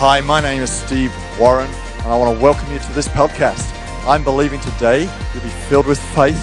Hi, 0.00 0.20
my 0.20 0.40
name 0.40 0.62
is 0.62 0.70
Steve 0.70 1.12
Warren, 1.40 1.68
and 1.68 2.06
I 2.06 2.16
want 2.16 2.38
to 2.38 2.40
welcome 2.40 2.72
you 2.72 2.78
to 2.78 2.92
this 2.92 3.08
podcast. 3.08 3.66
I'm 4.06 4.22
believing 4.22 4.60
today 4.60 5.10
you'll 5.34 5.42
be 5.42 5.48
filled 5.68 5.86
with 5.88 5.98
faith, 6.14 6.40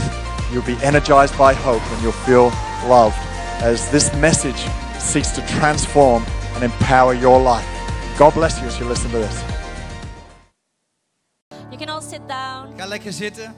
you'll 0.51 0.62
be 0.63 0.76
energized 0.83 1.38
by 1.38 1.54
hope, 1.54 1.81
and 1.81 2.04
you'll 2.04 2.12
feel 2.12 2.52
loved 2.86 3.15
as 3.63 3.89
this 3.91 4.13
message 4.15 4.62
seeks 4.99 5.29
to 5.36 5.41
transform 5.47 6.26
and 6.55 6.65
empower 6.65 7.13
your 7.13 7.40
life. 7.40 7.65
God 8.19 8.33
bless 8.33 8.60
you 8.60 8.68
as 8.68 8.78
you 8.78 8.87
listen 8.87 9.10
to 9.12 9.19
this. 9.19 9.44
You 11.72 11.78
can 11.78 11.87
all 11.87 12.01
sit 12.01 12.28
down. 12.28 12.76
Ga 12.78 12.87
lekker 12.87 13.13
zitten. 13.13 13.56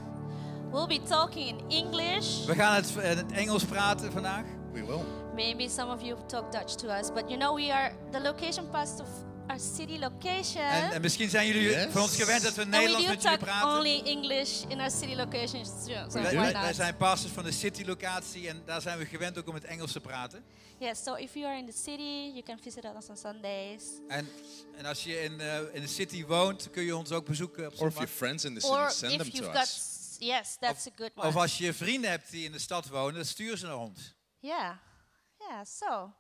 We'll 0.72 0.86
be 0.86 1.00
talking 1.00 1.48
in 1.48 1.70
English. 1.70 2.46
We 2.46 2.54
gaan 2.54 2.76
het, 2.76 2.94
in 2.96 3.18
het 3.18 3.32
Engels 3.32 3.64
praten 3.64 4.12
vandaag. 4.12 4.44
We 4.74 4.86
will. 4.86 5.02
Maybe 5.34 5.68
some 5.68 5.92
of 5.92 6.02
you 6.02 6.18
talk 6.28 6.52
Dutch 6.52 6.76
to 6.76 6.88
us, 7.00 7.10
but 7.10 7.30
you 7.30 7.38
know 7.40 7.56
we 7.56 7.72
are 7.72 7.92
the 8.12 8.20
location 8.20 8.70
pastor 8.72 9.04
of 9.04 9.10
our 9.48 9.60
city 9.60 9.98
location. 10.00 10.64
En, 10.64 10.92
en 10.92 11.02
misschien 11.02 11.30
zijn 11.30 11.48
jullie 11.48 11.62
Yes. 11.70 11.92
van 11.92 12.02
ons 12.02 12.16
gewend 12.16 12.44
dat 12.44 12.54
we 12.54 12.62
and 12.62 12.70
we 12.72 12.76
Nederlands 12.78 13.08
met 13.08 13.22
jullie 13.22 13.38
praten. 13.38 13.78
only 13.78 14.02
English 14.04 14.62
in 14.68 14.80
our 14.80 14.92
city 14.92 15.16
location. 15.16 15.66
So 15.66 15.72
We 16.10 16.22
Wij, 16.22 16.52
why 16.54 16.74
zijn 16.74 16.98
pastors 16.98 17.34
van 17.34 17.44
de 17.44 17.52
City 17.52 17.84
locatie 17.86 18.48
en 18.50 18.62
daar 18.66 18.82
zijn 18.82 18.98
we 18.98 19.06
gewend 19.06 19.38
ook 19.38 19.48
om 19.48 19.54
het 19.54 19.64
Engels 19.64 19.92
te 19.92 20.00
praten. 20.00 20.44
Yes, 20.80 21.04
so 21.04 21.14
if 21.16 21.34
you 21.34 21.46
are 21.46 21.58
in 21.58 21.66
the 21.66 21.78
city, 21.84 22.32
you 22.34 22.42
can 22.44 22.60
visit 22.64 22.84
us 22.86 23.08
on 23.10 23.18
Sundays. 23.18 23.84
En, 24.08 24.30
en 24.78 24.86
als 24.86 25.04
je 25.04 25.24
in, 25.24 25.40
eh, 25.40 25.60
in 25.74 25.82
de 25.82 25.88
city 25.88 26.26
woont, 26.26 26.70
kun 26.72 26.84
je 26.84 26.96
ons 26.96 27.12
ook 27.12 27.26
bezoeken 27.26 27.66
op 27.66 27.72
Or 27.72 27.74
if 27.74 27.80
your 27.80 27.92
zondag. 27.94 28.10
friends 28.16 28.44
in 28.46 28.54
the 28.54 28.60
city, 28.60 28.74
Or 28.74 28.92
send 28.92 29.12
them 29.20 29.30
to 29.32 29.38
you've 29.38 29.52
got, 29.58 29.64
us. 29.68 30.16
yes, 30.20 30.58
that's 30.60 30.88
a 30.88 30.92
good 30.96 31.12
one. 31.16 31.28
Of 31.28 31.36
als 31.36 31.58
je 31.58 31.74
vrienden 31.74 32.10
hebt 32.10 32.32
die 32.32 32.46
in 32.46 32.52
de 32.52 32.60
stad 32.60 32.88
wonen, 32.88 33.26
stuur 33.26 33.58
ze 33.58 33.66
naar 33.66 33.78
ons. 33.78 34.16
Yeah, 34.40 34.72
yeah. 35.40 35.66
So, 35.66 36.14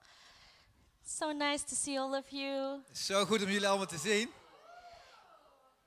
so 1.07 1.31
nice 1.31 1.63
to 1.63 1.75
see 1.75 1.97
all 1.97 2.13
of 2.16 2.29
you. 2.29 2.81
Zo 2.91 3.25
goed 3.25 3.41
om 3.44 3.50
jullie 3.50 3.67
allemaal 3.67 3.86
te 3.86 3.97
zien. 3.97 4.30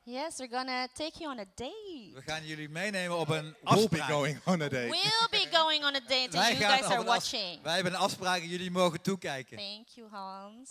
Yes, 0.03 0.39
we're 0.39 0.57
gonna 0.57 0.89
take 0.95 1.19
you 1.19 1.31
on 1.31 1.39
a 1.39 1.45
date. 1.55 2.15
We 2.15 2.23
gaan 2.27 2.47
jullie 2.47 2.69
meenemen 2.69 3.19
op 3.19 3.29
een 3.29 3.57
We'll 3.63 3.89
be 3.89 4.03
going 4.03 4.41
on 4.45 4.63
a 4.63 4.69
date. 4.69 4.89
We'll 4.89 5.29
be 5.31 5.49
going 5.57 5.85
on 5.85 5.95
a 5.95 6.01
date 6.01 6.39
and 6.39 6.59
you 6.59 6.71
guys 6.71 6.83
are 6.83 7.05
watching. 7.05 7.63
Wij 7.63 7.75
hebben 7.75 7.93
een 7.93 7.99
afspraak 7.99 8.41
en 8.41 8.49
jullie 8.49 8.71
mogen 8.71 9.01
toekijken. 9.01 9.57
Thank 9.57 9.89
you, 9.89 10.09
Hans. 10.11 10.71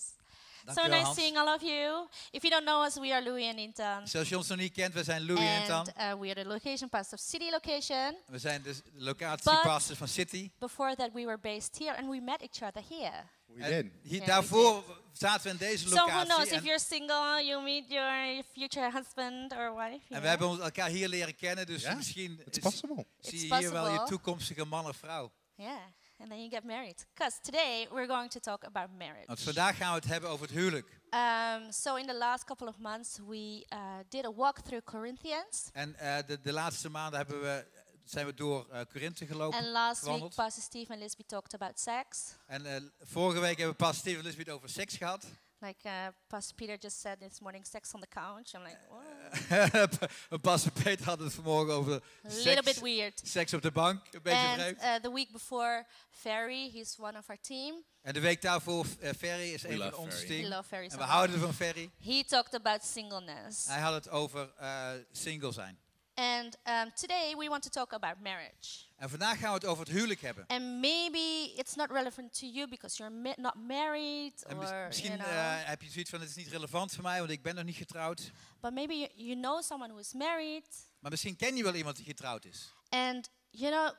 So 0.74 0.88
nice 0.88 1.02
Hans. 1.04 1.16
seeing 1.18 1.38
all 1.38 1.54
of 1.54 1.62
you. 1.62 2.08
If 2.32 2.42
you 2.44 2.50
don't 2.50 2.66
know 2.66 2.84
us, 2.86 2.96
we 2.96 3.12
are 3.14 3.24
Louis 3.24 3.48
and 3.50 3.58
Intan. 3.58 4.08
Zoals 4.08 4.30
je 4.30 4.38
ons 4.38 4.48
nog 4.48 4.58
niet 4.58 4.74
kent, 4.74 4.94
we 4.94 5.04
zijn 5.04 5.26
Louis 5.26 5.40
en 5.48 5.58
and 5.58 5.68
Tan. 5.68 5.88
uh, 5.98 6.20
we 6.20 6.30
are 6.30 6.42
the 6.44 6.48
location 6.48 6.90
pastor 6.90 7.18
of 7.18 7.24
City 7.24 7.50
Location. 7.52 8.16
We 8.28 8.38
zijn 8.38 8.62
dus 8.62 8.78
de 8.78 8.92
locatiepastors 8.94 9.98
van 9.98 10.08
City. 10.08 10.52
Before 10.60 10.96
that, 10.96 11.10
we 11.14 11.26
were 11.26 11.38
based 11.38 11.78
here 11.78 11.98
and 11.98 12.10
we 12.10 12.20
met 12.22 12.42
each 12.42 12.62
other 12.70 12.84
here. 12.90 13.24
We 13.46 13.64
En 13.64 13.70
did. 13.84 13.92
hier, 14.04 14.20
we 14.20 14.26
daarvoor 14.26 14.84
zaten 15.14 15.44
we 15.44 15.50
in 15.50 15.58
deze 15.58 15.88
So 15.88 15.96
who 15.96 16.06
locatie. 16.06 16.26
knows, 16.34 16.48
if 16.52 16.64
you're 16.64 16.80
single, 16.80 17.44
you 17.46 17.64
meet 17.64 17.90
your 17.90 18.44
future 18.54 18.92
husband 18.92 19.52
or 19.54 19.76
wife. 19.76 20.06
en 20.10 20.22
we 20.22 20.28
hebben 20.28 20.48
ons 20.48 20.60
elkaar 20.60 20.90
hier 20.90 21.08
leren 21.08 21.36
kennen, 21.36 21.66
dus 21.66 21.82
Ja, 21.82 21.94
misschien 21.94 22.42
It's 22.46 22.58
is- 22.58 22.64
possible. 22.64 23.06
zie 23.20 23.40
It's 23.40 23.48
je 23.48 23.56
hier 23.58 23.72
wel 23.72 23.92
je 23.92 24.04
toekomstige 24.04 24.66
man 24.66 24.88
of 24.88 24.96
vrouw. 24.98 25.32
Yeah, 25.56 25.78
and 26.20 26.30
then 26.30 26.40
you 26.40 26.50
get 26.50 26.64
married. 26.64 27.06
Because 27.14 27.40
today 27.42 27.88
we're 27.92 28.08
going 28.08 28.30
to 28.30 28.40
talk 28.40 28.64
about 28.64 28.90
marriage. 28.98 29.28
Want 29.28 29.40
vandaag 29.40 29.78
gaan 29.78 29.90
we 29.90 29.96
het 29.96 30.06
hebben 30.06 30.30
over 30.30 30.46
het 30.46 30.56
huwelijk. 30.56 31.00
Um, 31.10 31.72
so 31.72 31.96
in 31.96 32.08
the 32.08 32.14
last 32.14 32.46
couple 32.46 32.68
of 32.68 32.78
months, 32.80 33.20
we 33.28 33.66
uh, 33.74 33.80
did 34.10 34.26
a 34.26 34.32
walk 34.32 34.60
through 34.60 34.84
Corinthians. 34.84 35.70
En 35.74 35.96
eh, 35.96 36.18
de, 36.26 36.40
de 36.42 36.54
laatste 36.54 36.90
maanden 36.90 37.20
hebben 37.20 37.42
we, 37.42 37.66
zijn 38.04 38.26
we 38.26 38.34
door 38.34 38.68
eh 38.70 38.82
Korinthe 38.92 39.26
gelopen. 39.26 39.60
And 39.60 39.68
last 39.68 40.04
week. 40.04 40.36
Pastor 40.36 40.64
Steve 40.64 40.92
and 40.94 41.02
Lisby 41.02 41.24
talked 41.26 41.54
about 41.54 41.80
sex. 41.80 42.36
En 42.48 42.66
eh, 42.66 42.82
vorige 43.00 43.40
week 43.40 43.58
hebben 43.58 43.78
we 43.78 43.84
pas 43.84 43.98
Steven 43.98 44.24
Lisbeth 44.24 44.50
over 44.50 44.70
seks 44.70 44.98
gehad. 44.98 45.26
Like 45.62 45.86
uh, 45.86 45.92
Pastor 46.28 46.56
Peter 46.56 46.78
just 46.78 47.02
said 47.02 47.20
this 47.20 47.40
morning, 47.42 47.66
sex 47.66 47.94
on 47.94 48.00
the 48.00 48.08
couch. 48.08 48.54
I'm 48.56 48.64
like, 48.64 48.78
whoa, 48.90 50.38
Pastor 50.42 50.72
Peter 50.72 51.06
had 51.06 51.20
het 51.20 51.34
vanmorgen 51.34 51.74
over 51.74 51.94
a 51.94 52.30
little 52.30 52.56
bit 52.56 52.66
seks, 52.66 52.80
weird. 52.80 53.22
seks 53.24 53.54
op 53.54 53.62
de 53.62 53.72
bank. 53.72 54.02
Een 54.12 54.22
beetje 54.22 54.66
And 54.66 54.78
uh, 54.82 54.96
the 54.96 55.12
week 55.14 55.32
before, 55.32 55.86
Ferry, 56.10 56.70
he's 56.74 56.96
one 57.00 57.18
of 57.18 57.30
our 57.30 57.38
team. 57.42 57.84
En 58.02 58.14
de 58.14 58.20
week 58.20 58.42
daarvoor, 58.42 58.86
eh, 59.00 59.10
Ferry 59.18 59.54
is 59.54 59.62
We 59.62 59.70
een 59.70 59.78
van 59.78 59.86
love 59.86 59.98
ons 59.98 60.16
Ferry. 60.16 60.28
We 60.28 60.34
team. 60.36 60.50
love 60.50 60.64
Ferry 60.68 60.88
En 60.88 60.98
we 60.98 61.04
houden 61.04 61.40
van 61.40 61.54
Ferry. 61.54 61.90
He 62.04 62.24
talked 62.24 62.54
about 62.54 62.86
singleness. 62.86 63.66
Hij 63.68 63.80
had 63.80 63.94
het 63.94 64.10
over 64.10 64.54
eh, 64.58 64.90
single 65.12 65.52
zijn. 65.52 65.80
And 66.20 66.58
um, 66.68 66.92
today 66.96 67.36
we 67.38 67.48
want 67.50 67.64
to 67.64 67.70
talk 67.70 67.94
about 67.94 68.20
marriage. 68.22 68.88
En 68.98 69.10
vandaag 69.10 69.40
gaan 69.40 69.50
we 69.50 69.56
het 69.56 69.66
over 69.66 69.84
het 69.86 69.94
huwelijk 69.94 70.22
hebben. 70.22 70.44
And 70.48 70.62
maybe 70.82 71.54
it's 71.56 71.76
not 71.76 71.92
relevant 71.92 72.40
to 72.40 72.46
you 72.46 72.68
because 72.70 72.98
you're 72.98 73.16
ma- 73.16 73.34
not 73.38 73.56
married, 73.56 74.44
En 74.44 74.58
mis- 74.58 74.70
or 74.70 74.86
misschien 74.88 75.08
you 75.16 75.20
know. 75.24 75.32
eh, 75.32 75.66
heb 75.68 75.82
je 75.82 75.90
zoiets 75.90 76.10
van, 76.10 76.20
het 76.20 76.30
is 76.30 76.36
niet 76.36 76.48
relevant 76.48 76.94
voor 76.94 77.04
mij, 77.04 77.20
want 77.20 77.32
ik 77.32 77.42
ben 77.42 77.56
nog 77.56 77.64
niet 77.64 77.76
getrouwd. 77.76 78.32
but 78.62 78.74
maybe 78.74 78.94
you, 78.98 79.10
you 79.16 79.36
know 79.40 79.62
someone 79.64 79.90
who 79.92 80.00
is 80.02 80.14
married, 80.14 80.66
Maar 81.00 81.12
misschien 81.12 81.36
ken 81.36 81.56
je 81.56 81.64
wel 81.64 81.74
iemand 81.76 81.96
die 81.96 82.06
getrouwd 82.06 82.46
is. 82.46 82.74
and 82.90 83.30
you 83.50 83.72
know, 83.72 83.92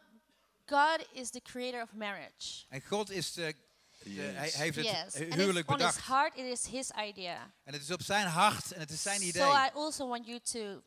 God 0.67 1.07
is 1.13 1.31
the 1.31 1.41
creator 1.43 1.83
of 1.83 1.93
marriage. 1.93 2.65
En 2.69 2.83
God 2.87 3.11
is 3.11 3.33
de, 3.33 3.43
de- 4.03 4.15
Yes. 4.15 4.35
hij 4.35 4.51
heeft 4.51 4.77
het 4.77 4.85
yes, 4.87 5.15
huwelijk 5.15 5.39
it's 5.71 5.81
on 5.81 5.87
his 5.87 5.95
bedacht. 5.95 6.07
heart. 6.07 6.37
It 6.37 6.45
is 6.45 6.67
His 6.67 6.91
idea. 7.09 7.51
En 7.65 7.73
het 7.73 7.83
is 7.83 7.91
op 7.91 8.03
zijn 8.03 8.27
hart 8.27 8.73
en 8.73 8.81
het 8.81 8.91
is 8.91 9.03
zijn 9.03 9.23
idee. 9.23 9.43
So 9.43 9.53
I 9.53 9.69
also 9.75 10.09
want 10.09 10.27
you 10.27 10.41
to 10.41 10.83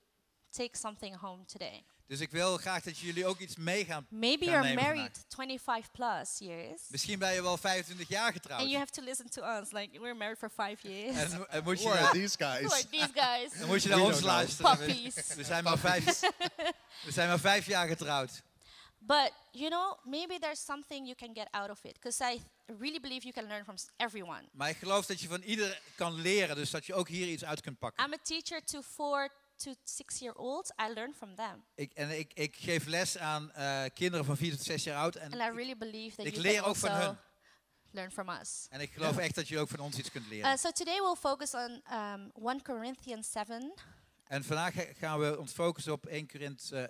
take 0.53 0.77
something 0.77 1.15
home 1.15 1.45
today. 1.45 1.83
Dus 2.07 2.19
ik 2.19 2.31
wil 2.31 2.57
graag 2.57 2.83
dat 2.83 2.97
jullie 2.97 3.25
ook 3.25 3.39
iets 3.39 3.55
mee 3.55 3.85
gaan. 3.85 4.05
Maybe 4.09 4.45
gaan 4.45 4.53
you're 4.53 4.67
nemen 4.67 4.83
married 4.83 5.25
25 5.29 5.91
plus 5.91 6.37
years, 6.37 6.81
Misschien 6.87 7.19
ben 7.19 7.33
je 7.33 7.41
wel 7.41 7.57
25 7.57 8.07
jaar 8.07 8.31
getrouwd. 8.31 8.59
and 8.61 8.69
you 8.69 8.79
have 8.79 8.91
to 8.91 9.01
listen 9.03 9.29
to 9.29 9.43
us. 9.43 9.71
Like 9.71 9.99
we're 9.99 10.15
married 10.15 10.37
for 10.37 10.49
five 10.49 10.87
years. 10.87 11.15
En, 11.31 11.47
en 11.49 11.63
moet 11.63 11.81
je 11.81 11.87
Who 11.87 11.93
are 11.93 12.03
naar, 12.03 12.11
these 12.11 12.35
Who 12.37 12.45
are 12.45 12.67
guys? 12.67 12.85
these 12.89 13.09
guys? 13.13 13.59
dan 13.59 13.67
moet 13.67 13.83
je 13.83 13.89
naar 13.89 13.97
We 13.97 14.03
ons 14.03 14.21
luisteren. 14.21 14.77
We, 14.77 14.85
Puppies. 14.85 15.35
we 15.35 15.43
zijn 15.43 15.63
maar 15.63 15.77
vijf, 15.77 16.19
we 17.05 17.11
zijn 17.11 17.27
maar 17.27 17.39
vijf 17.39 17.65
jaar 17.65 17.87
getrouwd. 17.87 18.41
But 19.05 19.31
you 19.51 19.69
know, 19.69 19.97
maybe 20.05 20.39
there's 20.39 20.63
something 20.65 21.05
you 21.05 21.15
can 21.15 21.35
get 21.35 21.47
out 21.51 21.69
of 21.69 21.83
it 21.83 21.93
because 21.99 22.23
I 22.33 22.41
really 22.79 22.99
believe 22.99 23.23
you 23.23 23.33
can 23.33 23.47
learn 23.47 23.63
from 23.63 23.75
everyone. 23.97 24.43
Maar 24.51 24.69
ik 24.69 24.77
geloof 24.77 25.05
dat 25.05 25.19
je 25.19 25.27
van 25.27 25.41
ieder 25.41 25.81
kan 25.95 26.13
leren. 26.13 26.55
Dus 26.55 26.69
dat 26.69 26.85
je 26.85 26.93
ook 26.93 27.07
hier 27.07 27.27
iets 27.27 27.45
uit 27.45 27.61
kunt 27.61 27.79
pakken. 27.79 28.05
I'm 28.05 28.13
a 28.13 28.17
teacher 28.23 28.63
to 28.63 28.81
four 28.81 29.29
to 29.63 29.72
six 29.84 30.19
year 30.19 30.35
olds. 30.35 30.72
I 30.90 30.94
learn 30.94 31.13
from 31.13 31.35
them, 31.35 31.63
Ik, 31.75 31.94
en 31.94 32.19
ik, 32.19 32.34
ik 32.34 32.56
geef 32.56 32.85
les 32.85 33.18
aan 33.18 33.51
eh, 33.51 33.84
kinderen 33.94 34.25
van 34.25 34.38
4 34.38 34.51
tot 34.51 34.62
6 34.66 34.84
jaar 34.84 34.97
oud. 34.97 35.16
En, 35.16 35.31
and 35.31 35.41
I 35.41 35.56
really 35.56 35.78
believe 35.78 36.16
that 36.16 36.25
ik 36.25 36.31
you 36.35 36.46
leer 36.47 36.66
ook 36.66 36.75
van 36.75 36.91
hun. 36.91 37.18
learn 37.91 38.12
from 38.12 38.29
us. 38.29 38.68
en 38.69 38.79
ik 38.81 38.91
geloof 38.94 39.18
echt 39.18 39.35
dat 39.35 39.47
je 39.47 39.59
ook 39.59 39.69
van 39.69 39.79
ons 39.79 39.97
iets 39.97 40.12
kunt 40.12 40.28
leren. 40.28 40.51
Uh, 40.51 40.57
so 40.57 40.72
today 40.72 41.00
we'll 41.00 41.16
focus 41.16 41.53
on 41.53 41.81
um, 41.91 42.31
1 42.50 42.62
Corinthians 42.62 43.31
7, 43.31 43.74
en 44.24 44.44
vandaag 44.44 44.74
ga- 44.74 44.94
gaan 44.94 45.19
we 45.19 45.40
ons 45.40 45.51
focussen 45.51 45.94
op 45.94 46.06
1 46.06 46.28
Korinthe 46.28 46.78
eh, 46.78 46.88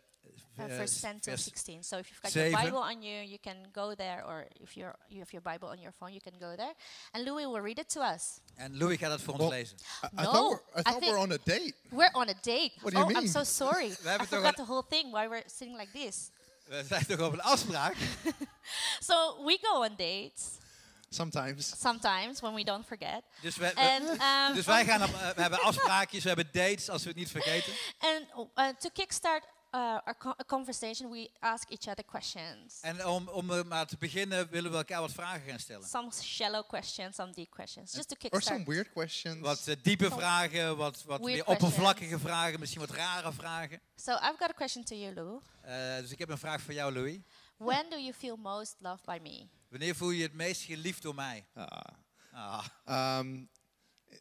uh, 0.57 0.65
eh, 0.65 0.77
verse 0.77 0.99
10 0.99 1.19
to 1.19 1.29
vers 1.29 1.43
16. 1.43 1.83
So 1.83 1.97
if 1.97 2.09
you've 2.09 2.21
got 2.21 2.33
your 2.33 2.51
Bible 2.51 2.79
on 2.79 3.01
you, 3.01 3.23
you 3.23 3.37
can 3.41 3.57
go 3.71 3.95
there, 3.95 4.23
or 4.25 4.45
if 4.59 4.75
you're, 4.75 4.95
you 5.07 5.19
have 5.19 5.31
your 5.31 5.41
Bible 5.41 5.69
on 5.69 5.79
your 5.79 5.93
phone, 5.99 6.13
you 6.13 6.21
can 6.21 6.39
go 6.39 6.55
there. 6.55 6.73
And 7.11 7.25
Louis 7.25 7.45
will 7.45 7.61
read 7.61 7.79
it 7.79 7.89
to 7.89 8.01
us. 8.01 8.39
En 8.55 8.77
Louis 8.77 8.97
gaat 8.97 9.09
dat 9.09 9.21
voor 9.21 9.33
ons 9.33 9.41
Well, 9.41 9.51
lezen. 9.51 9.77
I, 10.03 10.07
I 10.21 10.23
No, 10.23 10.31
thought, 10.31 10.49
we're, 10.49 10.79
I 10.79 10.81
thought 10.81 11.01
we're 11.01 11.19
on 11.19 11.31
a 11.31 11.37
date. 11.43 11.73
We're 11.89 12.13
on 12.13 12.29
a 12.29 12.35
date. 12.41 12.71
What 12.81 12.93
do 12.93 12.99
you 12.99 13.05
oh, 13.05 13.09
I'm 13.09 13.23
mean? 13.23 13.27
so 13.27 13.43
sorry. 13.43 13.91
I 14.21 14.25
forgot 14.25 14.55
the 14.55 14.65
whole 14.65 14.85
thing 14.89 15.11
why 15.11 15.27
we're 15.27 15.43
sitting 15.47 15.77
like 15.77 15.91
this. 15.91 16.31
We 16.67 16.83
zijn 16.87 17.05
toch 17.05 17.19
op 17.19 17.33
een 17.33 17.41
afspraak? 17.41 17.95
So 18.99 19.43
we 19.45 19.57
go 19.61 19.83
on 19.83 19.95
dates 19.97 20.43
Sometimes. 21.09 21.79
sometimes 21.79 22.41
when 22.41 22.53
we 22.53 22.63
don't 22.63 22.85
forget. 22.85 23.23
Dus, 23.41 23.57
we, 23.57 23.71
we- 23.75 23.81
And 23.81 24.09
um, 24.49 24.55
dus 24.55 24.65
wij 24.65 24.85
gaan 24.85 25.03
op, 25.03 25.09
eh, 25.13 25.29
we 25.35 25.41
hebben 25.41 25.61
afspraakjes, 25.61 26.21
we 26.23 26.27
hebben 26.27 26.49
dates 26.51 26.89
als 26.89 27.03
we 27.03 27.09
het 27.09 27.17
niet 27.17 27.31
vergeten. 27.31 27.73
and 27.99 28.49
uh, 28.55 28.67
to 28.79 28.89
kickstart 28.93 29.43
uh, 29.73 29.79
our 30.05 30.17
co- 30.17 30.35
conversation, 30.45 31.09
we 31.11 31.29
ask 31.39 31.69
each 31.69 31.87
other 31.87 32.03
questions. 32.05 32.79
En 32.81 33.05
om, 33.07 33.27
om 33.27 33.67
maar 33.67 33.87
te 33.87 33.97
beginnen 33.97 34.49
willen 34.49 34.71
we 34.71 34.77
elkaar 34.77 35.01
wat 35.01 35.11
vragen 35.11 35.49
gaan 35.49 35.59
stellen. 35.59 35.87
Some 35.87 36.11
shallow 36.11 36.67
questions, 36.67 37.15
some 37.15 37.31
deep 37.31 37.49
questions, 37.49 37.93
just 37.93 38.09
to 38.09 38.15
Or 38.15 38.41
some 38.41 38.57
kickstart. 38.59 38.67
weird 38.67 38.91
questions. 38.91 39.39
Wat 39.39 39.67
eh, 39.67 39.75
diepe 39.81 40.11
vragen, 40.11 40.77
wat, 40.77 41.03
wat 41.03 41.19
Weird 41.19 41.21
meer 41.35 41.43
questions. 41.43 41.69
oppervlakkige 41.73 42.19
vragen, 42.19 42.59
misschien 42.59 42.81
wat 42.81 42.89
rare 42.91 43.33
vragen. 43.33 43.81
So 43.95 44.11
I've 44.11 44.35
got 44.39 44.49
a 44.49 44.53
question 44.53 44.83
to 44.83 44.95
you, 44.95 45.13
Lou. 45.13 45.39
Eh, 45.61 45.97
dus 45.97 46.11
ik 46.11 46.19
heb 46.19 46.29
een 46.29 46.37
vraag 46.37 46.61
voor 46.61 46.73
jou, 46.73 46.93
Louis. 46.93 47.19
When 47.57 47.89
do 47.89 47.95
you 47.97 48.13
feel 48.13 48.35
most 48.35 48.75
loved 48.79 49.05
by 49.05 49.19
me? 49.21 49.47
Wanneer 49.69 49.95
voel 49.95 50.09
je 50.09 50.17
je 50.17 50.23
het 50.23 50.33
meest 50.33 50.61
geliefd 50.61 51.01
door 51.01 51.15
mij? 51.15 51.45
Ah. 51.53 51.79
Ah, 52.31 53.19
Um, 53.19 53.49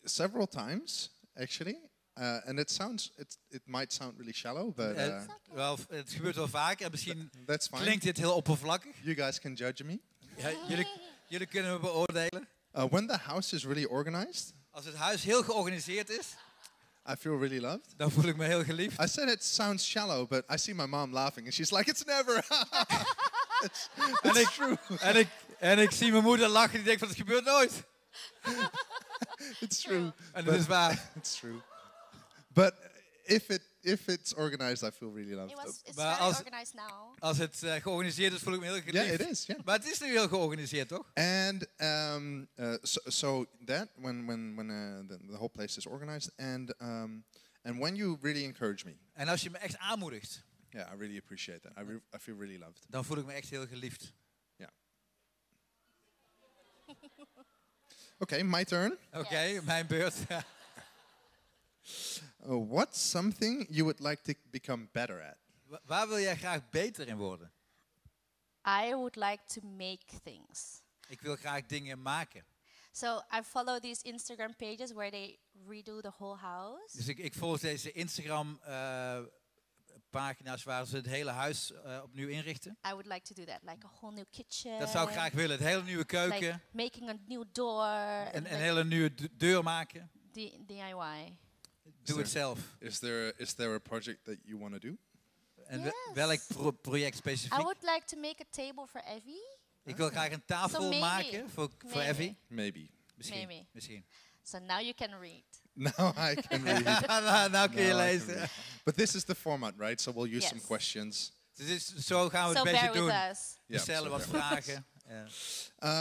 several 0.04 0.46
times, 0.48 1.10
actually. 1.34 1.90
Uh, 2.18 2.46
and 2.48 2.58
it 2.58 2.70
sounds, 2.70 3.10
it, 3.16 3.38
it 3.50 3.62
might 3.66 3.92
sound 3.92 4.12
really 4.18 4.32
shallow, 4.32 4.72
but 4.74 4.96
eh, 4.96 5.06
uh, 5.06 5.22
wel, 5.52 5.78
het 5.88 6.10
gebeurt 6.12 6.36
wel 6.36 6.48
vaker 6.48 6.84
en 6.84 6.90
misschien 6.90 7.30
that's 7.46 7.66
fine. 7.68 7.80
klinkt 7.82 8.04
dit 8.04 8.16
heel 8.16 8.34
oppervlakkig. 8.34 8.94
You 9.02 9.14
guys 9.16 9.40
can 9.40 9.54
judge 9.54 9.84
me. 9.84 10.00
Ja, 10.36 10.50
jullie, 10.68 10.86
jullie 11.28 11.46
kunnen 11.46 11.72
me 11.72 11.78
beoordelen. 11.78 12.48
Uh, 12.74 12.84
when 12.90 13.06
the 13.06 13.16
house 13.16 13.54
is 13.56 13.64
really 13.64 13.84
organized, 13.84 14.52
Als 14.70 14.84
het 14.84 14.94
huis 14.94 15.22
heel 15.22 15.42
georganiseerd 15.42 16.08
is, 16.10 16.34
I 17.10 17.14
feel 17.16 17.38
really 17.38 17.60
loved. 17.60 17.94
dan 17.96 18.10
voel 18.10 18.24
ik 18.24 18.36
me 18.36 18.44
heel 18.44 18.64
geliefd. 18.64 19.00
I 19.00 19.06
said 19.06 19.28
it 19.28 19.44
sounds 19.44 19.84
shallow, 19.84 20.28
but 20.28 20.44
I 20.50 20.56
see 20.56 20.74
my 20.74 20.86
mom 20.86 21.12
laughing, 21.12 21.46
and 21.46 21.54
she's 21.54 21.70
like, 21.70 21.90
"It's 21.90 22.04
never." 22.04 22.36
it's, 23.66 23.88
En 24.22 24.30
it's 24.30 24.38
ik, 24.40 24.48
true. 24.48 24.76
en, 25.00 25.16
ik, 25.16 25.28
en 25.58 25.78
ik 25.78 25.90
zie 25.90 26.10
mijn 26.10 26.22
moeder 26.22 26.48
lachen 26.48 26.74
die 26.74 26.82
denkt 26.82 26.98
van 26.98 27.08
het 27.08 27.16
gebeurt 27.16 27.44
nooit. 27.44 27.82
it's 29.60 29.80
true. 29.80 30.12
En 30.32 30.44
dat 30.44 30.54
is 30.54 30.66
waar. 30.66 31.10
It's 31.14 31.34
true. 31.38 31.60
But 32.54 32.74
if 33.24 33.48
it 33.50 33.62
if 33.84 34.06
it's 34.08 34.34
organized, 34.34 34.82
I 34.84 34.90
feel 34.90 35.10
really 35.12 35.34
loved. 35.34 35.50
It 35.50 35.56
was, 35.56 35.80
it's 35.84 35.96
Maar 35.96 36.14
very 36.16 36.26
als- 36.28 36.38
organized 36.38 36.74
now. 36.74 37.16
Als 37.18 37.38
het 37.38 37.62
eh, 37.62 37.74
georganiseerd 37.74 38.32
is, 38.32 38.40
voel 38.40 38.54
ik 38.54 38.60
me 38.60 38.66
heel 38.66 38.74
yeah, 38.74 38.84
geliefd. 38.86 39.20
it 39.20 39.30
is. 39.30 39.46
Yeah. 39.46 39.64
Maar 39.64 39.76
het 39.78 39.86
is 39.86 40.00
nu 40.00 40.06
heel 40.08 40.28
georganiseerd, 40.28 40.88
toch? 40.88 41.10
And 41.14 41.66
um, 41.80 42.48
uh, 42.56 42.74
so, 42.82 43.00
so 43.04 43.46
that 43.64 43.88
when 43.96 44.26
when 44.26 44.54
when 44.56 44.70
uh, 44.70 44.98
the, 45.08 45.18
the 45.26 45.36
whole 45.36 45.48
place 45.50 45.76
is 45.78 45.86
organized, 45.86 46.30
and 46.38 46.74
um, 46.80 47.24
and 47.62 47.78
when 47.78 47.96
you 47.96 48.18
really 48.20 48.44
encourage 48.44 48.84
me, 48.84 48.96
En 49.14 49.28
als 49.28 49.42
je 49.42 49.50
me 49.50 49.58
echt 49.58 49.78
aanmoedigt, 49.78 50.44
yeah, 50.70 50.92
I 50.94 50.96
really 50.96 51.16
appreciate 51.18 51.60
that. 51.60 51.72
I, 51.78 51.82
re- 51.90 52.02
I 52.14 52.18
feel 52.18 52.36
really 52.38 52.58
loved. 52.58 52.84
dan 52.88 53.04
voel 53.04 53.18
ik 53.18 53.24
me 53.26 53.32
echt 53.32 53.50
heel 53.50 53.66
geliefd. 53.66 54.12
Okay, 58.18 58.42
my 58.42 58.64
turn. 58.64 58.98
Oké, 59.12 59.38
Yes. 59.40 59.62
mijn 59.64 59.86
beurt. 59.86 60.14
Uh, 62.46 62.68
what's 62.70 63.10
something 63.10 63.66
you 63.70 63.84
would 63.84 64.00
like 64.00 64.22
to 64.22 64.32
become 64.50 64.88
better 64.92 65.20
at? 65.22 65.36
Wa- 65.66 65.80
Waar 65.84 66.08
wil 66.08 66.18
jij 66.18 66.36
graag 66.36 66.70
beter 66.70 67.08
in 67.08 67.16
worden? 67.16 67.52
I 68.66 68.94
would 68.94 69.16
like 69.16 69.42
to 69.46 69.60
make 69.62 70.04
things. 70.22 70.82
Ik 71.08 71.20
wil 71.20 71.36
graag 71.36 71.66
dingen 71.66 72.02
maken. 72.02 72.44
So 72.92 73.20
I 73.38 73.42
follow 73.42 73.80
these 73.80 74.02
Instagram 74.02 74.56
pages 74.56 74.92
where 74.92 75.10
they 75.10 75.38
redo 75.68 76.00
the 76.00 76.10
whole 76.18 76.36
house. 76.36 76.96
Dus 76.96 77.08
ik, 77.08 77.18
ik 77.18 77.34
volg 77.34 77.58
deze 77.60 77.92
Instagram 77.92 78.58
eh, 78.62 79.18
pagina's 80.10 80.62
waar 80.64 80.86
ze 80.86 80.96
het 80.96 81.06
hele 81.06 81.30
huis 81.30 81.72
eh, 81.72 82.00
opnieuw 82.02 82.28
inrichten. 82.28 82.78
I 82.86 82.90
would 82.90 83.06
like 83.06 83.22
to 83.22 83.34
do 83.34 83.44
that, 83.44 83.58
like 83.62 83.86
a 83.86 83.90
whole 83.98 84.14
new 84.14 84.24
kitchen. 84.30 84.78
Dat 84.78 84.88
zou 84.90 85.06
ik 85.06 85.12
graag 85.12 85.32
willen. 85.32 85.56
Het 85.58 85.66
hele 85.66 85.82
nieuwe 85.82 86.04
keuken. 86.04 86.38
Like 86.40 86.60
making 86.72 87.08
a 87.08 87.16
new 87.26 87.44
door. 87.52 87.84
en 87.86 88.34
een 88.36 88.42
like 88.42 88.54
hele 88.54 88.84
nieuwe 88.84 89.14
d- 89.14 89.28
deur 89.32 89.62
maken. 89.62 90.10
D- 90.32 90.68
DIY. 90.68 91.36
Doe 92.04 92.18
het 92.18 92.30
zelf. 92.30 92.58
Is 92.78 92.98
there 92.98 93.34
is 93.36 93.52
there 93.54 93.74
a 93.74 93.78
project 93.78 94.24
that 94.24 94.36
you 94.44 94.58
want 94.58 94.72
to 94.72 94.78
do? 94.78 94.96
En 95.66 95.82
we- 95.82 95.84
Yes. 95.84 96.14
welk 96.14 96.40
pro- 96.46 96.70
project 96.70 97.26
I 97.26 97.62
would 97.62 97.82
like 97.82 98.02
to 98.06 98.16
make 98.18 98.40
a 98.40 98.46
table 98.50 98.86
for 98.86 99.00
Evie. 99.04 99.42
Ik 99.84 99.96
wil 99.96 100.08
graag 100.08 100.30
een 100.30 100.44
tafel 100.44 100.80
So 100.80 100.88
maybe. 100.88 101.04
maken 101.04 101.50
voor, 101.50 101.70
voor 101.78 101.90
Maybe. 101.90 102.08
Evie. 102.10 102.36
Maybe. 102.46 102.88
Misschien. 103.16 103.46
Maybe. 103.46 103.66
Misschien. 103.72 104.04
So 104.42 104.58
now 104.58 104.80
you 104.80 104.94
can 104.94 105.20
read. 105.20 105.42
Now 105.72 106.16
I 106.30 106.34
can 106.34 106.62
read. 106.66 107.06
nou, 107.06 107.50
nou 107.50 107.68
kun 107.70 107.82
je 107.82 107.92
Now 107.92 108.00
I 108.00 108.18
can 108.18 108.26
lezen. 108.26 108.34
read. 108.34 108.50
But 108.84 108.96
this 108.96 109.14
is 109.14 109.24
the 109.24 109.34
format, 109.34 109.74
right? 109.78 110.00
So 110.00 110.12
we'll 110.12 110.34
use 110.36 110.46
some 110.46 110.60
questions. 110.60 111.32
Dus 111.54 111.66
dit 111.66 111.76
is- 111.76 112.06
zo 112.06 112.28
gaan 112.28 112.48
we 112.50 112.56
So 112.56 112.62
het 112.62 112.72
bear 112.72 112.84
beetje 112.92 113.02
with 113.04 113.12
doen. 113.12 113.30
us. 113.30 113.56
We 113.66 113.74
Yeah, 113.74 113.82
stellen 113.82 114.10
so 114.10 114.16
wat 114.16 114.26
vragen. 114.26 114.86
Ja. 115.08 115.26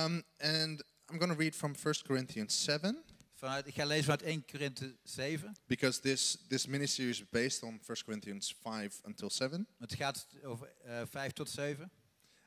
Um, 0.06 0.24
and 0.38 0.83
I'm 1.12 1.18
going 1.19 1.31
to 1.31 1.38
read 1.38 1.56
from 1.56 1.75
1 1.83 2.04
Corinthians 2.06 2.63
7 2.63 3.04
Vanuit, 3.41 3.67
ik 3.67 3.73
ga 3.73 3.85
lezen 3.85 4.03
vanuit 4.03 4.21
1 4.21 4.45
Korinthe 4.45 4.95
7. 5.03 5.55
because 5.67 5.99
this 6.01 6.38
this 6.47 6.67
mini-series 6.67 7.19
is 7.19 7.29
based 7.29 7.63
on 7.63 7.79
1 7.88 7.97
Corinthians 8.05 8.55
5 8.61 9.01
until 9.05 9.29
7. 9.29 9.67
Het 9.79 9.93
gaat 9.95 10.27
over 10.43 10.73
eh 10.83 11.01
5 11.09 11.31
tot 11.31 11.49
7. 11.49 11.91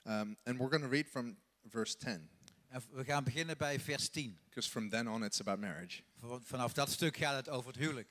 Um, 0.07 0.37
and 0.45 0.59
we're 0.59 0.69
going 0.69 0.83
to 0.83 0.89
read 0.89 1.09
from 1.09 1.37
verse 1.71 1.97
10 1.97 2.29
En 2.69 2.83
we 2.93 3.05
gaan 3.05 3.25
beginnen 3.25 3.59
bij 3.59 3.81
vers 3.81 4.09
10. 4.09 4.39
because 4.49 4.71
from 4.71 4.89
then 4.89 5.09
on 5.09 5.25
it's 5.25 5.41
about 5.41 5.59
marriage. 5.61 6.03
Vanaf 6.43 6.73
dat 6.73 6.91
stuk 6.91 7.17
gaat 7.17 7.35
het 7.37 7.49
over 7.49 7.71
het 7.73 7.81
huwelijk. 7.81 8.09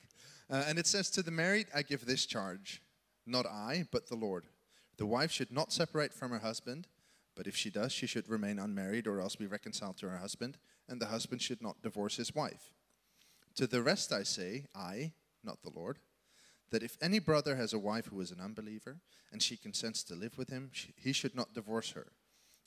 Uh, 0.50 0.66
and 0.68 0.78
it 0.78 0.86
says, 0.86 1.10
To 1.10 1.22
the 1.22 1.30
married 1.30 1.66
I 1.74 1.82
give 1.86 2.04
this 2.04 2.26
charge, 2.26 2.80
not 3.22 3.46
I, 3.46 3.86
but 3.90 4.06
the 4.06 4.16
Lord. 4.16 4.44
The 4.96 5.06
wife 5.06 5.32
should 5.32 5.50
not 5.52 5.72
separate 5.72 6.14
from 6.16 6.30
her 6.30 6.40
husband, 6.40 6.88
but 7.34 7.46
if 7.46 7.56
she 7.56 7.70
does, 7.70 7.92
she 7.92 8.06
should 8.06 8.28
remain 8.28 8.58
unmarried 8.58 9.06
or 9.06 9.20
else 9.20 9.36
be 9.38 9.46
reconciled 9.46 9.96
to 9.96 10.08
her 10.08 10.18
husband, 10.18 10.58
and 10.88 11.00
the 11.00 11.06
husband 11.06 11.42
should 11.42 11.62
not 11.62 11.82
divorce 11.82 12.16
his 12.16 12.34
wife. 12.34 12.72
To 13.56 13.66
the 13.66 13.82
rest 13.82 14.12
I 14.12 14.22
say, 14.22 14.66
I, 14.74 15.12
not 15.42 15.62
the 15.62 15.70
Lord, 15.74 15.98
that 16.70 16.82
if 16.82 16.96
any 17.00 17.18
brother 17.18 17.56
has 17.56 17.72
a 17.72 17.78
wife 17.78 18.06
who 18.06 18.20
is 18.20 18.30
an 18.30 18.40
unbeliever, 18.40 18.98
and 19.30 19.42
she 19.42 19.56
consents 19.56 20.02
to 20.04 20.14
live 20.14 20.36
with 20.36 20.50
him, 20.50 20.70
he 20.96 21.12
should 21.12 21.34
not 21.34 21.54
divorce 21.54 21.92
her. 21.92 22.12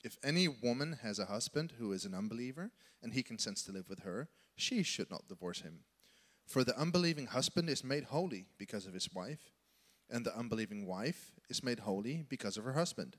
If 0.02 0.16
any 0.22 0.48
woman 0.48 0.98
has 1.02 1.18
a 1.18 1.26
husband 1.26 1.74
who 1.78 1.92
is 1.92 2.04
an 2.04 2.14
unbeliever, 2.14 2.70
and 3.02 3.12
he 3.12 3.22
consents 3.22 3.62
to 3.64 3.72
live 3.72 3.88
with 3.88 4.00
her, 4.00 4.28
she 4.56 4.82
should 4.82 5.10
not 5.10 5.28
divorce 5.28 5.60
him. 5.60 5.80
For 6.46 6.64
the 6.64 6.78
unbelieving 6.78 7.26
husband 7.26 7.68
is 7.68 7.84
made 7.84 8.04
holy 8.04 8.46
because 8.56 8.86
of 8.86 8.94
his 8.94 9.12
wife, 9.12 9.52
and 10.08 10.24
the 10.24 10.36
unbelieving 10.36 10.86
wife 10.86 11.32
is 11.50 11.62
made 11.62 11.80
holy 11.80 12.24
because 12.28 12.56
of 12.56 12.64
her 12.64 12.72
husband. 12.72 13.16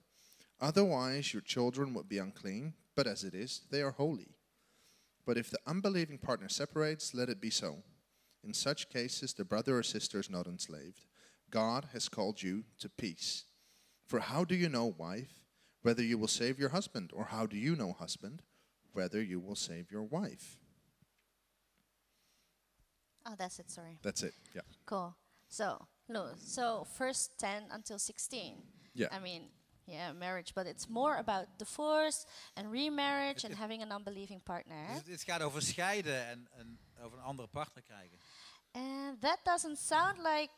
Otherwise, 0.59 1.33
your 1.33 1.41
children 1.41 1.93
would 1.93 2.09
be 2.09 2.17
unclean, 2.17 2.73
but 2.95 3.07
as 3.07 3.23
it 3.23 3.33
is, 3.33 3.61
they 3.69 3.81
are 3.81 3.91
holy. 3.91 4.35
But 5.25 5.37
if 5.37 5.49
the 5.49 5.59
unbelieving 5.67 6.17
partner 6.17 6.49
separates, 6.49 7.13
let 7.13 7.29
it 7.29 7.41
be 7.41 7.49
so. 7.49 7.83
In 8.43 8.53
such 8.53 8.89
cases, 8.89 9.33
the 9.33 9.45
brother 9.45 9.77
or 9.77 9.83
sister 9.83 10.19
is 10.19 10.29
not 10.29 10.47
enslaved. 10.47 11.05
God 11.49 11.87
has 11.93 12.09
called 12.09 12.41
you 12.41 12.63
to 12.79 12.89
peace. 12.89 13.45
For 14.07 14.19
how 14.19 14.43
do 14.43 14.55
you 14.55 14.69
know, 14.69 14.93
wife, 14.97 15.45
whether 15.81 16.01
you 16.01 16.17
will 16.17 16.27
save 16.27 16.59
your 16.59 16.69
husband? 16.69 17.11
Or 17.13 17.25
how 17.25 17.45
do 17.45 17.57
you 17.57 17.75
know, 17.75 17.93
husband, 17.93 18.41
whether 18.93 19.21
you 19.21 19.39
will 19.39 19.55
save 19.55 19.91
your 19.91 20.03
wife? 20.03 20.57
Oh, 23.25 23.35
that's 23.37 23.59
it. 23.59 23.69
Sorry. 23.69 23.99
That's 24.01 24.23
it. 24.23 24.33
Yeah. 24.55 24.61
Cool. 24.85 25.15
So, 25.47 25.85
no, 26.07 26.29
so 26.37 26.87
first 26.97 27.37
10 27.39 27.63
until 27.71 27.99
16. 27.99 28.55
Yeah. 28.93 29.07
I 29.11 29.19
mean, 29.19 29.43
yeah, 29.89 30.13
marriage, 30.13 30.53
but 30.53 30.65
it's 30.65 30.87
more 30.87 31.17
about 31.17 31.45
divorce 31.57 32.25
and 32.53 32.71
remarriage 32.71 33.45
and 33.45 33.55
having 33.55 33.81
an 33.81 33.91
unbelieving 33.91 34.43
partner. 34.43 34.87
Dus 34.87 34.97
het, 34.97 35.07
het 35.07 35.23
gaat 35.23 35.41
over 35.41 35.61
scheiden 35.61 36.27
en, 36.27 36.47
en 36.51 36.79
over 37.01 37.17
een 37.17 37.23
andere 37.23 37.47
partner 37.47 37.83
krijgen. 37.83 38.17
And 38.71 39.21
that 39.21 39.39
doesn't 39.43 39.77
sound 39.77 40.17
like 40.17 40.51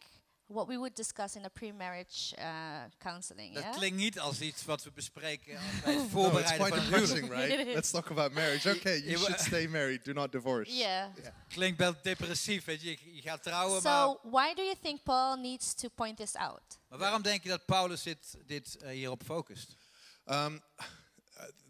what 0.52 0.68
we 0.68 0.78
would 0.78 0.96
discuss 0.96 1.36
in 1.36 1.46
a 1.46 1.50
pre-marriage 1.50 2.36
uh, 2.40 2.84
counseling. 2.98 3.54
Dat 3.54 3.64
yeah? 3.64 3.76
klinkt 3.76 3.98
niet 3.98 4.20
als 4.20 4.42
iets 4.42 4.66
wat 4.66 4.84
we 4.84 4.92
bespreken 4.92 5.58
als 5.58 5.64
bij 5.84 5.94
het 5.94 5.96
No, 5.96 6.04
it's 6.04 6.12
voorbereiden 6.12 6.68
quite 6.68 6.76
van 6.76 6.94
een 6.94 7.00
huwelijk. 7.00 7.22
depressing, 7.22 7.56
right? 7.58 7.74
Let's 7.76 7.92
talk 7.92 8.10
about 8.10 8.34
marriage. 8.34 8.70
Okay, 8.70 9.00
you 9.00 9.18
should 9.18 9.40
stay 9.40 9.68
married. 9.68 10.06
Do 10.06 10.14
not 10.14 10.32
divorce. 10.32 10.72
Yeah. 10.78 11.08
Klinkt 11.48 11.78
wel 11.80 11.94
depressief, 12.02 12.66
weet 12.66 12.82
je. 12.82 12.90
Je, 12.90 13.16
je 13.16 13.22
gaat 13.22 13.44
trouwen, 13.44 13.84
maar, 13.84 14.04
So, 14.04 14.20
why 14.30 14.54
do 14.54 14.62
you 14.62 14.76
think 14.82 15.04
Paul 15.04 15.36
needs 15.38 15.74
to 15.74 15.90
point 15.90 16.18
this 16.18 16.36
out? 16.36 16.80
maar 16.90 17.00
waarom 17.00 17.22
denk 17.22 17.44
je 17.44 17.50
dat 17.50 17.66
Paulus 17.66 18.04
dit, 18.04 18.38
dit 18.46 18.78
eh, 18.78 18.90
hierop 18.90 19.24
focust? 19.24 19.76
Um, 20.26 20.62
uh, 20.80 20.86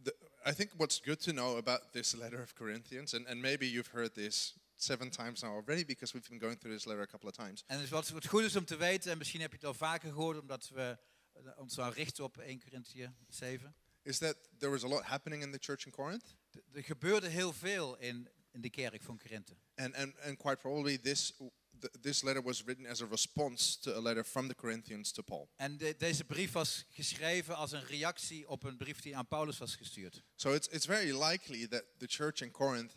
the, 0.04 0.16
I 0.46 0.54
think 0.54 0.70
what's 0.78 1.00
good 1.04 1.22
to 1.22 1.32
know 1.32 1.58
about 1.58 1.82
this 1.92 2.14
letter 2.14 2.42
of 2.42 2.54
Corinthians, 2.54 3.14
and, 3.14 3.28
and 3.28 3.42
maybe 3.42 3.70
you've 3.72 3.92
heard 3.92 4.14
this 4.14 4.54
seven 4.84 5.10
times 5.10 5.42
now 5.42 5.56
already 5.56 5.86
because 5.86 6.14
we've 6.14 6.28
been 6.30 6.40
going 6.40 6.58
through 6.60 6.76
this 6.78 6.86
letter 6.86 7.04
a 7.04 7.08
couple 7.08 7.30
of 7.30 7.36
times. 7.36 7.64
En 7.68 7.78
dus 7.80 7.90
wat, 7.90 8.10
wat 8.10 8.26
goed 8.28 8.44
is 8.44 8.56
om 8.56 8.66
te 8.66 8.76
weten, 8.78 9.12
en 9.12 9.18
misschien 9.18 9.42
heb 9.42 9.50
je 9.52 9.56
het 9.58 9.66
al 9.66 9.74
vaker 9.74 10.10
gehoord, 10.10 10.40
omdat 10.40 10.70
we 10.70 10.98
eh, 11.34 11.58
ons 11.60 11.76
nou 11.76 11.94
richten 11.94 12.24
op 12.24 12.38
1 12.38 12.60
Corinthië 12.64 13.12
7. 13.30 13.76
Is 14.04 14.18
that 14.18 14.38
there 14.58 14.72
was 14.72 14.84
a 14.84 14.88
lot 14.88 15.04
happening 15.04 15.44
in 15.44 15.52
the 15.52 15.58
church 15.60 15.86
in 15.86 15.92
Corinth, 15.92 16.36
Er 16.74 16.84
gebeurde 16.84 17.28
heel 17.28 17.54
veel 17.54 17.98
in, 17.98 18.30
in 18.52 18.62
de 18.62 18.70
kerk 18.70 19.02
van 19.04 19.18
Korinthe. 19.18 19.56
and, 19.76 19.96
and, 19.96 20.20
and 20.20 20.38
quite 20.38 20.58
probably 20.62 20.98
this, 20.98 21.34
th- 21.80 21.94
this 22.02 22.22
letter 22.24 22.44
was 22.44 22.64
written 22.64 22.86
as 22.86 23.02
a 23.02 23.06
response 23.06 23.80
to 23.80 23.92
a 23.96 24.02
letter 24.02 24.24
from 24.26 24.48
the 24.48 24.56
Corinthians 24.56 25.12
to 25.12 25.22
Paul. 25.22 25.50
En 25.56 25.78
de- 25.78 25.96
deze 25.98 26.24
brief 26.24 26.52
was 26.52 26.86
geschreven 26.90 27.56
als 27.56 27.72
een 27.72 27.86
reactie 27.86 28.48
op 28.50 28.64
een 28.64 28.78
brief 28.78 29.02
die 29.02 29.18
aan 29.18 29.28
Paulus 29.28 29.58
was 29.58 29.76
gestuurd. 29.76 30.24
So 30.36 30.54
it's, 30.54 30.68
it's 30.68 30.86
very 30.86 31.24
likely 31.24 31.68
that 31.68 31.84
the 31.98 32.08
church 32.08 32.42
in 32.42 32.52
Corinth 32.52 32.94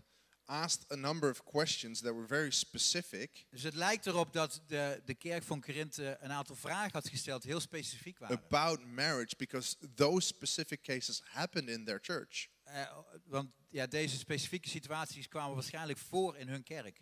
asked 0.47 0.93
a 0.93 0.97
number 0.97 1.31
of 1.31 1.45
questions 1.45 2.01
that 2.01 2.15
were 2.15 2.27
very 2.27 2.51
specific 2.51 3.47
Dus 3.51 3.63
het 3.63 3.75
lijkt 3.75 4.07
erop 4.07 4.33
dat 4.33 4.63
de, 4.67 5.03
de 5.05 5.15
kerk 5.15 5.43
van 5.43 5.61
Korinthe 5.61 6.17
een 6.21 6.33
aantal 6.33 6.57
vragen 6.57 6.93
had 6.93 7.09
gesteld, 7.09 7.43
die 7.43 7.51
heel 7.51 7.61
specifiek 7.61 8.19
waren. 8.19 8.43
about 8.45 8.87
marriage 8.87 9.37
because 9.37 9.77
those 9.95 10.27
specific 10.27 10.83
cases 10.83 11.21
happened 11.25 11.69
in 11.69 11.85
their 11.85 11.99
church. 12.03 12.49
Eh, 12.63 12.99
want 13.25 13.51
ja, 13.69 13.87
deze 13.87 14.19
specifieke 14.19 14.69
situaties 14.69 15.29
kwamen 15.29 15.55
waarschijnlijk 15.55 15.99
voor 15.99 16.37
in 16.37 16.49
hun 16.49 16.63
kerk. 16.63 17.01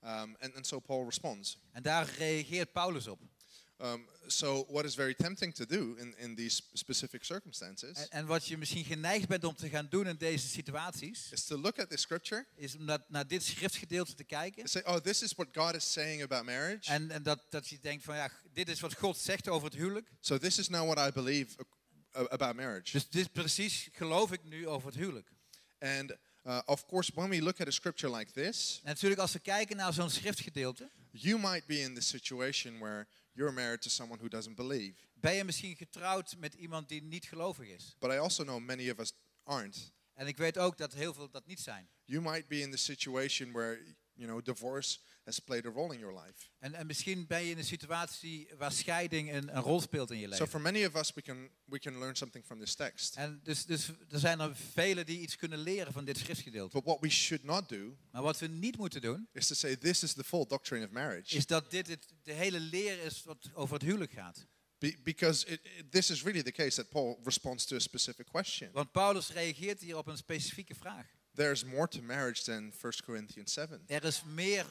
Um, 0.00 0.36
and, 0.40 0.54
and 0.54 0.66
so 0.66 0.80
Paul 0.80 1.04
responds. 1.04 1.58
En 1.72 1.82
daar 1.82 2.10
reageert 2.18 2.72
Paulus 2.72 3.06
op. 3.06 3.20
Um, 3.78 4.08
so, 4.26 4.64
what 4.68 4.84
is 4.84 4.94
very 4.94 5.14
tempting 5.14 5.54
to 5.54 5.66
do 5.66 5.96
in, 5.98 6.14
in 6.18 6.34
these 6.34 6.62
specific 6.72 7.24
circumstances 7.24 7.96
En, 7.98 8.10
en 8.10 8.26
wat 8.26 8.46
je 8.46 8.58
misschien 8.58 8.84
geneigd 8.84 9.28
bent 9.28 9.44
om 9.44 9.54
te 9.54 9.68
gaan 9.68 9.86
doen 9.90 10.06
in 10.06 10.16
deze 10.16 10.48
situaties, 10.48 11.28
is 11.32 11.44
to 11.44 11.58
look 11.58 11.78
at 11.78 11.90
the 11.90 11.96
scripture 11.96 12.46
is 12.54 12.74
om 12.76 12.84
naar, 12.84 13.04
naar 13.08 13.26
dit 13.26 13.42
schriftgedeelte 13.42 14.14
te 14.14 14.24
kijken. 14.24 14.60
and 14.60 14.70
say, 14.70 14.82
oh, 14.84 14.96
this 14.96 15.22
is 15.22 15.32
what 15.34 15.48
God 15.52 15.74
is 15.74 15.92
saying 15.92 16.22
about 16.22 16.44
marriage. 16.44 16.90
En, 16.90 17.10
en 17.10 17.22
dat, 17.22 17.46
dat 17.48 17.68
je 17.68 17.78
denkt 17.80 18.04
van 18.04 18.16
ja, 18.16 18.30
dit 18.52 18.68
is 18.68 18.80
wat 18.80 18.94
God 18.94 19.18
zegt 19.18 19.48
over 19.48 19.68
het 19.68 19.78
huwelijk. 19.78 20.08
so, 20.20 20.38
this 20.38 20.58
is 20.58 20.68
now 20.68 20.90
what 20.92 21.08
I 21.08 21.12
believe 21.12 21.56
about 22.12 22.54
marriage. 22.54 22.92
Dus 22.92 23.08
dit 23.08 23.32
precies 23.32 23.88
geloof 23.92 24.32
ik 24.32 24.44
nu 24.44 24.68
over 24.68 24.88
het 24.88 24.96
huwelijk. 24.96 25.28
and 25.78 26.16
uh, 26.46 26.60
of 26.64 26.86
course, 26.86 27.12
when 27.14 27.28
we 27.28 27.42
look 27.42 27.60
at 27.60 27.66
a 27.68 27.70
scripture 27.70 28.16
like 28.16 28.32
this, 28.32 28.80
En 28.82 28.88
natuurlijk 28.88 29.20
als 29.20 29.32
we 29.32 29.38
kijken 29.38 29.76
naar 29.76 29.92
zo'n 29.92 30.10
schriftgedeelte, 30.10 30.90
you 31.10 31.38
might 31.40 31.66
be 31.66 31.80
in 31.80 31.94
the 31.94 32.00
situation 32.00 32.78
where 32.78 33.06
you're 33.36 33.52
married 33.52 33.80
to 33.82 33.88
someone 33.88 34.18
who 34.18 34.28
doesn't 34.28 34.56
believe. 34.56 34.94
ben 35.14 35.34
je 35.34 35.44
misschien 35.44 35.76
getrouwd 35.76 36.36
met 36.38 36.54
iemand 36.54 36.88
die 36.88 37.02
niet 37.02 37.24
gelovig 37.24 37.68
is. 37.68 37.96
But 37.98 38.10
I 38.10 38.16
also 38.16 38.44
know 38.44 38.60
many 38.60 38.90
of 38.90 38.98
us 38.98 39.12
aren't. 39.42 39.92
En 40.14 40.26
ik 40.26 40.36
weet 40.36 40.58
ook 40.58 40.76
dat 40.76 40.92
heel 40.92 41.14
veel 41.14 41.30
dat 41.30 41.46
niet 41.46 41.60
zijn. 41.60 41.88
You 42.04 42.22
might 42.22 42.48
be 42.48 42.60
in 42.60 42.70
the 42.70 42.76
situation 42.76 43.52
where 43.52 43.96
you 44.16 44.28
know, 44.28 44.44
divorce 44.44 44.98
has 45.24 45.38
played 45.38 45.66
a 45.66 45.70
role 45.70 45.92
in 45.94 45.98
your 46.00 46.14
life. 46.24 46.48
En, 46.58 46.74
en 46.74 46.86
misschien 46.86 47.26
ben 47.26 47.42
je 47.44 47.50
in 47.50 47.58
een 47.58 47.64
situatie 47.64 48.48
waar 48.58 48.72
scheiding 48.72 49.32
een, 49.32 49.56
een 49.56 49.62
rol 49.62 49.80
speelt 49.80 50.10
in 50.10 50.16
je 50.18 50.24
So 50.24 50.30
leven. 50.30 50.48
for 50.48 50.60
many 50.60 50.84
of 50.84 50.94
us, 50.94 51.12
we 51.14 51.22
can 51.22 51.50
we 51.64 51.78
can 51.78 51.98
learn 51.98 52.16
something 52.16 52.44
from 52.44 52.58
this 52.60 52.74
text. 52.74 53.16
En 53.16 53.40
dus, 53.42 53.64
dus 53.64 53.88
er 54.10 54.18
zijn 54.18 54.40
er 54.40 54.56
velen 54.56 55.06
die 55.06 55.20
iets 55.20 55.36
kunnen 55.36 55.58
leren 55.58 55.92
van 55.92 56.04
dit 56.04 56.18
schriftgedeelte. 56.18 56.76
But 56.76 56.84
what 56.84 57.00
we 57.00 57.08
should 57.08 57.42
not 57.44 57.68
do 57.68 57.96
Maar 58.10 58.22
wat 58.22 58.38
we 58.38 58.46
niet 58.46 58.76
moeten 58.76 59.00
doen, 59.00 59.28
is 59.32 59.46
to 59.46 59.54
say 59.54 59.76
this 59.76 60.02
is 60.02 60.12
the 60.12 60.24
full 60.24 60.46
doctrine 60.46 60.84
of 60.84 60.90
marriage, 60.90 61.36
is 61.36 61.46
dat 61.46 61.70
dit 61.70 61.86
het, 61.88 62.06
de 62.22 62.32
hele 62.32 62.60
leer 62.60 63.02
is 63.02 63.22
wat 63.24 63.50
over 63.54 63.74
het 63.74 63.82
huwelijk 63.82 64.12
gaat. 64.12 64.46
Be- 64.78 64.96
because 65.02 65.46
it, 65.46 65.60
it- 65.78 65.90
this 65.92 66.10
is 66.10 66.22
really 66.22 66.42
the 66.42 66.52
case 66.52 66.76
that 66.76 66.88
Paul 66.90 67.20
responds 67.24 67.64
to 67.64 67.76
a 67.76 67.78
specific 67.78 68.26
question. 68.26 68.70
Want 68.72 68.92
Paulus 68.92 69.28
reageert 69.30 69.80
hier 69.80 69.96
op 69.96 70.06
een 70.06 70.16
specifieke 70.16 70.74
vraag. 70.74 71.06
There's 71.36 71.64
more 71.64 71.88
to 71.88 72.02
marriage 72.02 72.42
than 72.44 72.72
1 72.82 72.92
Corinthians 73.04 73.52
7. 73.52 73.82
Er 73.86 74.04
is 74.04 74.22
meer, 74.34 74.66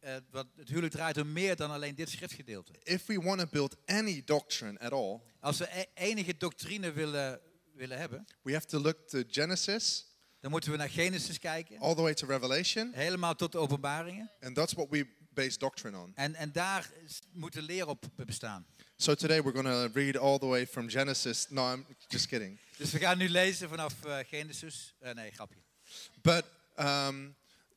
eh, 0.00 0.16
wat 0.30 0.46
het 0.56 0.68
huwelijk 0.68 0.92
draait 0.92 1.18
om 1.18 1.32
meer 1.32 1.56
dan 1.56 1.70
alleen 1.70 1.94
dit 1.94 2.10
schriftgedeelte. 2.10 2.72
If 2.84 3.06
we 3.06 3.20
want 3.20 3.40
to 3.40 3.46
build 3.46 3.76
any 3.86 4.22
doctrine 4.24 4.78
at 4.78 4.92
all, 4.92 5.20
Als 5.40 5.58
we 5.58 5.68
e- 5.78 5.84
enige 5.94 6.36
doctrine 6.36 6.92
willen, 6.92 7.40
willen 7.74 7.98
hebben, 7.98 8.24
we 8.42 8.52
have 8.52 8.66
to 8.66 8.80
look 8.80 9.08
to 9.08 9.22
Genesis 9.28 10.06
dan 10.40 10.50
moeten 10.50 10.70
we 10.70 10.76
naar 10.76 10.90
Genesis 10.90 11.38
kijken. 11.38 11.78
all 11.78 11.94
the 11.94 12.02
way 12.02 12.14
to 12.14 12.26
Revelation, 12.26 12.92
Helemaal 12.94 13.34
tot 13.34 13.52
de 13.52 13.58
openbaringen. 13.58 14.30
and 14.40 14.54
that's 14.54 14.72
what 14.72 14.88
we 14.90 15.06
base 15.34 15.58
doctrine 15.58 15.98
on. 15.98 16.12
En, 16.14 16.34
en 16.34 16.52
daar 16.52 16.90
is- 17.04 17.20
moet 17.32 17.52
de 17.52 17.62
leer 17.62 17.86
op 17.88 18.04
bestaan. 18.16 18.66
So 18.96 19.14
today 19.14 19.42
we're 19.42 19.62
going 19.62 19.92
to 19.92 20.00
read 20.00 20.16
all 20.16 20.38
the 20.38 20.46
way 20.46 20.66
from 20.66 20.88
Genesis. 20.90 21.46
No, 21.48 21.72
I'm 21.72 21.86
just 22.08 22.26
kidding. 22.26 22.58
Dus 22.76 22.90
we 22.92 22.98
gaan 22.98 23.18
nu 23.18 23.28
lezen 23.28 23.68
vanaf 23.68 24.04
eh, 24.04 24.18
Genesis. 24.28 24.94
Eh, 24.98 25.14
nee, 25.14 25.30
grapje. 25.30 25.61
But 26.22 26.44
um, 26.78 27.34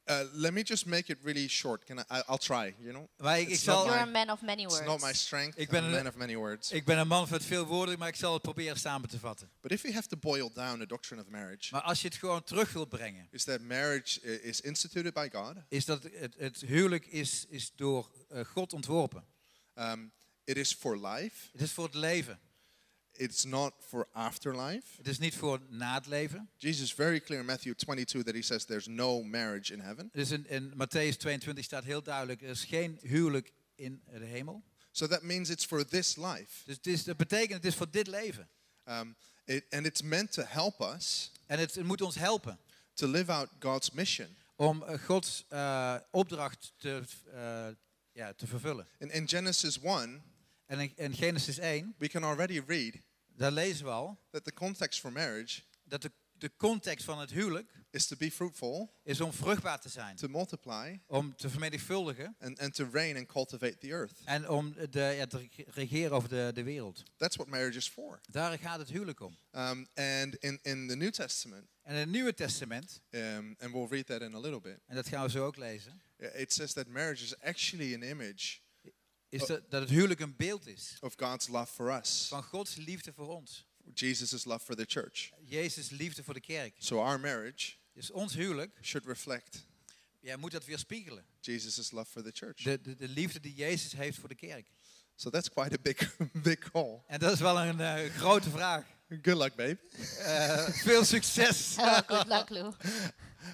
uh, 0.10 0.20
let 0.34 0.54
me 0.54 0.62
just 0.64 0.86
make 0.86 1.12
it 1.12 1.18
really 1.24 1.48
short. 1.48 1.86
Can 1.86 2.00
I, 2.00 2.04
I'll 2.28 2.38
try, 2.38 2.76
you 2.80 2.92
know? 2.92 3.08
Maar 3.18 3.40
ik, 3.40 3.48
ik, 3.48 3.54
It's 3.54 3.64
zal, 3.64 3.76
not 3.86 3.86
You're 3.94 4.02
a 4.10 4.12
man 4.12 4.30
of 4.30 4.42
many 4.42 4.62
It's 4.64 4.74
words. 4.74 4.88
not 4.88 5.02
my 5.02 5.14
strength. 5.14 5.58
Ik 5.60 5.66
I'm 5.68 5.72
ben 5.72 5.84
a 5.84 5.86
een- 5.88 5.92
man 5.94 6.08
of 6.08 6.16
many 6.16 6.36
words. 6.36 6.72
ik 6.72 6.86
ben 6.86 6.98
een 6.98 7.08
man 7.08 7.28
met 7.30 7.44
veel 7.46 7.66
woorden, 7.66 8.00
maar 8.00 8.08
ik 8.08 8.16
zal 8.16 8.34
het 8.34 8.42
proberen 8.42 8.80
samen 8.80 9.10
te 9.10 9.20
vatten. 9.20 9.50
But 9.62 9.72
if 9.72 9.82
we 9.82 9.94
have 9.94 10.08
to 10.08 10.18
boil 10.18 10.52
down 10.54 10.80
the 10.80 10.86
doctrine 10.88 11.22
of 11.22 11.28
marriage, 11.28 11.74
Maar 11.74 11.82
als 11.82 12.02
je 12.02 12.08
het 12.08 12.18
gewoon 12.18 12.44
terug 12.44 12.72
wilt 12.74 12.90
brengen, 12.90 13.28
is 13.32 13.44
that 13.44 13.62
marriage 13.62 14.42
is 14.42 14.62
instituted 14.62 15.14
by 15.14 15.30
God. 15.32 15.54
is 15.70 15.86
dat 15.86 16.04
het, 16.04 16.36
het 16.38 16.62
huwelijk 16.62 17.06
is, 17.06 17.46
is 17.50 17.72
door 17.76 18.12
eh, 18.30 18.46
God 18.46 18.74
ontworpen. 18.74 19.24
Um, 19.76 20.12
it 20.44 20.58
is 20.58 20.74
for 20.74 21.08
life. 21.08 21.36
Het 21.52 21.62
is 21.62 21.72
voor 21.72 21.86
het 21.86 21.96
leven. 21.96 22.40
It's 23.18 23.44
not 23.44 23.74
for 23.88 24.08
afterlife. 24.12 24.98
Het 24.98 25.08
is 25.08 25.18
niet 25.18 25.36
voor 25.36 25.60
na 25.70 25.94
het 25.94 26.06
leven. 26.06 26.50
Jesus 26.58 26.84
is 26.84 26.94
very 26.94 27.20
clear 27.20 27.42
in 27.42 27.48
Matthew 27.48 27.74
22 27.76 28.24
that 28.24 28.36
he 28.36 28.42
says 28.42 28.66
there's 28.66 28.88
no 28.88 29.24
marriage 29.24 29.74
in 29.74 29.80
heaven. 29.80 30.10
Dus 30.12 30.32
in, 30.32 30.48
in 30.48 30.74
Matthäus 30.74 31.18
22 31.18 31.64
staat 31.64 31.84
heel 31.84 32.04
duidelijk, 32.04 32.42
er 32.42 32.50
is 32.50 32.64
geen 32.64 33.00
huwelijk 33.02 33.52
in 33.76 34.02
de 34.12 34.26
hemel. 34.26 34.64
So 34.92 35.08
that 35.08 35.24
means 35.24 35.50
it's 35.50 35.66
for 35.66 35.86
this 35.86 36.16
life. 36.16 36.66
Dus 36.66 36.76
het 36.76 36.88
is, 36.88 37.04
dat 37.04 37.18
betekent, 37.18 37.54
het 37.54 37.66
is 37.66 37.76
voor 37.76 37.92
dit 37.92 38.08
leven. 38.08 38.50
Um, 38.86 39.16
it, 39.46 39.66
and 39.70 39.86
it's 39.86 40.02
meant 40.02 40.32
to 40.32 40.44
help 40.44 40.82
us 40.96 41.32
En 41.46 41.60
het, 41.60 41.76
het 41.76 41.86
moet 41.86 42.02
ons 42.02 42.16
helpen 42.16 42.60
to 42.94 43.08
live 43.08 43.32
out 43.32 43.50
God's 43.60 43.92
mission. 43.92 44.36
om 44.56 44.84
eh, 44.84 45.00
Gods 45.00 45.46
eh, 45.50 45.96
opdracht 46.12 46.74
te, 46.78 47.02
eh, 47.34 47.68
ja, 48.12 48.34
te 48.34 48.48
vervullen. 48.48 48.88
In, 48.98 49.12
in 49.12 49.28
Genesis 49.28 49.80
1, 49.80 50.24
En 50.66 50.96
in, 50.96 51.14
Genesis 51.14 51.58
1, 51.58 51.96
we 51.98 52.08
can 52.08 52.24
already 52.24 52.62
read 52.68 52.94
daar 53.38 53.52
lezen 53.52 53.86
we 53.86 53.92
al 53.92 54.20
that 54.30 54.44
the 54.44 54.54
context 54.54 55.00
for 55.00 55.12
marriage 55.12 55.62
dat 55.84 56.02
de, 56.02 56.12
de 56.38 56.52
context 56.58 57.06
van 57.06 57.20
het 57.20 57.32
huwelijk 57.32 57.72
is 57.92 58.08
to 58.08 58.16
be 58.16 58.32
fruitful, 58.32 58.94
is 59.04 59.22
om 59.22 59.34
vruchtbaar 59.34 59.80
te 59.82 59.90
zijn. 59.90 60.16
to 60.16 60.28
multiply, 60.28 61.00
Om 61.08 61.36
te 61.36 61.50
vermenigvuldigen 61.50 62.36
and, 62.40 62.60
and 62.60 62.74
to 62.76 62.88
reign 62.92 63.18
and 63.18 63.28
cultivate 63.28 63.78
the 63.78 63.88
earth. 63.88 64.14
en 64.26 64.50
om 64.50 64.74
de, 64.90 65.00
ja, 65.18 65.26
te 65.26 65.38
reg- 65.38 65.76
regeren 65.76 66.12
over 66.12 66.30
de, 66.30 66.52
de 66.54 66.64
wereld. 66.64 67.04
That's 67.18 67.36
what 67.36 67.48
marriage 67.48 67.78
is 67.78 67.88
for. 67.90 68.20
Daar 68.32 68.60
gaat 68.60 68.80
het 68.80 68.90
huwelijk 68.90 69.20
om. 69.20 69.38
Um, 69.52 69.88
and 69.96 70.36
in, 70.36 70.60
in 70.62 70.88
the 70.88 70.96
New 70.96 71.12
Testament, 71.12 71.68
En 71.82 71.94
in 71.94 72.00
het 72.00 72.10
Nieuwe 72.10 72.34
Testament, 72.34 73.02
um, 73.10 73.56
and 73.60 73.72
we'll 73.72 73.88
read 73.90 74.06
that 74.06 74.22
in 74.22 74.34
a 74.34 74.40
little 74.40 74.62
bit, 74.62 74.80
en 74.86 74.96
dat 74.96 75.08
gaan 75.08 75.24
we 75.24 75.30
zo 75.30 75.46
ook 75.46 75.56
lezen, 75.58 76.02
it 76.34 76.54
says 76.54 76.74
that 76.74 76.88
marriage 76.88 77.24
is 77.24 77.40
actually 77.40 77.94
an 77.94 78.02
image 78.04 78.58
is 79.42 79.48
dat, 79.48 79.72
dat 79.72 79.82
het 79.82 79.90
huwelijk 79.90 80.20
een 80.20 80.36
beeld 80.36 80.68
is 80.68 80.98
of 81.00 81.14
God's 81.18 81.48
love 81.48 81.74
for 81.74 81.98
us, 81.98 82.26
van 82.30 82.44
Gods 82.44 82.76
liefde 82.76 83.14
voor 83.14 83.28
ons. 83.28 83.66
Jesus' 83.94 84.46
love 84.46 84.66
for 84.66 84.76
the 84.76 84.86
church. 84.88 85.32
Jezus' 85.44 85.90
liefde 85.90 86.24
voor 86.24 86.34
de 86.34 86.40
kerk. 86.40 86.76
So 86.78 87.00
our 87.00 87.20
marriage 87.20 87.74
Dus 87.94 88.12
ons 88.12 88.34
huwelijk, 88.34 88.78
should 88.82 89.08
reflect 89.08 89.66
jij 90.26 90.38
moet 90.38 90.52
dat 90.52 90.66
weerspiegelen. 90.66 91.26
Jesus' 91.40 91.92
love 91.92 92.12
for 92.12 92.24
the 92.24 92.32
church. 92.34 92.56
De, 92.64 92.82
de, 92.82 92.96
de 92.96 93.08
liefde 93.08 93.40
die 93.40 93.54
Jezus 93.54 93.92
heeft 93.92 94.18
voor 94.18 94.30
de 94.30 94.36
kerk. 94.36 94.68
So 95.16 95.30
that's 95.30 95.50
quite 95.50 95.74
a 95.74 95.82
big, 95.82 96.18
big 96.50 96.72
call. 96.72 97.02
En 97.08 97.20
dat 97.20 97.32
is 97.32 97.40
wel 97.40 97.60
een 97.60 97.80
eh, 97.80 98.14
grote 98.14 98.50
vraag. 98.50 98.86
Good 99.22 99.38
luck, 99.38 99.56
babe. 99.56 99.78
Eh, 100.20 100.70
veel 100.70 101.06
succes. 101.06 101.76
Good 102.08 102.28
luck, 102.28 102.50
Lou. 102.50 102.74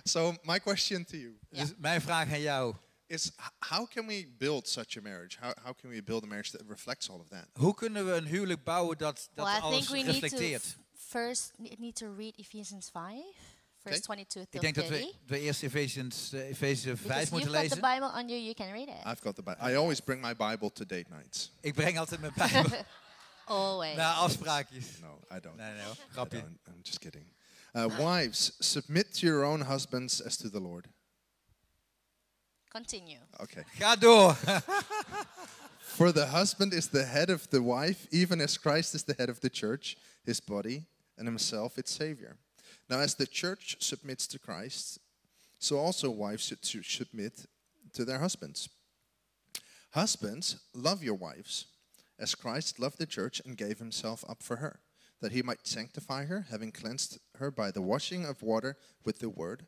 So 0.03 0.35
my 0.43 0.59
question 0.59 1.05
to 1.05 1.17
you 1.17 1.37
Ja. 1.49 1.61
Dus 1.63 1.73
mijn 1.77 2.01
vraag 2.01 2.31
aan 2.31 2.41
jou. 2.41 2.75
Is: 3.11 3.31
How 3.59 3.85
can 3.85 4.07
we 4.07 4.27
build 4.37 4.67
such 4.67 4.97
a 4.97 5.01
marriage? 5.01 5.37
How, 5.41 5.53
how 5.63 5.73
can 5.73 5.89
we 5.89 6.01
build 6.01 6.23
a 6.23 6.27
marriage 6.27 6.51
that 6.51 6.61
reflects 6.67 7.09
all 7.09 7.19
of 7.19 7.29
that? 7.29 7.47
Hoe 7.53 7.73
kunnen 7.73 8.05
we 8.05 8.11
een 8.11 8.25
huwelijk 8.25 8.63
bouwen 8.63 8.97
dat, 8.97 9.29
dat 9.33 9.45
well, 9.45 9.57
I 9.57 9.61
alles 9.61 9.85
think 9.87 10.05
we 10.05 10.11
need 10.11 10.59
to 10.61 10.75
first 11.11 11.51
ne- 11.57 11.75
need 11.77 11.95
to 11.95 12.13
read 12.17 12.37
Ephesians 12.37 12.89
5, 12.89 13.23
verse 13.83 13.97
Okay. 13.97 13.99
22 13.99 14.43
Ik 14.43 14.49
till 14.49 14.61
denk 14.61 14.75
dat 14.75 14.87
30. 14.87 15.05
we, 15.05 15.35
we 15.35 15.39
eerst 15.39 15.63
Efesiërs 15.63 16.33
uh, 16.33 16.49
Efeze 16.49 16.97
5 16.97 17.01
Because 17.01 17.31
moeten 17.31 17.51
you've 17.51 17.69
got 17.69 17.81
the. 17.81 17.87
Bible 17.93 18.11
on 18.19 18.29
you, 18.29 18.39
you 18.39 18.53
can 18.53 18.71
read 18.71 18.87
it. 18.87 19.05
I've 19.05 19.21
got 19.21 19.35
the 19.35 19.43
Bible. 19.43 19.71
I 19.71 19.75
always 19.75 19.99
bring 20.01 20.21
my 20.21 20.33
Bible 20.35 20.71
to 20.71 20.85
date 20.85 21.09
nights. 21.09 21.51
Ik 21.61 21.73
breng 21.73 21.97
altijd 21.97 22.21
mijn 22.21 22.33
Bijbel 22.35 22.85
Always. 23.45 23.95
naar 23.95 24.13
afspraakjes. 24.13 24.85
No, 25.01 25.19
I 25.35 25.39
don't. 25.39 25.57
Nee, 25.57 25.73
nee 25.73 25.83
grapje. 26.11 26.37
I'm 26.37 26.79
just 26.81 26.99
kidding. 26.99 27.25
Uh, 27.73 27.85
wives, 27.97 28.51
submit 28.59 29.13
to 29.13 29.27
your 29.27 29.43
own 29.45 29.61
husbands 29.61 30.23
as 30.23 30.35
to 30.37 30.49
the 30.49 30.59
Lord. 30.59 30.87
Continue. 32.71 33.19
Okay. 33.41 33.63
Ga 33.79 33.95
door. 33.95 34.33
For 35.79 36.11
the 36.13 36.27
husband 36.27 36.73
is 36.73 36.87
the 36.87 37.05
head 37.05 37.29
of 37.29 37.49
the 37.49 37.61
wife, 37.61 38.07
even 38.11 38.39
as 38.39 38.57
Christ 38.57 38.95
is 38.95 39.03
the 39.03 39.13
head 39.13 39.29
of 39.29 39.41
the 39.41 39.49
church, 39.49 39.97
his 40.23 40.39
body, 40.39 40.85
and 41.17 41.27
himself 41.27 41.77
its 41.77 41.91
Savior. 41.91 42.37
Now, 42.89 42.99
as 42.99 43.15
the 43.15 43.27
church 43.27 43.75
submits 43.79 44.25
to 44.27 44.39
Christ, 44.39 44.99
so 45.59 45.77
also 45.77 46.09
wives 46.09 46.45
should 46.45 46.65
should 46.65 46.85
submit 46.85 47.45
to 47.93 48.05
their 48.05 48.19
husbands. 48.19 48.69
Husbands, 49.91 50.61
love 50.73 51.03
your 51.03 51.15
wives, 51.15 51.65
as 52.17 52.35
Christ 52.35 52.79
loved 52.79 52.97
the 52.97 53.05
church 53.05 53.41
and 53.45 53.57
gave 53.57 53.79
himself 53.79 54.23
up 54.29 54.41
for 54.41 54.57
her, 54.57 54.79
that 55.19 55.33
he 55.33 55.41
might 55.41 55.67
sanctify 55.67 56.25
her, 56.25 56.47
having 56.49 56.71
cleansed 56.71 57.19
her 57.35 57.51
by 57.51 57.71
the 57.71 57.81
washing 57.81 58.25
of 58.25 58.41
water 58.41 58.77
with 59.03 59.19
the 59.19 59.29
word, 59.29 59.67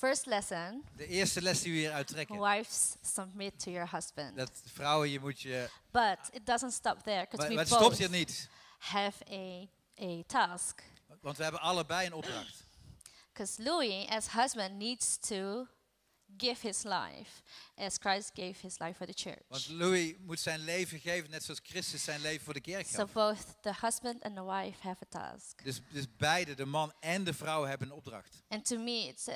first 0.00 0.26
lesson 0.26 0.84
De 0.96 1.06
eerste 1.06 1.42
les 1.42 1.62
die 1.62 1.72
we 1.72 1.78
hier 1.78 1.92
uittrekken. 1.92 2.40
wives, 2.40 2.96
submit 3.02 3.58
to 3.58 3.70
your 3.70 3.90
husband. 3.90 4.36
Dat 4.36 4.62
vrouwen, 4.72 5.10
je 5.10 5.20
moet 5.20 5.40
je... 5.40 5.68
But 5.90 6.18
it 6.32 6.46
doesn't 6.46 6.72
stop 6.72 7.02
there 7.02 7.26
because 7.30 7.48
we 7.48 7.54
maar 7.54 7.64
het 7.64 7.72
stopt 7.74 7.98
hier 7.98 8.10
niet. 8.10 8.48
have 8.78 9.24
a, 9.32 9.68
a 10.04 10.22
task. 10.26 10.82
Want 11.20 11.36
we 11.36 11.42
hebben 11.42 11.60
allebei 11.60 12.06
een 12.06 12.12
opdracht. 12.12 12.64
Because 13.32 13.62
Louis, 13.62 14.08
as 14.08 14.28
husband, 14.32 14.78
needs 14.78 15.16
to 15.18 15.66
give 16.36 16.66
his 16.66 16.82
life 16.82 17.42
as 17.76 17.96
Christ 17.98 18.30
gave 18.34 18.54
his 18.60 18.78
life 18.78 18.94
for 18.94 19.06
the 19.06 19.12
church. 19.14 19.42
Want 19.48 19.68
Louis 19.68 20.14
moet 20.20 20.40
zijn 20.40 20.60
leven 20.60 20.98
geven, 21.00 21.30
net 21.30 21.44
zoals 21.44 21.60
Christus 21.62 22.04
zijn 22.04 22.20
leven 22.20 22.44
voor 22.44 22.54
de 22.54 22.60
kerk 22.60 22.86
So 22.86 22.96
gaf. 22.98 23.12
both 23.12 23.62
the 23.62 23.72
husband 23.80 24.22
and 24.22 24.34
the 24.34 24.44
wife 24.44 24.78
have 24.82 25.02
a 25.02 25.30
task. 25.30 25.64
Dus, 25.64 25.80
dus 25.90 26.04
beide, 26.16 26.54
de 26.54 26.64
man 26.66 26.92
en 27.00 27.24
de 27.24 27.34
vrouw, 27.34 27.64
hebben 27.64 27.88
een 27.88 27.94
opdracht. 27.94 28.42
And 28.48 28.64
to 28.66 28.78
me, 28.78 29.06
it's 29.06 29.28
uh, 29.28 29.34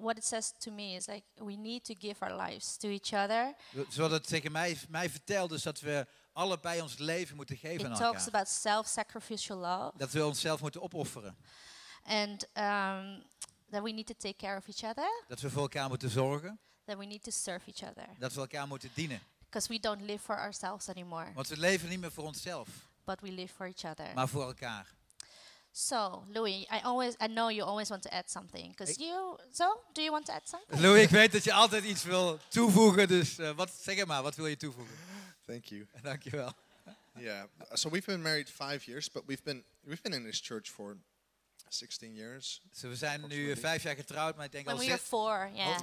what 0.00 0.16
it 0.16 0.24
says 0.24 0.52
to 0.58 0.70
me 0.70 0.94
is 0.94 1.06
like 1.06 1.22
we 1.34 1.56
need 1.56 1.84
to 1.84 1.94
give 1.98 2.24
our 2.24 2.36
lives 2.48 2.76
to 2.76 2.88
each 2.88 3.12
other. 3.12 3.54
Zoals 3.88 4.12
het 4.12 4.26
tegen 4.26 4.52
mij, 4.52 4.78
mij 4.88 5.10
vertelt, 5.10 5.52
is 5.52 5.62
dat 5.62 5.80
we 5.80 6.06
allebei 6.32 6.80
ons 6.80 6.98
leven 6.98 7.36
moeten 7.36 7.56
geven 7.56 7.84
aan 7.86 7.92
It 7.92 7.98
talks 7.98 8.24
elkaar. 8.24 8.28
about 8.40 8.48
self-sacrificial 8.48 9.58
love, 9.58 9.92
Dat 9.98 10.10
we 10.10 10.26
onszelf 10.26 10.60
moeten 10.60 10.82
opofferen. 10.82 11.36
and 12.04 12.42
um, 12.56 13.22
that 13.70 13.82
we 13.82 13.90
need 13.92 14.06
to 14.06 14.14
take 14.18 14.36
care 14.36 14.56
of 14.56 14.66
each 14.68 14.82
other. 14.90 15.24
Dat 15.28 15.40
we 15.40 15.50
voor 15.50 15.62
elkaar 15.62 15.88
moeten 15.88 16.10
zorgen. 16.10 16.58
That 16.84 16.98
we 16.98 17.04
need 17.04 17.22
to 17.22 17.30
serve 17.30 17.70
each 17.72 17.90
other. 17.90 18.06
Dat 18.18 18.32
we 18.32 18.40
elkaar 18.40 18.66
moeten 18.68 18.90
dienen. 18.94 19.20
Because 19.44 19.68
we 19.68 19.80
don't 19.80 20.00
live 20.02 20.18
for 20.24 20.36
ourselves 20.38 20.88
anymore, 20.88 21.32
Want 21.34 21.48
we 21.48 21.56
leven 21.56 21.88
niet 21.88 22.00
meer 22.00 22.12
voor 22.12 22.24
onszelf, 22.24 22.68
but 23.04 23.20
we 23.20 23.32
live 23.32 23.54
for 23.54 23.66
each 23.66 23.84
other. 23.84 24.14
maar 24.14 24.28
voor 24.28 24.42
elkaar. 24.44 24.86
So, 25.72 26.24
Louis, 26.32 26.66
I 26.70 26.80
always 26.84 27.14
I 27.20 27.26
know 27.26 27.48
you 27.50 27.64
always 27.66 27.88
want 27.88 28.02
to 28.02 28.08
add 28.14 28.28
something. 28.30 28.68
Because 28.70 28.98
you 28.98 29.36
so 29.52 29.80
do 29.92 30.02
you 30.02 30.10
want 30.12 30.26
to 30.26 30.32
add 30.32 30.48
something? 30.48 30.80
Louis, 30.80 31.02
ik 31.02 31.10
weet 31.10 31.32
dat 31.32 31.44
je 31.44 31.52
altijd 31.52 31.84
iets 31.84 32.02
wil 32.04 32.38
toevoegen, 32.48 33.08
dus 33.08 33.38
eh, 33.38 33.50
wat, 33.50 33.70
zeg 33.82 33.96
het 33.96 34.06
maar, 34.06 34.22
wat 34.22 34.34
wil 34.36 34.46
je 34.46 34.56
toevoegen? 34.56 34.94
Thank 35.46 35.64
you. 35.64 35.86
Dankjewel. 36.02 36.52
Yeah. 37.18 37.44
So 37.72 37.90
we've 37.90 38.06
been 38.06 38.22
married 38.22 38.48
five 38.50 38.84
years, 38.86 39.10
but 39.10 39.22
we've 39.26 39.42
been 39.42 39.64
we've 39.80 40.02
been 40.02 40.12
in 40.14 40.24
this 40.24 40.40
church 40.40 40.68
for 40.70 40.96
16 41.68 42.14
years. 42.14 42.60
So 42.72 42.88
we 42.88 42.96
zijn 42.96 43.28
nu 43.28 43.50
eh, 43.50 43.56
vijf 43.56 43.82
jaar 43.82 43.94
getrouwd, 43.94 44.36
maar 44.36 44.44
ik 44.44 44.52
denk 44.52 44.64
When 44.64 44.76
al, 44.76 44.82
we 44.82 44.88
were 44.88 44.98
zes- 44.98 45.08
four, 45.08 45.50
yeah. 45.54 45.80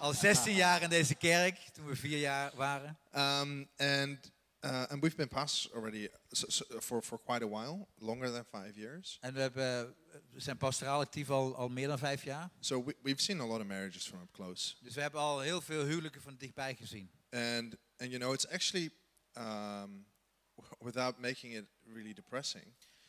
al 0.00 0.12
16 0.28 0.54
jaar 0.54 0.82
in 0.82 0.88
deze 0.88 1.14
kerk, 1.14 1.58
toen 1.72 1.86
we 1.86 1.96
vier 1.96 2.18
jaar 2.18 2.52
waren. 2.54 2.98
Um, 3.16 3.68
and 3.76 4.30
uh, 4.64 4.84
and 4.90 5.02
we've 5.02 5.16
been 5.16 5.28
pastors 5.28 5.72
already 5.74 6.08
so, 6.32 6.46
so, 6.48 6.64
for 6.80 7.02
for 7.02 7.18
quite 7.18 7.42
a 7.42 7.48
while, 7.48 7.88
longer 7.98 8.30
than 8.30 8.44
five 8.44 8.76
years. 8.76 9.18
En 9.20 9.34
we, 9.34 9.40
hebben, 9.40 9.94
we 10.30 10.40
zijn 10.40 10.56
pastoraal 10.56 11.00
actief 11.00 11.30
al, 11.30 11.56
al 11.56 11.68
meer 11.68 11.88
dan 11.88 11.98
vijf 11.98 12.24
jaar. 12.24 12.50
So 12.60 12.84
we, 12.84 12.96
we've 13.02 13.22
seen 13.22 13.40
a 13.40 13.46
lot 13.46 13.60
of 13.60 13.66
marriages 13.66 14.06
from 14.06 14.20
up 14.20 14.32
close. 14.32 14.74
Dus 14.80 14.94
we 14.94 15.00
hebben 15.00 15.20
al 15.20 15.40
heel 15.40 15.60
veel 15.60 15.84
huwelijken 15.84 16.22
van 16.22 16.36
dichtbij 16.36 16.74
gezien. 16.74 17.10
And 17.30 17.76
and 17.96 18.10
you 18.10 18.18
know, 18.18 18.32
it's 18.32 18.48
actually 18.48 18.90
um, 19.36 20.06
without 20.88 21.18
making 21.18 21.54
it 21.54 21.64
really 21.84 22.14
depressing. 22.14 22.64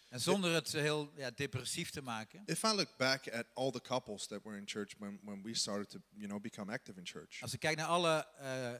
En 0.10 0.20
zonder 0.20 0.54
het 0.54 0.72
heel 0.72 1.12
ja, 1.16 1.32
depressief 1.32 1.90
te 1.90 2.02
maken. 2.02 2.44
If 2.46 2.64
I 2.64 2.68
look 2.68 2.98
back 2.98 3.28
at 3.28 3.46
all 3.54 3.72
the 3.72 3.82
couples 3.82 4.28
that 4.28 4.44
were 4.44 4.58
in 4.58 4.64
church 4.66 4.94
when, 4.98 5.20
when 5.24 5.42
we 5.44 5.54
started 5.54 5.90
to, 5.90 6.00
you 6.10 6.28
know, 6.28 6.42
become 6.42 6.72
active 6.72 7.00
in 7.00 7.06
church, 7.06 7.42
Als 7.42 7.54
ik 7.54 7.60
kijk 7.60 7.78
naar 7.78 7.88
alle 7.88 8.28
eh, 8.38 8.74
eh, 8.74 8.80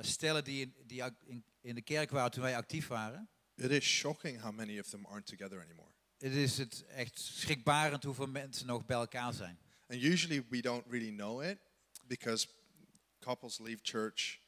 stellen 0.00 0.44
die, 0.44 0.60
in, 0.60 0.74
die 0.86 1.02
in, 1.24 1.44
in 1.60 1.74
de 1.74 1.82
kerk 1.82 2.10
waren 2.10 2.30
toen 2.30 2.42
wij 2.42 2.56
actief 2.56 2.86
waren. 2.86 3.28
it 3.56 3.70
is 3.70 3.84
shocking 3.84 4.40
how 4.40 4.52
many 4.52 4.78
of 4.78 4.88
them 4.88 5.04
aren't 5.06 5.26
together 5.26 5.60
anymore. 5.62 5.88
Het 6.18 6.32
is 6.32 6.58
het 6.58 6.84
echt 6.86 7.18
schrikbarend 7.20 8.02
hoeveel 8.04 8.26
mensen 8.26 8.66
nog 8.66 8.84
bij 8.86 8.96
elkaar 8.96 9.32
zijn. 9.32 9.58
And 9.88 10.02
usually 10.02 10.44
we 10.48 10.60
don't 10.60 10.84
really 10.88 11.14
know 11.14 11.42
it 11.42 11.58
because 12.06 12.46
couples 13.18 13.58
leave 13.58 13.78
church, 13.82 14.40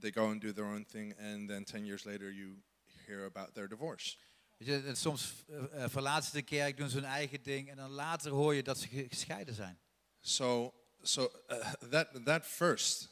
they 0.00 0.12
go 0.12 0.30
and 0.30 0.40
do 0.40 0.52
their 0.52 0.66
own 0.66 0.84
thing, 0.84 1.18
and 1.18 1.48
then 1.48 1.64
10 1.64 1.84
years 1.84 2.04
later 2.04 2.32
you 2.32 2.62
hear 3.06 3.24
about 3.24 3.54
their 3.54 3.68
divorce. 3.68 4.16
Je, 4.58 4.94
soms 4.94 5.44
eh, 5.48 5.84
eh, 5.84 5.90
verlaten 5.90 6.24
ze 6.28 6.36
de 6.36 6.42
kerk, 6.42 6.76
doen 6.76 6.88
ze 6.88 6.96
hun 6.96 7.04
eigen 7.04 7.42
ding 7.42 7.70
en 7.70 7.76
dan 7.76 7.90
later 7.90 8.30
hoor 8.30 8.54
je 8.54 8.62
dat 8.62 8.78
ze 8.78 8.88
ge- 8.88 9.06
gescheiden 9.08 9.54
zijn. 9.54 9.78
So, 10.20 10.74
so 11.02 11.30
uh, 11.50 11.72
that, 11.90 12.24
that 12.24 12.46
first, 12.46 13.08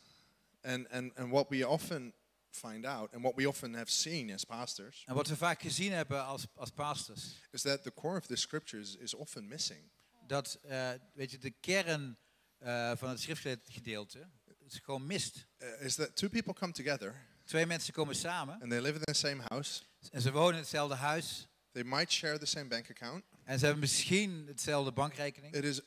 and, 0.64 0.86
and, 0.90 1.12
and 1.16 1.30
what 1.30 1.48
we 1.48 1.64
often 1.64 2.12
find 2.50 2.86
out, 2.86 3.12
and 3.12 3.22
what 3.22 3.36
we 3.36 3.46
often 3.46 3.74
have 3.74 3.90
seen 3.90 4.30
as 4.30 4.44
pastors, 4.44 5.02
En 5.06 5.14
wat 5.14 5.28
we 5.28 5.36
vaak 5.36 5.60
gezien 5.60 5.92
hebben 5.92 6.24
als, 6.24 6.46
als 6.54 6.70
pastors, 6.70 7.40
is 7.50 7.62
that 7.62 7.82
the 7.82 7.92
core 7.94 8.18
of 8.18 8.26
the 8.26 8.36
scriptures 8.36 8.96
is 8.96 9.14
often 9.14 9.48
missing. 9.48 9.90
dat 10.26 10.58
eh, 10.62 10.90
weet 11.12 11.30
je, 11.30 11.38
de 11.38 11.50
kern 11.60 12.18
eh, 12.58 12.92
van 12.96 13.08
het 13.08 13.20
schriftgedeelte 13.20 14.28
is 14.66 14.80
gewoon 14.82 15.06
mist. 15.06 15.46
Uh, 15.58 15.80
is 15.80 15.94
that 15.94 16.16
two 16.16 16.28
people 16.28 16.52
come 16.52 16.72
together 16.72 17.14
Twee 17.44 17.66
mensen 17.66 17.92
komen 17.92 18.14
samen 18.14 18.60
and 18.60 18.70
they 18.70 18.80
live 18.80 18.94
in 18.94 19.04
the 19.04 19.12
same 19.14 19.42
house, 19.48 19.82
en 20.10 20.20
ze 20.20 20.32
wonen 20.32 20.52
in 20.52 20.60
hetzelfde 20.60 20.94
huis 20.94 21.48
they 21.72 21.84
might 21.84 22.12
share 22.12 22.38
the 22.38 22.46
same 22.46 22.68
bank 22.68 22.90
account. 22.90 23.24
en 23.44 23.58
ze 23.58 23.64
hebben 23.64 23.82
misschien 23.82 24.44
hetzelfde 24.46 24.92
bankrekening. 24.92 25.54
It 25.54 25.64
is 25.64 25.80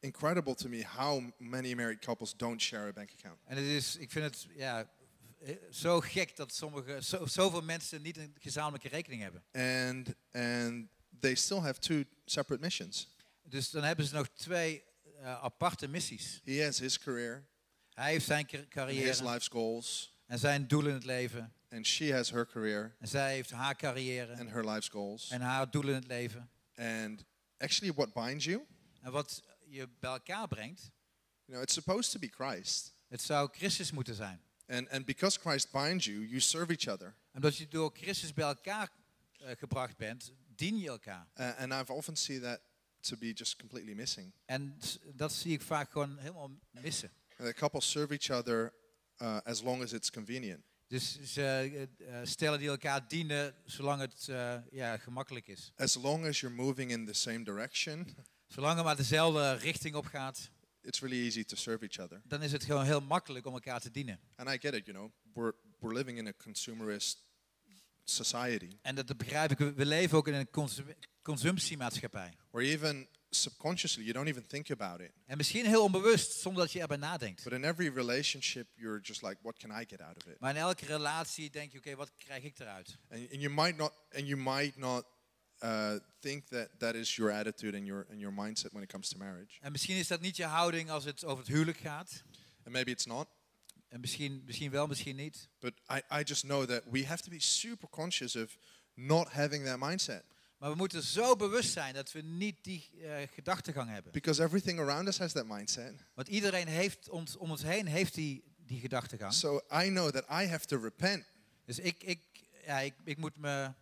incredible 0.00 0.54
to 0.54 0.68
me 0.68 0.82
how 0.84 1.22
many 1.38 1.74
married 1.74 2.00
couples 2.00 2.36
don't 2.36 2.60
share 2.62 2.88
a 2.88 2.92
bank 2.92 3.10
account. 3.18 3.38
En 3.44 3.56
het 3.56 3.66
is, 3.66 3.96
ik 3.96 4.10
vind 4.10 4.24
het 4.24 4.46
ja, 4.54 4.90
eh, 5.40 5.54
zo 5.70 6.00
gek 6.00 6.36
dat 6.36 6.54
sommige, 6.54 7.02
zo, 7.02 7.26
zoveel 7.26 7.62
mensen 7.62 8.02
niet 8.02 8.16
een 8.16 8.34
gezamenlijke 8.38 8.88
rekening 8.88 9.22
hebben. 9.22 9.42
And, 9.52 10.14
and 10.32 10.88
they 11.20 11.34
still 11.34 11.58
have 11.58 11.80
two 11.80 12.04
separate 12.24 12.62
missions. 12.62 13.08
Dus 13.42 13.70
dan 13.70 13.82
hebben 13.82 14.04
ze 14.06 14.14
nog 14.14 14.28
twee 14.28 14.82
eh, 15.20 15.42
aparte 15.42 15.88
missies. 15.88 16.40
He 16.44 16.64
has 16.64 16.78
his 16.78 16.98
career 16.98 17.46
Hij 17.94 18.10
heeft 18.10 18.26
zijn 18.26 18.46
car- 18.46 18.58
and 18.60 18.66
his 18.68 18.74
carrière 18.74 19.24
life's 19.32 19.48
goals, 19.48 20.16
en 20.26 20.38
zijn 20.38 20.66
doel 20.68 20.86
in 20.86 20.94
het 20.94 21.04
leven. 21.04 21.52
and 21.70 21.86
she 21.86 22.12
has 22.12 22.30
her 22.30 22.46
career 22.46 22.96
En 22.98 23.08
zij 23.08 23.32
heeft 23.34 23.50
haar 23.50 23.76
carrière 23.76 24.36
and 24.38 24.50
her 24.50 24.64
life's 24.70 24.88
goals. 24.88 25.30
en 25.30 25.40
haar 25.40 25.70
doel 25.70 25.88
in 25.88 25.94
het 25.94 26.06
leven. 26.06 26.50
And 26.76 27.24
actually, 27.58 27.94
what 27.94 28.12
binds 28.12 28.44
you, 28.44 28.64
En 29.00 29.12
wat 29.12 29.42
je 29.70 29.88
bij 30.00 30.10
elkaar 30.10 30.48
brengt, 30.48 30.80
you 31.44 31.52
know, 31.52 31.62
it's 31.62 31.74
supposed 31.74 32.10
to 32.10 32.18
be 32.18 32.28
Christ. 32.28 32.94
het 33.08 33.22
zou 33.22 33.48
Christus 33.52 33.90
moeten 33.90 34.14
zijn. 34.14 34.40
And, 34.66 34.90
and 34.90 35.04
because 35.04 35.38
Christ 35.38 35.72
binds 35.72 36.04
you, 36.04 36.26
you 36.26 36.40
serve 36.40 36.72
each 36.72 36.94
other. 36.94 37.14
Omdat 37.32 37.56
je 37.56 37.68
door 37.68 37.90
Christus 37.94 38.34
bij 38.34 38.44
elkaar 38.44 38.90
eh, 39.38 39.56
gebracht 39.56 39.96
bent, 39.96 40.32
dien 40.54 40.78
je 40.78 40.88
elkaar. 40.88 41.28
Uh, 41.36 41.58
and 41.58 41.72
I've 41.72 41.92
often 41.92 42.16
seen 42.16 42.40
that 42.40 42.60
to 43.00 43.16
be 43.16 43.32
just 43.32 43.56
completely 43.56 43.92
missing. 43.94 44.32
En 44.44 44.78
dat 45.14 45.32
zie 45.32 45.52
ik 45.52 45.62
vaak 45.62 45.90
gewoon 45.90 46.18
helemaal 46.18 46.50
missen. 46.70 47.10
And 47.36 47.46
that 47.48 47.54
couples 47.54 47.90
serve 47.90 48.12
each 48.12 48.30
other 48.38 48.72
uh, 49.20 49.36
as 49.44 49.62
long 49.62 49.82
as 49.82 49.92
it's 49.92 50.10
convenient. 50.10 50.64
Dus 50.88 51.20
ze 51.22 51.88
eh, 51.98 52.20
stellen 52.22 52.58
die 52.58 52.68
elkaar 52.68 53.08
dienen 53.08 53.54
zolang 53.64 54.00
het 54.00 54.28
eh, 54.28 54.56
ja, 54.70 54.96
gemakkelijk 54.96 55.48
is. 55.48 55.72
As 55.76 55.94
long 55.94 56.26
as 56.26 56.40
you're 56.40 56.56
moving 56.56 56.90
in 56.90 57.06
the 57.06 57.12
same 57.12 57.42
direction, 57.42 58.06
Zolang 58.48 58.74
het 58.76 58.84
maar 58.84 58.96
dezelfde 58.96 59.52
richting 59.52 59.94
op 59.94 60.06
gaat, 60.06 60.50
it's 60.82 61.00
really 61.00 61.24
easy 61.24 61.44
to 61.44 61.56
serve 61.56 61.84
each 61.88 61.98
other. 61.98 62.20
dan 62.24 62.42
is 62.42 62.52
het 62.52 62.64
gewoon 62.64 62.84
heel 62.84 63.00
makkelijk 63.00 63.46
om 63.46 63.52
elkaar 63.54 63.80
te 63.80 63.90
dienen. 63.90 64.20
And 64.36 64.48
I 64.48 64.58
get 64.58 64.74
it, 64.74 64.86
you 64.86 64.96
know, 64.98 65.10
we're, 65.34 65.54
we're 65.80 65.94
living 65.94 66.18
in 66.18 66.26
a 66.26 66.32
consumerist 66.42 67.26
society 68.04 68.78
En 68.82 68.94
dat 68.94 69.16
begrijp 69.16 69.50
ik. 69.50 69.58
We- 69.58 69.84
leven 69.86 70.16
ook 70.16 70.28
in 70.28 70.34
een 70.34 70.50
consum- 70.50 70.94
consumptiemaatschappij. 71.22 72.36
where 72.50 72.66
even 72.68 73.08
subconsciously 73.30 74.02
you 74.02 74.12
don't 74.14 74.28
even 74.28 74.46
think 74.46 74.70
about 74.70 75.00
it. 75.00 75.10
En 75.26 75.36
misschien 75.36 75.66
heel 75.66 75.82
onbewust, 75.82 76.32
zonder 76.40 76.62
dat 76.62 76.72
je 76.72 76.80
erbij 76.80 76.96
nadenkt. 76.96 77.44
But 77.44 77.52
in 77.52 77.64
every 77.64 77.88
relationship, 77.94 78.66
you're 78.74 79.00
just 79.02 79.22
like, 79.22 79.36
what 79.42 79.58
can 79.58 79.70
I 79.80 79.84
get 79.88 80.00
out 80.00 80.16
of 80.16 80.26
it? 80.32 80.40
Maar 80.40 80.50
in 80.50 80.60
elke 80.60 80.86
relatie 80.86 81.50
denk 81.50 81.72
je, 81.72 81.78
oké, 81.78 81.94
wat 81.96 82.12
krijg 82.16 82.42
ik 82.44 82.58
eruit? 82.58 82.98
And, 83.10 83.20
and 83.32 83.40
you 83.40 83.50
might 83.54 83.76
not, 83.76 83.92
and 84.14 84.26
you 84.26 84.36
might 84.42 84.76
not 84.76 85.04
uh, 85.62 85.92
think 86.20 86.46
that 86.46 86.68
that 86.78 86.94
is 86.94 87.14
your 87.16 87.32
attitude 87.32 87.76
and 87.76 87.86
your 87.86 88.06
and 88.10 88.20
your 88.20 88.32
mindset 88.34 88.72
when 88.72 88.82
it 88.82 88.88
comes 88.88 89.08
to 89.08 89.18
marriage. 89.18 89.58
En 89.60 89.72
misschien 89.72 89.96
is 89.96 90.06
dat 90.06 90.20
niet 90.20 90.36
je 90.36 90.44
houding 90.44 90.90
als 90.90 91.04
het 91.04 91.24
over 91.24 91.44
het 91.44 91.52
huwelijk 91.52 91.78
gaat. 91.78 92.22
And 92.64 92.72
maybe 92.72 92.90
it's 92.90 93.06
not. 93.06 93.28
En 93.88 94.00
misschien, 94.00 94.42
misschien 94.44 94.70
wel, 94.70 94.86
misschien 94.86 95.16
niet. 95.16 95.48
But 95.58 95.72
I, 95.90 96.00
I 96.20 96.22
just 96.22 96.42
know 96.42 96.64
that 96.66 96.82
we 96.90 97.06
have 97.06 97.22
to 97.22 97.30
be 97.30 97.40
super 97.40 97.88
conscious 97.88 98.36
of 98.36 98.58
not 98.94 99.28
having 99.28 99.64
that 99.64 99.78
mindset 99.78 100.24
Maar 100.58 100.70
we 100.70 100.76
moeten 100.76 101.02
zo 101.02 101.36
bewust 101.36 101.72
zijn 101.72 101.94
dat 101.94 102.12
we 102.12 102.20
niet 102.20 102.64
die 102.64 102.90
eh, 103.02 103.28
gedachtegang 103.34 103.90
hebben. 103.90 104.12
because 104.12 104.42
everything 104.42 104.80
around 104.80 105.08
us 105.08 105.18
has 105.18 105.32
that 105.32 105.46
mindset. 105.46 105.94
Want 106.14 106.28
iedereen 106.28 106.66
heeft 106.68 107.08
ons, 107.08 107.36
om 107.36 107.50
ons 107.50 107.62
heen 107.62 107.86
heeft 107.86 108.14
die, 108.14 108.44
die 108.56 108.80
gedachtegang. 108.80 109.32
So 109.32 109.60
I 109.72 109.88
know 109.88 110.10
that 110.10 110.24
I 110.24 110.46
have 110.46 110.66
to 110.66 110.78
repent, 110.80 111.24
Dus 111.64 111.78
ik, 111.78 112.02
ik, 112.02 112.20
ja, 112.66 112.78
ik, 112.80 112.94
ik 113.04 113.16
moet 113.16 113.36
me 113.36 113.72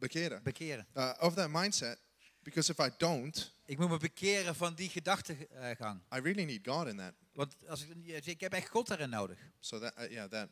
bekeren, 0.00 0.42
bekeren. 0.42 0.86
uh, 0.94 1.12
of 1.20 1.34
that 1.34 1.48
mindset 1.50 1.98
because 2.42 2.70
if 2.72 2.78
I 2.78 2.90
don't, 2.96 3.58
Ik 3.64 3.78
moet 3.78 3.88
me 3.88 3.96
bekeren 3.98 4.54
van 4.54 4.74
die 4.74 4.88
gedachtegang. 4.88 6.00
I 6.14 6.18
really 6.20 6.44
need 6.44 6.66
God 6.66 6.86
in 6.86 6.96
that. 6.96 7.12
Want 7.32 7.56
als 7.68 7.86
ik, 7.86 8.26
ik 8.26 8.40
heb 8.40 8.52
echt 8.52 8.68
God 8.68 8.86
daarin 8.86 9.10
nodig. 9.10 9.38
So 9.60 9.78
that 9.78 9.92
uh, 9.98 10.10
yeah, 10.10 10.30
that 10.30 10.48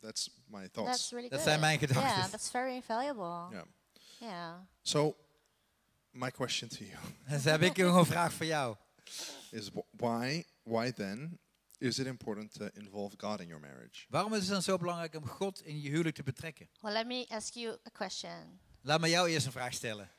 that's 0.00 0.30
my 0.46 0.60
That's 0.60 0.72
thoughts. 0.72 1.10
really 1.10 1.28
Dat 1.28 1.38
good. 1.38 1.48
zijn 1.48 1.60
mijn 1.60 1.78
gedachten. 1.78 2.16
Yeah, 2.18 2.30
that's 2.30 2.50
very 2.50 2.82
valuable. 2.82 3.48
Yeah. 3.56 3.64
Yeah. 4.18 4.60
So 4.82 5.16
my 6.10 6.30
question 6.30 6.68
to 6.68 6.84
you 6.84 6.98
Dus 7.28 7.44
heb 7.44 7.62
ik 7.62 7.76
nog 7.76 7.96
een 7.96 8.06
vraag 8.06 8.32
voor 8.32 8.46
jou. 8.46 8.76
is 9.50 9.68
wh- 9.68 9.78
why 9.96 10.44
why 10.62 10.92
then 10.92 11.38
is 11.78 11.98
it 11.98 12.06
important 12.06 12.52
to 12.52 12.68
involve 12.72 13.14
God 13.18 13.40
in 13.40 13.46
your 13.46 13.60
marriage? 13.62 14.06
Waarom 14.08 14.34
is 14.34 14.40
het 14.40 14.48
dan 14.48 14.62
zo 14.62 14.76
belangrijk 14.76 15.14
om 15.14 15.26
God 15.26 15.62
in 15.62 15.80
je 15.80 15.88
huwelijk 15.88 16.14
te 16.14 16.22
betrekken? 16.22 16.68
Well, 16.80 16.92
let 16.92 17.06
me 17.06 17.24
ask 17.28 17.52
you 17.54 17.76
a 17.86 17.90
question. 17.92 18.60
Laat 18.80 19.00
me 19.00 19.08
jou 19.08 19.28
eerst 19.28 19.46
een 19.46 19.52
vraag 19.52 19.72
stellen. 19.74 20.10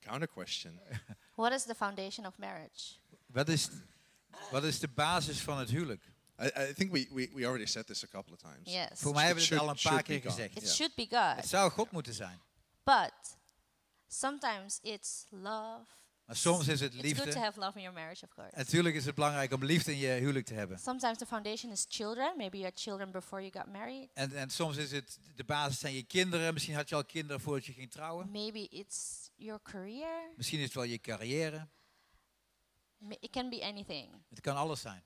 Counter 0.00 0.28
question. 0.28 0.80
What 1.34 1.52
is 1.52 1.62
the 1.64 1.74
foundation 1.74 2.26
of 2.26 2.38
marriage? 2.38 2.94
Wat 3.26 3.48
is, 3.48 3.68
wat 4.50 4.64
is 4.64 4.78
de 4.78 4.88
basis 4.88 5.40
van 5.40 5.58
het 5.58 5.70
huwelijk? 5.70 6.02
I, 6.42 6.46
I 6.70 6.72
think 6.74 6.92
we, 6.92 7.08
we, 7.10 7.30
we 7.34 7.46
already 7.46 7.66
said 7.66 7.86
this 7.86 8.04
a 8.04 8.06
couple 8.06 8.32
of 8.34 8.40
times. 8.40 8.72
Yes. 8.72 9.00
Voor 9.00 9.14
mij 9.14 9.26
hebben 9.26 9.44
we 9.44 9.54
het 9.54 9.62
al 9.62 9.68
een 9.68 9.78
paar 9.82 10.02
keer 10.02 10.20
gezegd. 10.20 10.56
It 10.56 10.62
Yeah. 10.62 10.74
should 10.74 10.94
be 10.94 11.06
God. 11.10 11.36
Het 11.36 11.48
zou 11.48 11.70
God 11.70 11.90
moeten 11.90 12.14
zijn. 12.14 12.40
But 12.82 13.12
sometimes 14.08 14.78
it's 14.82 15.24
love. 15.30 15.84
Maar 16.26 16.36
soms 16.36 16.68
is 16.68 16.80
het 16.80 16.94
It's 16.94 17.02
good 17.02 17.16
to 17.16 17.22
liefde. 17.24 17.38
have 17.38 17.58
love 17.60 17.76
in 17.76 17.82
your 17.82 17.98
marriage, 17.98 18.24
of 18.24 18.34
course. 18.34 18.56
Natuurlijk 18.56 18.94
is 18.94 19.04
het 19.04 19.14
belangrijk 19.14 19.52
om 19.52 19.64
liefde 19.64 19.92
in 19.92 19.98
je 19.98 20.06
huwelijk 20.08 20.46
te 20.46 20.54
hebben. 20.54 20.78
Sometimes 20.78 21.18
the 21.18 21.26
foundation 21.26 21.72
is 21.72 21.86
children. 21.88 22.36
Maybe 22.36 22.56
you 22.56 22.70
had 22.70 22.80
children 22.80 23.10
before 23.10 23.42
you 23.42 23.52
got 23.52 23.72
married. 23.72 24.10
En, 24.14 24.32
en 24.32 24.50
soms 24.50 24.76
is 24.76 24.90
het 24.90 25.18
de 25.34 25.44
basis 25.44 25.78
zijn 25.78 25.94
je 25.94 26.02
kinderen. 26.02 26.52
Misschien 26.52 26.74
had 26.74 26.88
je 26.88 26.94
al 26.94 27.04
kinderen 27.04 27.40
voordat 27.40 27.64
je 27.66 27.72
ging 27.72 27.90
trouwen. 27.90 28.30
Maybe 28.30 28.68
it's 28.68 29.30
your 29.36 29.62
career. 29.62 30.32
Misschien 30.36 30.58
is 30.58 30.64
het 30.64 30.74
wel 30.74 30.84
je 30.84 30.98
carrière. 30.98 31.68
It 33.20 33.30
can 33.30 33.48
be 33.50 33.62
anything. 33.64 34.24
Het 34.30 34.40
kan 34.40 34.56
alles 34.56 34.80
zijn. 34.80 35.04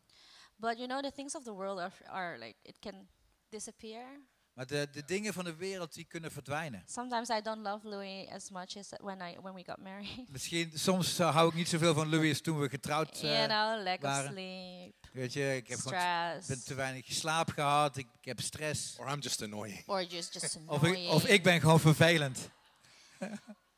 But 0.56 0.76
you 0.76 0.86
know, 0.88 1.02
the 1.02 1.12
things 1.12 1.34
of 1.34 1.42
the 1.44 1.52
world 1.52 1.78
are, 1.78 1.92
are 2.06 2.38
like, 2.38 2.56
it 2.62 2.78
can 2.78 3.08
disappear. 3.48 4.20
Maar 4.58 4.66
de, 4.66 4.88
de 4.92 5.04
dingen 5.04 5.32
van 5.32 5.44
de 5.44 5.54
wereld 5.56 5.94
die 5.94 6.04
kunnen 6.04 6.32
verdwijnen. 6.32 6.82
Sometimes 6.86 7.28
I 7.28 7.40
don't 7.42 7.62
love 7.62 7.88
Louis 7.88 8.28
as 8.28 8.50
much 8.50 8.76
as 8.76 8.88
when 9.00 9.20
I 9.20 9.36
when 9.40 9.54
we 9.54 9.62
got 9.66 9.78
married. 9.78 10.30
Misschien, 10.32 10.70
soms 10.74 11.18
eh, 11.18 11.34
hou 11.34 11.48
ik 11.48 11.54
niet 11.54 11.68
zoveel 11.68 11.94
van 11.94 12.08
Louis 12.08 12.28
als 12.28 12.40
toen 12.40 12.58
we 12.60 12.68
getrouwd 12.68 13.18
you 13.20 13.34
eh 13.34 13.44
know, 13.44 13.84
lack 13.84 13.96
of 13.96 14.02
waren. 14.02 14.32
sleep, 14.32 14.94
Weet 15.12 15.32
je, 15.32 15.56
ik 15.56 15.68
heb 15.68 15.78
gewoon 15.78 16.40
ben 16.46 16.64
te 16.64 16.74
weinig 16.74 17.04
slaap 17.12 17.50
gehad, 17.50 17.96
ik, 17.96 18.06
ik 18.20 18.24
heb 18.24 18.40
stress. 18.40 18.96
Or 18.98 19.08
I'm 19.08 19.20
just 19.20 19.42
annoying. 19.42 19.82
or 19.86 20.02
just 20.02 20.32
just 20.40 20.58
Of 20.66 20.82
annoying. 20.82 21.06
ik, 21.06 21.12
of 21.12 21.26
ik 21.26 21.42
ben 21.42 21.60
gewoon 21.60 21.80
vervelend. 21.80 22.48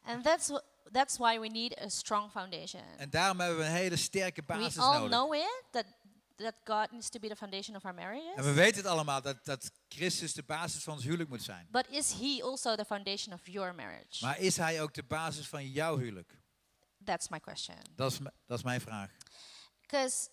And 0.05 0.25
that's 0.25 0.51
that's 0.93 1.19
why 1.19 1.39
we 1.39 1.49
need 1.49 1.79
a 1.81 1.89
strong 1.89 2.31
foundation. 2.31 2.83
En 2.97 3.11
daarom 3.11 3.41
hebben 3.41 3.59
we 3.59 3.65
een 3.65 3.71
hele 3.71 3.97
sterke 3.97 4.43
we 4.47 4.53
basis 4.53 4.79
all 4.79 4.93
nodig. 4.93 5.11
know 5.11 5.35
it 5.35 5.63
that 5.71 5.85
that 6.41 6.55
God 6.65 6.93
needs 6.93 7.09
to 7.09 7.19
be 7.19 7.29
the 7.29 7.37
foundation 7.37 7.77
of 7.77 7.85
our 7.85 7.95
marriages. 7.95 8.35
En 8.37 8.45
we 8.45 8.53
weten 8.53 8.77
het 8.77 8.87
allemaal, 8.87 9.23
dat, 9.23 9.45
dat 9.45 9.73
Christus 9.89 10.33
de 10.33 10.43
basis 10.43 10.83
van 10.83 10.95
ons 10.95 11.05
huwelijk 11.05 11.29
moet 11.29 11.43
zijn. 11.43 11.67
But 11.71 11.89
is 11.89 12.13
He 12.13 12.43
also 12.43 12.77
the 12.77 12.85
foundation 12.85 13.35
of 13.35 13.47
your 13.47 13.75
marriage? 13.75 14.25
Maar 14.25 14.39
is 14.39 14.57
hij 14.57 14.83
ook 14.83 14.95
de 14.95 15.03
basis 15.03 15.49
van 15.49 15.69
jouw 15.69 15.99
huwelijk? 15.99 16.39
That's 17.05 17.29
my 17.29 17.41
question. 17.41 17.77
Dat 17.95 18.13
is, 18.13 18.19
dat 18.47 18.59
is 18.59 18.65
mijn 18.65 18.81
vraag. 18.81 19.11
Because 19.81 20.29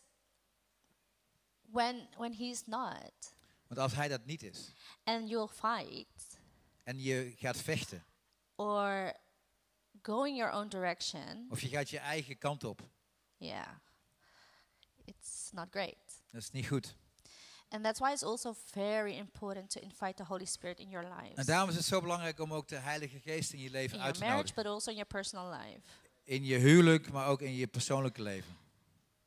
when 1.71 2.07
when 2.17 2.33
He's 2.33 2.65
not, 2.65 3.33
Want 3.67 3.79
als 3.79 3.93
hij 3.93 4.07
dat 4.07 4.25
niet 4.25 4.43
is, 4.43 4.73
and 5.03 5.29
you'll 5.29 5.47
fight 5.47 6.39
en 6.83 7.01
je 7.01 7.33
gaat 7.37 7.57
vechten, 7.57 8.05
or 8.55 9.13
going 10.01 10.37
your 10.37 10.53
own 10.53 10.67
direction, 10.67 11.47
of 11.49 11.61
je 11.61 11.67
gaat 11.67 11.89
je 11.89 11.99
eigen 11.99 12.37
kant 12.37 12.63
op, 12.63 12.81
yeah, 13.37 13.67
it's 15.07 15.49
not 15.51 15.67
great. 15.71 15.97
dat 16.31 16.41
is 16.41 16.51
niet 16.51 16.67
goed. 16.67 16.95
And 17.69 17.83
that's 17.83 17.99
why 17.99 18.11
it's 18.11 18.23
also 18.23 18.55
very 18.71 19.17
important 19.17 19.69
to 19.69 19.79
invite 19.81 20.13
the 20.13 20.23
Holy 20.23 20.45
Spirit 20.45 20.79
in 20.79 20.89
your 20.89 21.07
lives. 21.07 21.35
En 21.35 21.45
daarom 21.45 21.69
is 21.69 21.75
het 21.75 21.85
zo 21.85 22.01
belangrijk 22.01 22.39
om 22.39 22.53
ook 22.53 22.67
de 22.67 22.75
Heilige 22.75 23.19
Geest 23.19 23.53
in 23.53 23.59
je 23.59 23.69
leven 23.69 23.97
in 23.97 24.03
uit 24.03 24.15
your 24.17 24.29
te 24.29 24.33
marriage, 24.33 24.53
but 24.53 24.65
also 24.65 24.89
in 24.91 24.95
your 24.97 25.11
personal 25.11 25.49
life. 25.51 25.79
In 26.23 26.43
je 26.45 26.57
huwelijk, 26.57 27.11
maar 27.11 27.27
ook 27.27 27.41
in 27.41 27.55
je 27.55 27.67
persoonlijke 27.67 28.21
leven. 28.21 28.57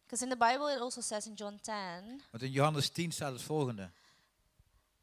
Because 0.06 0.24
in 0.24 0.30
the 0.30 0.46
Bible, 0.46 0.74
it 0.74 0.80
also 0.80 1.00
says 1.00 1.26
in 1.26 1.34
John 1.34 1.58
10, 1.62 2.22
Want 2.30 2.42
in 2.42 2.50
Johannes 2.50 2.88
10 2.88 3.12
staat 3.12 3.32
het 3.32 3.42
volgende. 3.42 3.90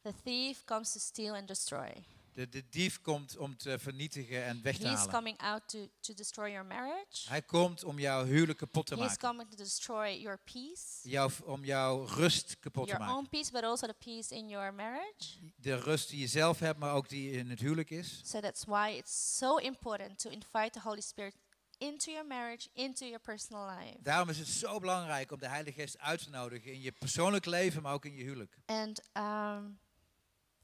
the 0.02 0.13
thief 0.24 0.63
comes 0.66 0.92
to 0.94 1.00
steal 1.00 1.36
and 1.36 1.48
destroy. 1.48 2.06
De, 2.38 2.50
de 2.50 2.69
dief 2.69 3.02
komt 3.02 3.38
om 3.38 3.58
te 3.58 3.80
vernietigen 3.80 4.43
en 4.45 4.62
weg 4.62 4.78
te 4.78 4.88
He's 4.88 4.95
halen. 4.97 5.13
coming 5.13 5.38
out 5.38 5.62
to, 5.69 5.88
to 6.00 6.13
destroy 6.13 6.50
your 6.52 6.65
marriage. 6.65 7.28
Hij 7.30 7.41
komt 7.41 7.84
om 7.84 8.00
jouw 8.00 8.26
huwelijk 8.26 8.58
kapot 8.58 8.86
te 8.86 8.93
He's 8.95 9.04
maken. 9.04 9.28
coming 9.30 9.50
to 9.50 9.56
destroy 9.56 10.17
your 10.19 10.39
peace, 10.43 11.10
Jouw, 11.10 11.30
om 11.43 11.65
jouw 11.65 12.06
rust 12.06 12.60
kapot 12.60 12.84
te 12.84 12.89
your 12.89 13.06
maken. 13.06 13.17
own 13.23 13.30
peace, 13.30 13.52
but 13.52 13.63
also 13.63 13.88
the 13.88 13.93
peace 13.93 14.36
in 14.36 14.47
your 14.50 14.73
marriage. 14.73 15.39
De 15.56 15.76
rust 15.76 16.10
die 16.10 16.19
je 16.19 16.28
zelf 16.28 16.60
hebt, 16.60 16.80
maar 16.80 16.93
ook 16.93 17.10
die 17.10 17.32
in 17.32 17.50
het 17.50 17.60
huwelijk 17.60 17.89
is. 17.89 18.21
So 18.23 18.39
that's 18.39 18.63
why 18.65 18.89
it's 18.97 19.38
so 19.38 19.56
important 19.58 20.19
to 20.19 20.30
invite 20.30 20.69
the 20.71 20.80
Holy 20.82 21.02
Spirit 21.02 21.36
into 21.78 22.12
your 22.12 22.28
marriage, 22.28 22.67
into 22.73 23.06
your 23.06 23.19
personal 23.21 23.69
life. 23.78 23.97
Daarom 24.02 24.30
is 24.30 24.38
het 24.38 24.47
zo 24.47 24.80
belangrijk 24.80 25.32
om 25.32 25.39
de 25.39 25.47
Heilige 25.47 25.80
Geest 25.82 25.97
uit 26.00 26.23
te 26.23 26.30
nodigen 26.30 26.71
in 26.73 26.82
je 26.82 26.91
persoonlijk 26.91 27.45
leven, 27.45 27.82
maar 27.82 27.93
ook 27.93 28.06
in 28.06 28.15
je 28.15 28.23
huwelijk. 28.23 28.58
And 28.65 29.02
um, 29.13 29.80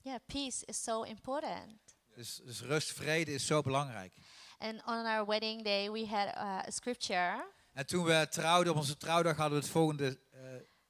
yeah, 0.04 0.18
peace 0.26 0.64
is 0.66 0.84
so 0.84 1.04
important. 1.04 1.80
Dus, 2.16 2.40
dus 2.44 2.62
rust, 2.62 2.92
vrede 2.92 3.34
is 3.34 3.46
zo 3.46 3.62
belangrijk. 3.62 4.14
And 4.60 4.82
on 4.86 5.06
our 5.06 5.26
wedding 5.26 5.64
day, 5.64 5.92
we 5.92 6.06
had 6.06 6.28
uh, 6.36 6.68
a 6.68 6.72
scripture, 6.72 7.46
En 7.74 7.86
toen 7.86 8.04
we 8.04 8.28
trouwden, 8.30 8.74
op 8.74 8.80
onze 8.80 8.98
trouwdag, 8.98 9.38
hadden 9.38 9.58
we 9.58 9.64
het 9.64 9.74
volgende 9.74 10.20
eh, 10.32 10.40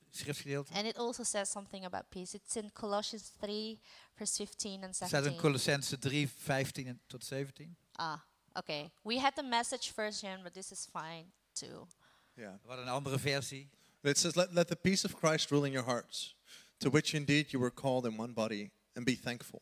schriftgedeelte. 0.10 0.74
and 0.74 0.86
it 0.86 0.98
also 0.98 1.24
says 1.24 1.52
something 1.52 1.86
about 1.86 2.10
peace. 2.10 2.36
It's 2.36 2.56
in 2.56 2.72
Colossians 2.74 3.32
3, 3.40 3.80
verse 4.16 4.36
15 4.36 4.74
and 4.84 4.84
Het 4.84 4.96
staat 4.96 5.26
in 5.26 5.32
17. 5.32 5.42
Colossense 5.42 6.00
3, 6.00 6.30
15 6.30 6.88
en 6.88 7.02
tot 7.08 7.24
17. 7.26 7.76
Ah, 7.92 8.20
okay. 8.54 8.92
We 9.04 9.20
had 9.20 9.36
the 9.36 9.44
message 9.44 9.92
version, 9.94 10.44
but 10.44 10.54
this 10.54 10.72
is 10.72 10.88
fine 10.92 11.26
too. 11.54 11.88
Yeah. 12.36 12.54
We 12.62 12.68
hadden 12.68 12.86
een 12.88 12.94
andere 12.94 13.20
versie. 13.20 13.70
It 14.02 14.18
says, 14.18 14.36
let, 14.36 14.52
let 14.52 14.68
the 14.68 14.76
peace 14.76 15.06
of 15.06 15.16
Christ 15.16 15.50
rule 15.50 15.66
in 15.66 15.72
your 15.72 15.86
hearts, 15.88 16.36
to 16.78 16.90
which 16.90 17.14
indeed 17.14 17.52
you 17.52 17.60
were 17.64 17.74
called 17.74 18.06
in 18.06 18.20
one 18.20 18.34
body, 18.34 18.72
and 18.96 19.06
be 19.06 19.16
thankful. 19.16 19.62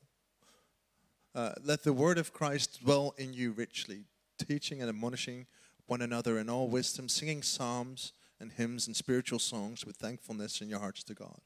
Uh, 1.34 1.54
let 1.64 1.84
the 1.84 1.94
word 1.94 2.18
of 2.18 2.34
Christ 2.34 2.82
dwell 2.84 3.14
in 3.18 3.34
you 3.34 3.52
richly, 3.52 4.06
teaching 4.38 4.82
and 4.82 4.90
admonishing 4.90 5.48
one 5.86 6.02
another 6.02 6.38
in 6.38 6.50
all 6.50 6.68
wisdom, 6.68 7.08
singing 7.08 7.42
psalms 7.42 8.12
and 8.40 8.52
hymns 8.52 8.88
and 8.88 8.96
spiritual 8.96 9.40
songs 9.40 9.86
with 9.86 9.96
thankfulness 9.96 10.62
in 10.62 10.70
your 10.70 10.80
hearts 10.80 11.04
to 11.04 11.14
God. 11.14 11.40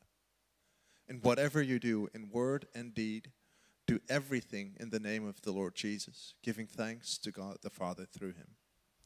And 1.08 1.22
whatever 1.24 1.62
you 1.62 1.78
do, 1.80 2.08
in 2.16 2.30
word 2.32 2.66
and 2.74 2.94
deed, 2.96 3.32
do 3.86 4.00
everything 4.10 4.76
in 4.80 4.90
the 4.90 5.00
name 5.00 5.28
of 5.28 5.42
the 5.42 5.52
Lord 5.52 5.76
Jesus, 5.76 6.34
giving 6.42 6.66
thanks 6.66 7.20
to 7.20 7.32
God 7.32 7.58
the 7.62 7.70
Father 7.70 8.06
through 8.06 8.34
him. 8.34 8.56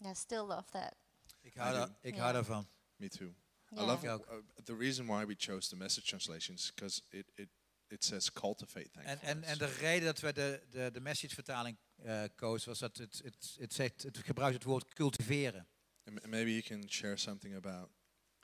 I 0.06 0.14
still 0.14 0.46
love 0.46 0.72
that. 0.72 0.96
Ik 1.44 1.56
hou, 1.58 1.70
I 1.70 1.74
daar- 1.74 1.88
do. 1.88 1.94
ik 2.04 2.16
Ja. 2.16 2.22
hou 2.22 2.34
daarvan. 2.34 2.66
Me 3.00 3.10
too. 3.10 3.34
I 3.78 3.82
love 3.82 4.04
Yeah. 4.04 4.16
uh, 4.16 4.42
the 4.66 4.74
reason 4.76 5.08
why 5.08 5.26
we 5.26 5.36
chose 5.36 5.68
the 5.70 5.76
message 5.76 6.06
translations 6.08 6.72
because 6.74 7.02
it, 7.12 7.26
it, 7.36 7.50
it 7.92 8.04
says 8.04 8.32
cultivate 8.32 8.90
En, 8.94 9.04
thankfulness. 9.04 9.24
en, 9.32 9.44
en 9.44 9.58
de 9.58 9.66
reden 9.80 10.06
dat 10.06 10.20
we 10.20 10.34
de, 10.34 10.62
de, 10.70 10.90
de 10.94 11.00
message-vertaling 11.00 11.78
eh 12.04 12.24
kozen, 12.36 12.70
was 12.70 12.80
dat 12.80 12.98
het, 12.98 13.22
het, 13.24 13.56
het, 13.60 13.74
zegt, 13.74 14.04
het 14.04 14.18
gebruikt 14.18 14.54
het 14.56 14.64
woord 14.64 14.94
cultiveren. 14.94 15.68
And 16.06 16.26
maybe 16.28 16.50
you 16.52 16.62
can 16.62 16.90
share 16.90 17.18
something 17.18 17.56
about, 17.56 17.90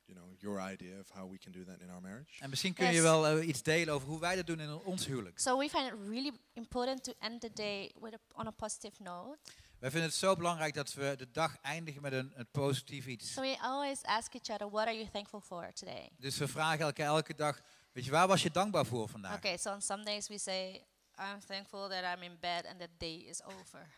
you 0.05 0.17
know, 0.19 0.33
your 0.39 0.71
idea 0.71 0.99
of 0.99 1.09
how 1.09 1.31
we 1.31 1.37
can 1.37 1.51
do 1.51 1.63
that 1.63 1.79
in 1.79 1.89
our 1.89 2.01
marriage. 2.01 2.41
En 2.43 2.49
misschien 2.49 2.73
kun 2.73 2.85
je 2.85 2.91
Yes. 2.91 3.01
wel 3.01 3.27
eh, 3.27 3.47
iets 3.47 3.61
delen 3.63 3.93
over 3.93 4.07
hoe 4.07 4.19
wij 4.19 4.35
dat 4.35 4.45
doen 4.47 4.59
in 4.59 4.73
ons 4.73 5.05
huwelijk. 5.05 5.39
So 5.39 5.57
we 5.57 5.69
find 5.69 5.85
it 5.87 5.93
really 6.07 6.31
important 6.53 7.03
to 7.03 7.13
end 7.19 7.41
the 7.41 7.49
day 7.53 7.91
with 7.99 8.13
a, 8.13 8.19
on 8.33 8.47
a 8.47 8.51
positive 8.51 9.03
note. 9.03 9.37
Wij 9.79 9.89
vinden 9.91 10.09
het 10.09 10.19
zo 10.19 10.35
belangrijk 10.35 10.73
dat 10.73 10.93
we 10.93 11.13
de 11.17 11.31
dag 11.31 11.57
eindigen 11.61 12.01
met 12.01 12.13
een, 12.13 12.31
een 12.35 12.47
positief 12.51 13.05
iets. 13.07 13.33
So 13.33 13.41
we 13.41 13.57
always 13.61 14.03
ask 14.03 14.33
each 14.33 14.49
other, 14.49 14.69
what 14.69 14.85
are 14.87 14.95
you 14.97 15.09
thankful 15.11 15.39
for 15.41 15.73
today? 15.73 16.09
Dus 16.17 16.37
we 16.37 16.47
vragen 16.47 16.85
elkaar 16.85 17.05
elke 17.05 17.35
dag, 17.35 17.61
weet 17.95 18.05
je, 18.05 18.11
waar 18.11 18.27
was 18.27 18.43
je 18.43 18.51
dankbaar 18.51 18.85
voor 18.85 19.09
vandaag? 19.09 19.35
Okay, 19.35 19.57
so 19.57 19.71
on 19.71 19.81
some 19.81 20.03
days 20.03 20.27
we 20.27 20.37
say, 20.37 20.83
I'm 21.17 21.39
thankful 21.47 21.89
that 21.89 22.03
I'm 22.03 22.23
in 22.23 22.37
bed 22.39 22.65
and 22.65 22.79
that 22.79 22.89
day 22.97 23.15
is 23.15 23.43
over. 23.43 23.87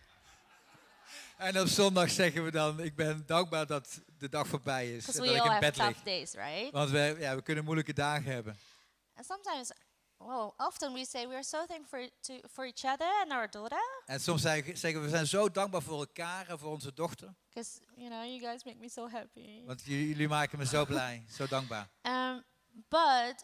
En 1.38 1.60
op 1.60 1.68
zondag 1.68 2.10
zeggen 2.10 2.44
we 2.44 2.52
dan, 2.52 2.80
ik 2.80 2.96
ben 2.96 3.24
dankbaar 3.26 3.66
dat 3.66 4.02
de 4.18 4.30
dag 4.30 4.48
voorbij 4.48 4.96
is. 4.96 5.08
En 5.08 5.22
we 5.22 5.28
dat 5.28 5.46
ik 5.46 5.52
in 5.52 5.60
bed 5.60 5.78
lig. 5.78 6.04
days, 6.04 6.34
right? 6.34 6.72
Want 6.72 6.90
we, 6.90 7.16
ja, 7.20 7.36
we 7.36 7.42
kunnen 7.42 7.64
moeilijke 7.64 7.94
dagen 7.94 8.32
hebben. 8.32 8.58
And 9.16 9.26
sometimes, 9.26 9.72
well, 10.18 10.52
often 10.58 10.94
we 10.94 11.06
say 11.06 11.28
we 11.28 11.34
are 11.34 11.44
so 11.44 11.66
thankful 11.66 12.00
for, 12.00 12.10
to, 12.22 12.48
for 12.52 12.66
each 12.66 12.94
other 12.94 13.22
and 13.22 13.32
our 13.32 13.50
daughter. 13.50 14.04
En 14.06 14.20
soms 14.20 14.42
zeggen 14.42 14.94
we, 14.94 15.00
we 15.00 15.10
zijn 15.10 15.28
zo 15.28 15.52
dankbaar 15.52 15.82
voor 15.82 16.00
elkaar 16.00 16.48
en 16.48 16.60
voor 16.60 16.72
onze 16.72 16.94
dochter. 16.94 17.34
Because, 17.50 17.80
you 17.96 18.10
know, 18.10 18.24
you 18.24 18.40
guys 18.40 18.64
make 18.64 18.78
me 18.80 18.90
so 18.90 19.10
happy. 19.10 19.64
Want 19.66 19.82
jullie 19.84 20.28
maken 20.28 20.58
me 20.58 20.66
zo 20.66 20.86
blij, 20.86 21.26
zo 21.30 21.48
dankbaar. 21.48 21.90
Um, 22.02 22.44
but 22.90 23.44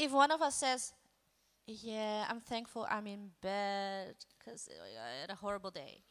if 0.00 0.12
one 0.12 0.32
of 0.34 0.40
us 0.40 0.58
says, 0.58 0.92
yeah, 1.64 2.28
I'm 2.30 2.40
thankful 2.42 2.86
I'm 2.90 3.06
in 3.06 3.32
bed 3.40 4.16
because 4.38 4.68
I 4.70 5.20
had 5.20 5.30
a 5.30 5.36
horrible 5.40 5.70
day. 5.70 6.04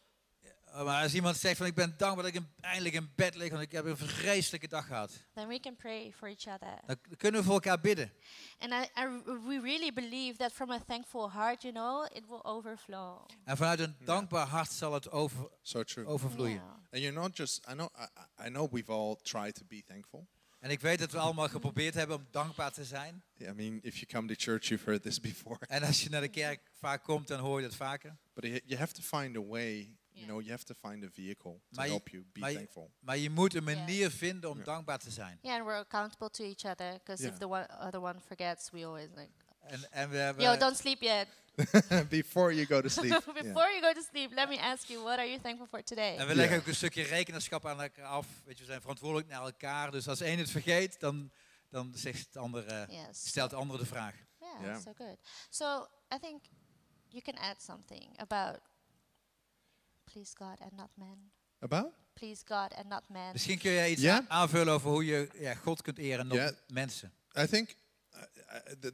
Uh, 0.73 0.84
Maar 0.84 1.04
als 1.04 1.13
iemand 1.13 1.38
zegt 1.38 1.58
van 1.58 1.65
ik 1.65 1.73
ben 1.75 1.93
dankbaar 1.97 2.23
dat 2.23 2.36
ik 2.36 2.41
in- 2.41 2.54
eindelijk 2.62 2.95
in 2.95 3.12
bed 3.15 3.36
lig, 3.36 3.49
want 3.49 3.62
ik 3.62 3.71
heb 3.71 3.86
een 3.86 3.97
vreselijke 3.97 4.67
dag 4.67 4.86
gehad. 4.88 5.12
Then 5.34 5.47
we 5.47 5.60
can 5.60 5.75
pray 5.75 6.12
for 6.13 6.28
each 6.28 6.47
other. 6.47 6.80
Dan 6.86 6.97
kunnen 7.17 7.39
we 7.39 7.45
voor 7.45 7.56
elkaar 7.56 7.80
bidden. 7.80 8.12
And 8.60 8.71
I, 8.71 9.02
I 9.02 9.08
we 9.47 9.60
really 9.62 9.93
believe 9.93 10.38
that 10.38 10.52
from 10.52 10.71
a 10.71 10.80
thankful 10.88 11.32
heart, 11.32 11.62
you 11.62 11.73
know, 11.73 12.06
it 12.17 12.28
will 12.28 12.43
overflow. 12.43 13.25
En 13.43 13.58
vanuit 13.58 13.80
een 13.80 13.95
dankbaar 14.04 14.47
hart 14.47 14.71
zal 14.71 14.93
het 14.93 15.12
over, 15.12 15.49
So 15.62 15.84
true. 15.84 16.06
overvloeien. 16.06 16.54
Yeah. 16.56 16.71
And 16.91 17.02
you're 17.02 17.19
not 17.19 17.36
just, 17.38 17.67
I 17.69 17.71
know, 17.73 17.89
I, 17.97 18.04
I- 18.43 18.47
I 18.47 18.49
know 18.49 18.71
we've 18.71 18.91
all 18.91 19.15
tried 19.21 19.54
to 19.56 19.63
be 19.65 19.84
thankful. 19.88 20.28
En 20.60 20.69
ik 20.69 20.80
weet 20.80 21.00
dat 21.00 21.12
we 21.12 21.17
allemaal 21.17 21.48
geprobeerd 21.50 21.93
hebben 21.93 22.15
om 22.15 22.28
dankbaar 22.32 22.72
te 22.72 22.84
zijn. 22.86 23.24
I 23.41 23.52
mean, 23.52 23.80
if 23.82 23.93
you 23.98 24.06
come 24.06 24.28
to 24.28 24.34
church, 24.38 24.67
you've 24.67 24.86
heard 24.86 25.02
this 25.02 25.19
before. 25.19 25.58
En 25.67 25.84
als 25.84 26.04
je 26.04 26.10
naar 26.10 26.22
de 26.22 26.28
kerk 26.30 26.72
vaak 26.80 27.04
komt, 27.04 27.28
dan 27.28 27.39
hoor 27.39 27.62
je 27.62 27.67
dat 27.67 27.76
vaker. 27.76 28.17
But 28.34 28.43
you 28.43 28.62
you 28.65 28.80
have 28.80 28.93
to 28.93 29.02
find 29.02 29.38
a 29.38 29.43
way, 29.45 29.74
you 29.78 29.98
Yeah. 30.12 30.26
know, 30.28 30.39
you 30.41 30.52
have 30.52 30.63
to 30.65 30.89
find 30.89 31.04
a 31.04 31.10
vehicle 31.12 31.52
to 31.52 31.60
Maar 31.69 31.86
je- 31.86 31.91
help 31.91 32.08
you 32.10 32.26
be 32.34 32.39
maar 32.39 32.52
je- 32.52 32.58
thankful. 32.58 32.91
Maar 33.00 33.17
je 33.17 33.30
moet 33.30 33.54
een 33.56 33.63
manier 33.63 34.12
vinden 34.12 34.50
om 34.50 34.63
dankbaar 34.63 35.00
te 35.00 35.12
zijn. 35.12 35.39
Yeah, 35.41 35.56
and 35.56 35.65
we're 35.65 35.78
accountable 35.80 36.30
to 36.30 36.43
each 36.43 36.65
other 36.65 36.93
because 36.93 37.22
Yeah. 37.24 37.34
if 37.34 37.39
the 37.39 37.48
one, 37.48 37.67
other 37.80 38.02
one 38.02 38.19
forgets, 38.28 38.69
we 38.72 38.86
always 38.86 39.08
like, 39.15 39.30
En, 39.60 39.91
en 39.91 40.10
we 40.10 40.17
hebben, 40.17 40.43
yo, 40.43 40.58
don't 40.58 40.78
sleep 40.78 41.02
yet. 41.02 41.28
Before 42.10 42.54
you 42.54 42.65
go 42.65 42.82
to 42.82 42.89
sleep. 42.89 43.10
Before 43.26 43.43
Yeah. 43.43 43.74
you 43.74 43.82
go 43.82 43.93
to 43.93 44.02
sleep, 44.12 44.32
let 44.34 44.50
me 44.50 44.58
ask 44.60 44.88
you, 44.88 45.02
what 45.04 45.17
are 45.17 45.28
you 45.30 45.39
thankful 45.41 45.67
for 45.67 45.84
today? 45.84 46.17
en 46.17 46.28
we 46.28 46.36
leggen 46.36 46.58
ook 46.58 46.67
een 46.67 46.76
stukje 46.76 47.04
rekenschap 47.04 47.65
aan 47.65 47.82
elkaar 47.82 48.06
af. 48.06 48.28
Weet 48.45 48.56
je, 48.58 48.63
we 48.63 48.69
zijn 48.69 48.82
verantwoordelijk 48.82 49.28
naar 49.30 49.41
elkaar. 49.41 49.91
Dus 49.91 50.08
als 50.08 50.19
één 50.22 50.38
het 50.39 50.50
vergeet, 50.52 51.00
dan, 51.00 51.32
dan 51.69 51.91
zegt 51.95 52.26
het 52.26 52.38
andere, 52.38 52.86
yes. 52.89 53.28
stelt 53.28 53.50
de 53.50 53.56
andere 53.56 53.80
de 53.80 53.86
vraag. 53.86 54.15
Yeah, 54.39 54.62
Yeah. 54.62 54.80
so 54.82 54.93
good. 54.98 55.17
So 55.50 55.88
I 56.15 56.19
think 56.19 56.41
you 57.08 57.22
can 57.22 57.38
add 57.38 57.62
something 57.62 58.19
about 58.19 58.60
please 60.04 60.34
God 60.38 60.60
and 60.62 60.72
not 60.76 60.89
man. 60.95 61.32
About? 61.60 61.93
Please 62.13 62.43
God 62.48 62.74
and 62.74 62.88
not 62.88 63.04
man. 63.10 63.32
Misschien 63.32 63.58
kun 63.60 63.72
jij 63.72 63.89
iets 63.91 64.06
aanvullen 64.28 64.74
over 64.74 64.89
hoe 64.89 65.06
je 65.06 65.30
ja, 65.34 65.54
God 65.54 65.82
kunt 65.82 65.98
eren 65.98 66.32
en 66.32 66.48
op 66.48 66.56
mensen. 66.67 67.13
I 67.38 67.45
think 67.45 67.67
th- 67.67 67.78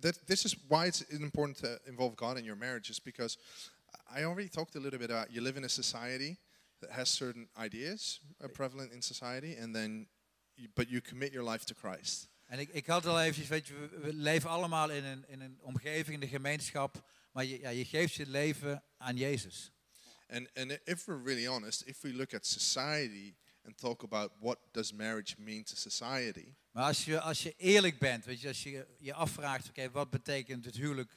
that, 0.02 0.26
this 0.26 0.46
is 0.46 0.56
why 0.68 0.86
it's 0.88 1.02
important 1.02 1.58
to 1.58 1.80
involve 1.86 2.16
God 2.16 2.38
in 2.38 2.46
your 2.46 2.58
marriage, 2.58 2.90
is 2.90 3.00
because 3.00 3.38
I 4.18 4.24
already 4.24 4.50
talked 4.50 4.76
a 4.76 4.80
little 4.80 5.00
bit 5.00 5.10
about 5.10 5.32
you 5.32 5.42
live 5.42 5.58
in 5.58 5.64
a 5.64 5.70
society 5.70 6.38
that 6.82 6.92
has 6.92 7.10
certain 7.10 7.48
ideas 7.56 8.20
uh, 8.44 8.48
prevalent 8.48 8.92
in 8.92 9.02
society, 9.02 9.56
and 9.62 9.74
then, 9.74 10.08
you, 10.56 10.70
but 10.76 10.90
you 10.90 11.02
commit 11.02 11.32
your 11.32 11.52
life 11.52 11.66
to 11.66 11.74
Christ. 11.74 12.28
En 12.48 12.60
ik, 12.60 12.70
ik 12.70 12.86
had 12.86 13.06
al 13.06 13.20
eventjes, 13.20 13.48
weet 13.48 13.68
je, 13.68 13.74
we, 13.74 14.00
we 14.00 14.14
leven 14.14 14.50
allemaal 14.50 14.90
in 14.90 15.04
een, 15.04 15.26
in 15.28 15.42
een 15.42 15.60
omgeving, 15.62 16.14
in 16.14 16.20
de 16.20 16.28
gemeenschap, 16.28 17.04
maar 17.32 17.46
je, 17.46 17.60
ja, 17.60 17.70
je 17.70 17.86
geeft 17.86 18.14
je 18.14 18.28
leven 18.28 18.84
aan 18.98 19.18
Jezus. 19.18 19.72
And 20.28 20.48
and 20.56 20.80
if 20.86 21.06
we're 21.06 21.24
really 21.24 21.48
honest, 21.48 21.88
if 21.88 22.02
we 22.02 22.14
look 22.14 22.34
at 22.34 22.46
society 22.46 23.36
and 23.66 23.78
talk 23.78 24.04
about 24.04 24.32
what 24.40 24.58
does 24.72 24.94
marriage 24.94 25.36
mean 25.38 25.64
to 25.64 25.76
society, 25.76 26.54
Maar 26.72 26.84
als 26.84 27.06
je, 27.06 27.20
als 27.20 27.44
je 27.44 27.54
eerlijk 27.58 28.00
bent, 28.00 28.26
weet 28.26 28.42
je, 28.42 28.48
als 28.48 28.64
je 28.64 28.88
je 29.00 29.14
afvraagt, 29.14 29.70
oké, 29.70 29.92
wat 29.92 30.10
betekent 30.10 30.66
het 30.66 30.76
huwelijk 30.76 31.12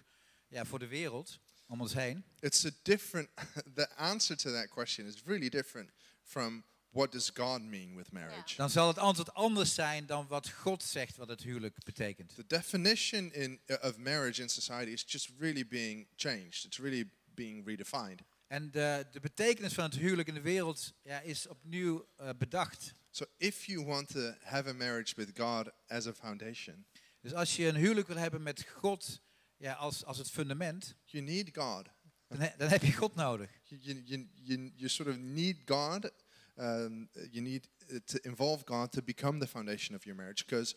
ja, 0.49 0.65
voor 0.65 0.79
de 0.79 0.87
wereld 0.87 1.39
om 1.67 1.81
ons 1.81 1.95
heen? 1.95 2.25
it's 2.41 2.65
a 2.65 2.71
different. 2.83 3.29
the 3.75 3.97
answer 3.97 4.37
to 4.37 4.53
that 4.53 4.69
question 4.69 5.07
is 5.07 5.23
really 5.25 5.49
different 5.49 5.91
from 6.23 6.65
what 6.91 7.13
does 7.13 7.31
God 7.31 7.63
mean 7.63 7.97
with 7.97 8.13
marriage. 8.13 8.57
Dan 8.57 8.71
zal 8.71 8.89
het 8.89 8.99
antwoord 8.99 9.35
anders 9.35 9.75
zijn 9.75 10.07
dan 10.07 10.27
wat 10.27 10.49
God 10.49 10.83
zegt 10.83 11.17
wat 11.17 11.29
het 11.29 11.43
huwelijk 11.43 11.85
betekent. 11.85 12.35
The 12.35 12.47
definition 12.47 13.33
in 13.33 13.61
of 13.83 13.97
marriage 13.97 14.43
in 14.43 14.49
society 14.49 14.91
is 14.91 15.05
just 15.07 15.31
really 15.39 15.67
being 15.67 16.07
changed. 16.17 16.65
It's 16.65 16.79
really 16.79 17.11
being 17.35 17.67
redefined. 17.67 18.21
En 18.49 18.71
de, 18.71 19.07
de 19.11 19.21
betekenis 19.21 19.75
van 19.75 19.85
het 19.85 19.95
huwelijk 19.95 20.29
in 20.29 20.35
de 20.35 20.41
wereld 20.41 20.93
ja, 21.03 21.21
is 21.21 21.47
opnieuw 21.47 22.09
eh, 22.17 22.29
bedacht. 22.39 22.93
So 23.11 23.25
if 23.37 23.65
you 23.65 23.85
want 23.85 24.09
to 24.09 24.33
have 24.43 24.69
a 24.69 24.73
marriage 24.73 25.15
with 25.17 25.31
God 25.39 25.71
as 25.87 26.07
a 26.07 26.13
foundation, 26.13 26.87
Dus 27.21 27.35
als 27.35 27.57
je 27.57 27.67
een 27.67 27.75
huwelijk 27.77 28.07
wil 28.07 28.17
hebben 28.17 28.43
met 28.43 28.67
God 28.69 29.21
ja, 29.57 29.73
als, 29.73 30.05
als 30.05 30.19
het 30.19 30.31
fundament, 30.31 30.95
you 31.05 31.25
need 31.25 31.51
God. 31.57 31.87
dan, 32.29 32.41
he- 32.41 32.57
dan 32.57 32.69
heb 32.69 32.83
je 32.83 32.93
God 32.93 33.15
nodig. 33.15 33.51
You, 33.65 33.81
you, 34.05 34.29
you, 34.43 34.73
you, 34.75 34.89
sort 34.89 35.09
of 35.09 35.17
need 35.17 35.57
God. 35.65 36.11
Um, 36.57 37.09
you 37.31 37.41
need 37.41 37.69
uh, 37.89 37.99
to 38.05 38.19
involve 38.23 38.63
God 38.67 38.93
to 38.93 39.03
become 39.03 39.39
the 39.39 39.47
foundation 39.47 39.97
of 39.97 40.05
your 40.05 40.17
marriage 40.19 40.45
because 40.45 40.75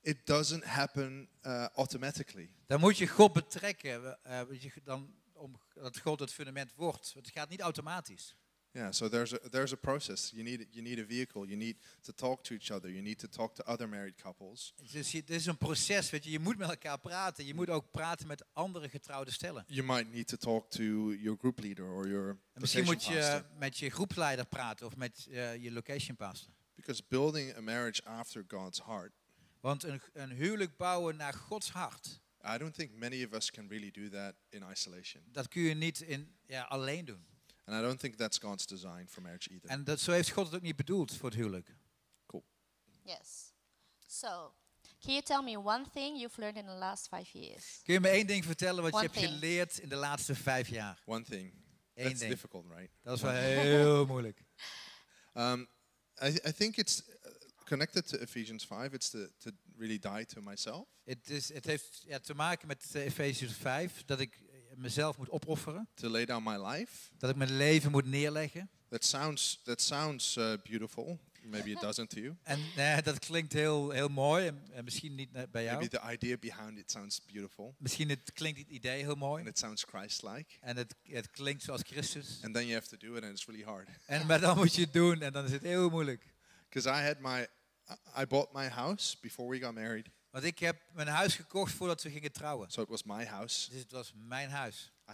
it 0.00 0.26
doesn't 0.26 0.64
happen 0.64 1.28
uh, 1.42 1.64
automatically. 1.74 2.50
Dan 2.66 2.80
moet 2.80 2.98
je 2.98 3.06
God 3.06 3.32
betrekken, 3.32 3.90
je, 4.60 4.70
dan, 4.84 5.14
om 5.36 5.60
dat 5.74 5.98
God 5.98 6.20
het 6.20 6.32
fundament 6.32 6.74
wordt. 6.74 7.12
Het 7.14 7.28
gaat 7.30 7.48
niet 7.48 7.60
automatisch. 7.60 8.36
Yeah, 8.70 8.92
so 8.92 9.08
there's 9.08 9.32
a, 9.34 9.38
there's 9.50 9.72
a 9.72 9.76
process. 9.76 10.30
You 10.30 10.42
need, 10.42 10.66
you 10.70 10.82
need 10.82 10.98
a 10.98 11.04
vehicle. 11.06 11.46
You 11.46 11.56
need 11.56 11.76
to 12.00 12.12
talk 12.12 12.42
to 12.44 12.54
each 12.54 12.70
other. 12.70 12.90
You 12.90 13.02
need 13.02 13.18
to 13.18 13.28
talk 13.28 13.54
to 13.54 13.62
other 13.72 13.88
married 13.88 14.14
couples. 14.14 14.74
Dus 14.92 15.12
je- 15.12 15.18
het 15.18 15.30
is 15.30 15.46
een 15.46 15.56
proces, 15.58 16.10
weet 16.10 16.24
je. 16.24 16.30
Je 16.30 16.38
moet 16.38 16.56
met 16.58 16.68
elkaar 16.68 16.98
praten. 16.98 17.46
Je 17.46 17.54
moet 17.54 17.70
ook 17.70 17.90
praten 17.90 18.26
met 18.26 18.44
andere 18.52 18.88
getrouwde 18.88 19.30
stellen. 19.30 19.64
You 19.66 19.86
might 19.86 20.12
need 20.12 20.26
to 20.28 20.36
talk 20.36 20.70
to 20.70 20.82
your 21.14 21.38
group 21.38 21.58
leader 21.58 21.84
or 21.86 22.08
your 22.08 22.28
En 22.28 22.60
misschien 22.60 22.84
moet 22.84 23.04
je 23.04 23.14
pastor. 23.14 23.44
met 23.58 23.78
je 23.78 23.90
groepsleider 23.90 24.46
praten 24.46 24.86
of 24.86 24.96
met 24.96 25.26
eh, 25.30 25.56
je 25.62 25.72
location 25.72 26.16
pastor. 26.16 26.52
Because 26.74 27.02
building 27.08 27.56
a 27.56 27.60
marriage 27.60 28.04
after 28.04 28.44
God's 28.48 28.80
heart, 28.84 29.12
Want 29.60 29.82
een, 29.82 30.00
een 30.12 30.30
huwelijk 30.30 30.76
bouwen 30.76 31.16
naar 31.16 31.34
Gods 31.34 31.70
hart, 31.70 32.20
I 32.44 32.58
don't 32.58 32.74
think 32.74 32.92
many 32.94 33.24
of 33.24 33.32
us 33.32 33.50
can 33.50 33.68
really 33.68 33.90
do 33.90 34.08
that 34.08 34.34
in 34.48 34.62
isolation. 34.70 35.22
dat 35.32 35.48
kun 35.48 35.62
je 35.62 35.74
niet 35.74 36.00
in, 36.00 36.36
ja, 36.46 36.62
alleen 36.62 37.04
doen. 37.04 37.26
And 37.64 37.78
I 37.78 37.82
don't 37.82 38.00
think 38.00 38.14
that's 38.16 38.38
God's 38.38 38.66
design 38.66 39.06
for 39.08 39.22
marriage 39.22 39.50
either. 39.50 39.70
En 39.70 39.84
dat, 39.84 40.00
zo 40.00 40.12
heeft 40.12 40.30
God 40.30 40.46
het 40.46 40.54
ook 40.54 40.62
niet 40.62 40.76
bedoeld 40.76 41.14
voor 41.14 41.28
het 41.28 41.38
huwelijk. 41.38 41.74
Yes. 43.04 43.52
So, 44.06 44.54
can 45.00 45.12
you 45.12 45.22
tell 45.22 45.42
me 45.42 45.58
one 45.58 45.84
thing 45.92 46.16
you've 46.18 46.40
learned 46.40 46.56
in 46.62 46.66
the 46.66 46.78
last 46.78 47.08
five 47.08 47.38
years? 47.38 47.80
Kun 47.82 47.94
je 47.94 48.00
me 48.00 48.08
één 48.08 48.26
ding 48.26 48.44
vertellen 48.44 48.82
wat 48.82 48.92
One 48.92 49.02
je 49.02 49.08
hebt 49.08 49.20
thing. 49.20 49.32
geleerd 49.32 49.78
in 49.78 49.88
de 49.88 49.94
laatste 49.94 50.34
vijf 50.34 50.68
jaar? 50.68 51.02
One 51.06 51.22
thing. 51.22 51.52
Eén 51.94 52.04
That's 52.04 52.18
ding. 52.18 52.30
difficult, 52.30 52.66
right? 52.68 52.90
Dat 53.02 53.16
is 53.16 53.22
wel 53.22 53.32
heel 53.32 54.06
moeilijk. 54.06 54.42
Um, 55.36 55.68
I, 56.22 56.26
I 56.26 56.52
think 56.52 56.76
it's 56.76 57.02
connected 57.64 58.06
to 58.06 58.16
Ephesians 58.18 58.64
5. 58.64 58.92
It's 58.92 59.10
to, 59.10 59.18
to 59.38 59.50
really 59.76 59.98
die 59.98 60.26
to 60.26 60.40
myself. 60.40 60.86
Het, 61.04 61.30
is, 61.30 61.52
het 61.52 61.64
heeft 61.64 62.02
ja, 62.06 62.18
te 62.18 62.34
maken 62.34 62.66
met 62.66 62.84
uh, 62.96 63.04
Efesiërs 63.04 63.52
5, 63.52 64.02
dat 64.04 64.20
ik 64.20 64.34
eh, 64.34 64.76
mezelf 64.76 65.18
moet 65.18 65.30
opofferen. 65.30 65.88
to 65.94 66.08
lay 66.08 66.24
down 66.24 66.50
my 66.50 66.66
life. 66.66 67.10
Dat 67.18 67.30
ik 67.30 67.36
mijn 67.36 67.56
leven 67.56 67.90
moet 67.90 68.06
neerleggen. 68.06 68.70
That 68.88 69.04
sounds 69.04 69.60
that 69.64 69.80
sounds 69.80 70.36
uh, 70.36 70.52
beautiful. 70.62 71.18
Maybe 71.44 71.70
it 71.72 71.80
doesn't 71.80 72.10
to 72.10 72.20
you. 72.20 72.36
En 72.42 72.60
eh, 72.76 73.02
dat 73.02 73.18
klinkt 73.18 73.52
heel, 73.52 73.90
heel 73.90 74.08
mooi. 74.08 74.46
En, 74.46 74.62
en 74.72 74.84
misschien 74.84 75.14
niet 75.14 75.28
eh, 75.32 75.42
bij 75.50 75.64
jou. 75.64 75.78
Maybe 75.78 75.98
the 75.98 76.12
idea 76.12 76.36
behind 76.36 76.78
it 76.78 76.90
sounds 76.90 77.24
beautiful 77.32 77.74
Misschien 77.78 78.08
het 78.08 78.32
klinkt 78.32 78.58
het 78.58 78.68
idee 78.68 79.00
heel 79.00 79.10
and 79.10 79.18
mooi. 79.18 79.44
it 79.44 79.58
sounds 79.58 79.84
Christ-like. 79.84 80.54
En 80.60 80.76
het, 80.76 80.94
het 81.02 81.30
klinkt 81.30 81.62
zoals 81.62 81.80
Christus. 81.84 82.38
And 82.42 82.54
then 82.54 82.66
you 82.66 82.74
have 82.74 82.96
to 82.96 82.96
do 82.96 83.14
it, 83.16 83.22
and 83.22 83.32
it's 83.32 83.46
really 83.46 83.64
hard. 83.64 83.88
En, 84.06 84.26
maar 84.26 84.40
dan 84.40 84.56
moet 84.56 84.74
je 84.74 84.82
het 84.82 84.92
doen 84.92 85.22
en 85.22 85.32
dan 85.32 85.44
is 85.44 85.50
het 85.50 85.62
heel 85.62 85.90
moeilijk. 85.90 86.33
Because 86.74 86.88
I 87.00 87.02
had 87.04 87.20
my, 87.20 87.46
I- 88.16 88.26
bought 88.26 88.52
my 88.52 88.68
house 88.68 89.14
before 89.20 89.48
we 89.48 89.58
got 89.60 89.74
married, 89.74 90.10
Want 90.30 90.44
ik 90.44 90.58
heb 90.58 90.76
mijn 90.92 91.08
huis 91.08 91.34
gekocht 91.34 91.72
voordat 91.74 92.02
we 92.02 92.10
gingen 92.10 92.32
trouwen. 92.32 92.70
so 92.70 92.82
it 92.82 92.88
was 92.88 93.02
my 93.04 93.24
house. 93.24 93.70
Dus 93.70 93.80
het 93.80 93.92
was 93.92 94.12
mijn 94.14 94.50
huis. 94.50 94.92
I, 95.10 95.12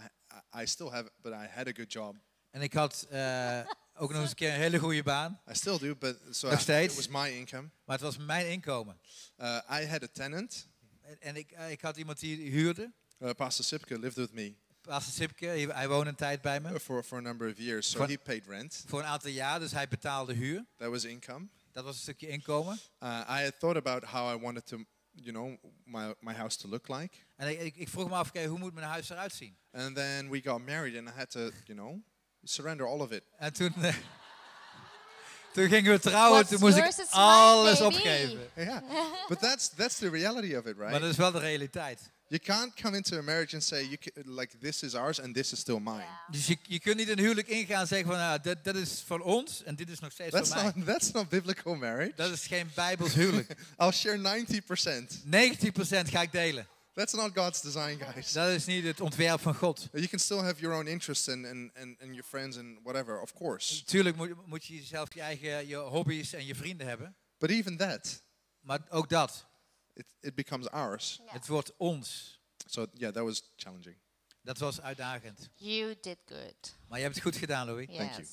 I, 0.57 0.61
I 0.61 0.65
still 0.65 0.89
have 0.89 1.11
but 1.21 1.31
I 1.33 1.47
had 1.47 1.67
a 1.67 1.71
good 1.73 1.91
job. 1.93 2.15
En 2.51 2.61
ik 2.61 2.73
had 2.73 3.07
eh, 3.09 3.59
ook 3.93 4.11
nog 4.11 4.21
eens 4.21 4.29
een 4.29 4.35
keer 4.35 4.53
een 4.53 4.59
hele 4.59 4.79
goede 4.79 5.03
baan. 5.03 5.41
I 5.49 5.53
still 5.53 5.77
do, 5.77 5.95
but 5.95 6.17
so 6.31 6.49
Nog 6.49 6.59
I- 6.59 6.61
steeds? 6.61 6.97
it 6.97 7.09
was 7.09 7.23
my 7.23 7.29
income. 7.31 7.69
Maar 7.85 7.95
het 7.95 8.05
was 8.05 8.17
mijn 8.17 8.49
inkomen. 8.49 8.99
Uh, 9.37 9.59
I 9.71 9.85
had 9.85 10.03
a 10.03 10.07
tenant. 10.13 10.67
En, 11.01 11.19
en 11.21 11.35
ik, 11.35 11.51
eh, 11.51 11.71
ik 11.71 11.81
had 11.81 11.97
iemand 11.97 12.19
die 12.19 12.49
huurde. 12.49 12.91
Uh, 13.19 13.29
Pastor 13.31 13.65
Sipke 13.65 13.99
lived 13.99 14.15
with 14.17 14.31
me 14.33 14.55
Pastor 14.81 15.13
Sipke, 15.13 15.45
hij, 15.45 15.87
woonde 15.87 16.09
een 16.09 16.15
tijd 16.15 16.41
bij 16.41 16.59
uh, 16.61 16.71
me. 16.71 16.79
for, 16.79 17.03
for 17.03 17.17
a 17.17 17.21
number 17.21 17.49
of 17.49 17.57
years, 17.57 17.89
so 17.89 18.05
he 18.05 18.17
paid 18.17 18.47
rent. 18.47 18.83
Voor 18.87 18.99
een 18.99 19.05
aantal 19.05 19.29
jaar, 19.29 19.59
dus 19.59 19.71
hij 19.71 19.87
betaalde 19.87 20.33
huur. 20.33 20.65
That 20.77 20.89
was 20.89 21.03
income. 21.03 21.47
Dat 21.71 21.83
was 21.83 21.95
een 21.95 22.01
stukje 22.01 22.27
inkomen. 22.27 22.79
Uh, 23.03 23.09
I 23.09 23.43
had 23.43 23.59
thought 23.59 23.77
about 23.77 24.03
how 24.03 24.35
I 24.35 24.41
wanted 24.41 24.65
to, 24.65 24.77
you 25.11 25.31
know, 25.31 25.57
my, 25.85 26.13
my 26.19 26.33
house 26.33 26.57
to 26.57 26.67
look 26.67 26.87
like. 26.87 27.17
En 27.35 27.47
ik, 27.49 27.59
ik, 27.59 27.75
ik 27.75 27.89
vroeg 27.89 28.09
me 28.09 28.15
af, 28.15 28.27
oké, 28.27 28.45
hoe 28.45 28.59
moet 28.59 28.73
mijn 28.73 28.87
huis 28.87 29.09
eruit 29.09 29.33
zien? 29.33 29.57
And 29.71 29.95
then 29.95 30.29
we 30.29 30.41
got 30.41 30.65
married, 30.65 30.97
and 30.97 31.07
I 31.07 31.11
had 31.11 31.29
to, 31.29 31.39
you 31.39 31.77
know, 31.79 32.03
surrender 32.43 32.87
all 32.87 32.99
of 32.99 33.11
it. 33.11 33.23
En 33.37 33.53
toen, 33.53 33.73
eh, 33.81 33.95
toen 35.53 35.67
gingen 35.67 35.91
we 35.91 35.99
trouwen, 35.99 36.31
What's 36.31 36.49
toen 36.49 36.59
moest 36.59 36.77
ik 36.77 37.07
alles 37.09 37.79
baby. 37.79 37.95
opgeven. 37.95 38.49
Yeah, 38.55 38.81
but 39.27 39.39
that's 39.39 39.69
that's 39.69 39.97
the 39.97 40.09
reality 40.09 40.55
of 40.55 40.65
it, 40.65 40.77
right? 40.77 40.91
Maar 40.91 40.99
dat 40.99 41.09
is 41.09 41.17
wel 41.17 41.31
de 41.31 41.39
realiteit. 41.39 42.11
You 42.31 42.39
can't 42.39 42.73
come 42.81 42.95
into 42.95 43.17
a 43.17 43.21
marriage 43.21 43.53
and 43.53 43.61
say 43.63 43.83
you 43.83 43.97
like 44.25 44.57
this 44.59 44.83
is 44.83 44.95
ours 44.95 45.19
and 45.19 45.35
this 45.35 45.51
is 45.51 45.59
still 45.59 45.79
mine. 45.79 46.05
Dus 46.29 46.47
je, 46.47 46.57
je 46.61 46.79
kunt 46.79 46.97
niet 46.97 47.09
een 47.09 47.19
huwelijk 47.19 47.47
ingaan 47.47 47.81
en 47.81 47.87
zeggen 47.87 48.07
van, 48.07 48.17
nou, 48.17 48.39
dat, 48.41 48.63
dat 48.63 48.75
is 48.75 49.03
van 49.05 49.21
ons 49.21 49.63
en 49.63 49.75
dit 49.75 49.89
is 49.89 49.99
nog 49.99 50.11
steeds 50.11 50.31
That's 50.31 50.53
mij. 50.53 50.63
not 50.63 50.85
that's 50.85 51.11
not 51.11 51.29
biblical 51.29 51.75
marriage. 51.75 52.13
Dat 52.15 52.31
is 52.31 52.47
geen 52.47 52.71
bijbels 52.75 53.13
huwelijk. 53.21 53.49
90% 53.49 53.55
I'll 53.77 53.91
share 53.91 54.17
90%. 54.17 56.09
ga 56.09 56.21
ik 56.21 56.31
delen. 56.31 56.67
That's 56.93 57.13
not 57.13 57.31
God's 57.33 57.61
design, 57.61 57.97
guys. 57.99 58.31
Dat 58.31 58.49
is 58.49 58.65
niet 58.65 58.83
het 58.83 59.01
ontwerp 59.01 59.41
van 59.41 59.55
God. 59.55 59.87
You 59.91 60.07
can 60.07 60.19
still 60.19 60.39
have 60.39 60.59
your 60.59 60.77
own 60.77 60.87
interests 60.87 61.29
and, 61.29 61.45
and, 61.45 61.77
and, 61.77 62.01
and 62.01 62.09
your 62.09 62.23
friends 62.23 62.57
and 62.57 62.79
whatever, 62.83 63.21
of 63.21 63.33
course. 63.33 63.75
Natuurlijk 63.75 64.15
moet, 64.15 64.47
moet 64.47 64.65
je 64.65 64.83
zelf 64.83 65.13
je 65.13 65.21
eigen 65.21 65.67
je 65.67 65.75
hobby's 65.75 66.33
en 66.33 66.45
je 66.45 66.55
vrienden 66.55 66.87
hebben. 66.87 67.15
But 67.37 67.49
even 67.49 67.77
that, 67.77 68.21
Maar 68.61 68.79
ook 68.89 69.09
dat. 69.09 69.49
It, 70.01 70.07
it 70.19 70.35
becomes 70.35 70.69
ours. 70.69 71.19
Yeah. 71.23 71.33
Het 71.33 71.47
wordt 71.47 71.71
ons. 71.77 72.39
So 72.65 72.87
yeah, 72.93 73.13
that 73.13 73.23
was 73.23 73.53
challenging. 73.55 73.95
Dat 74.41 74.57
was 74.57 74.81
uitdagend. 74.81 75.49
You 75.55 75.95
did 76.01 76.17
good. 76.25 76.75
Maar 76.87 76.97
je 76.97 77.03
hebt 77.03 77.15
het 77.15 77.23
goed 77.23 77.35
gedaan, 77.35 77.65
Louis. 77.65 77.87
Yes. 77.87 77.97
Thank 77.97 78.11
you. 78.11 78.27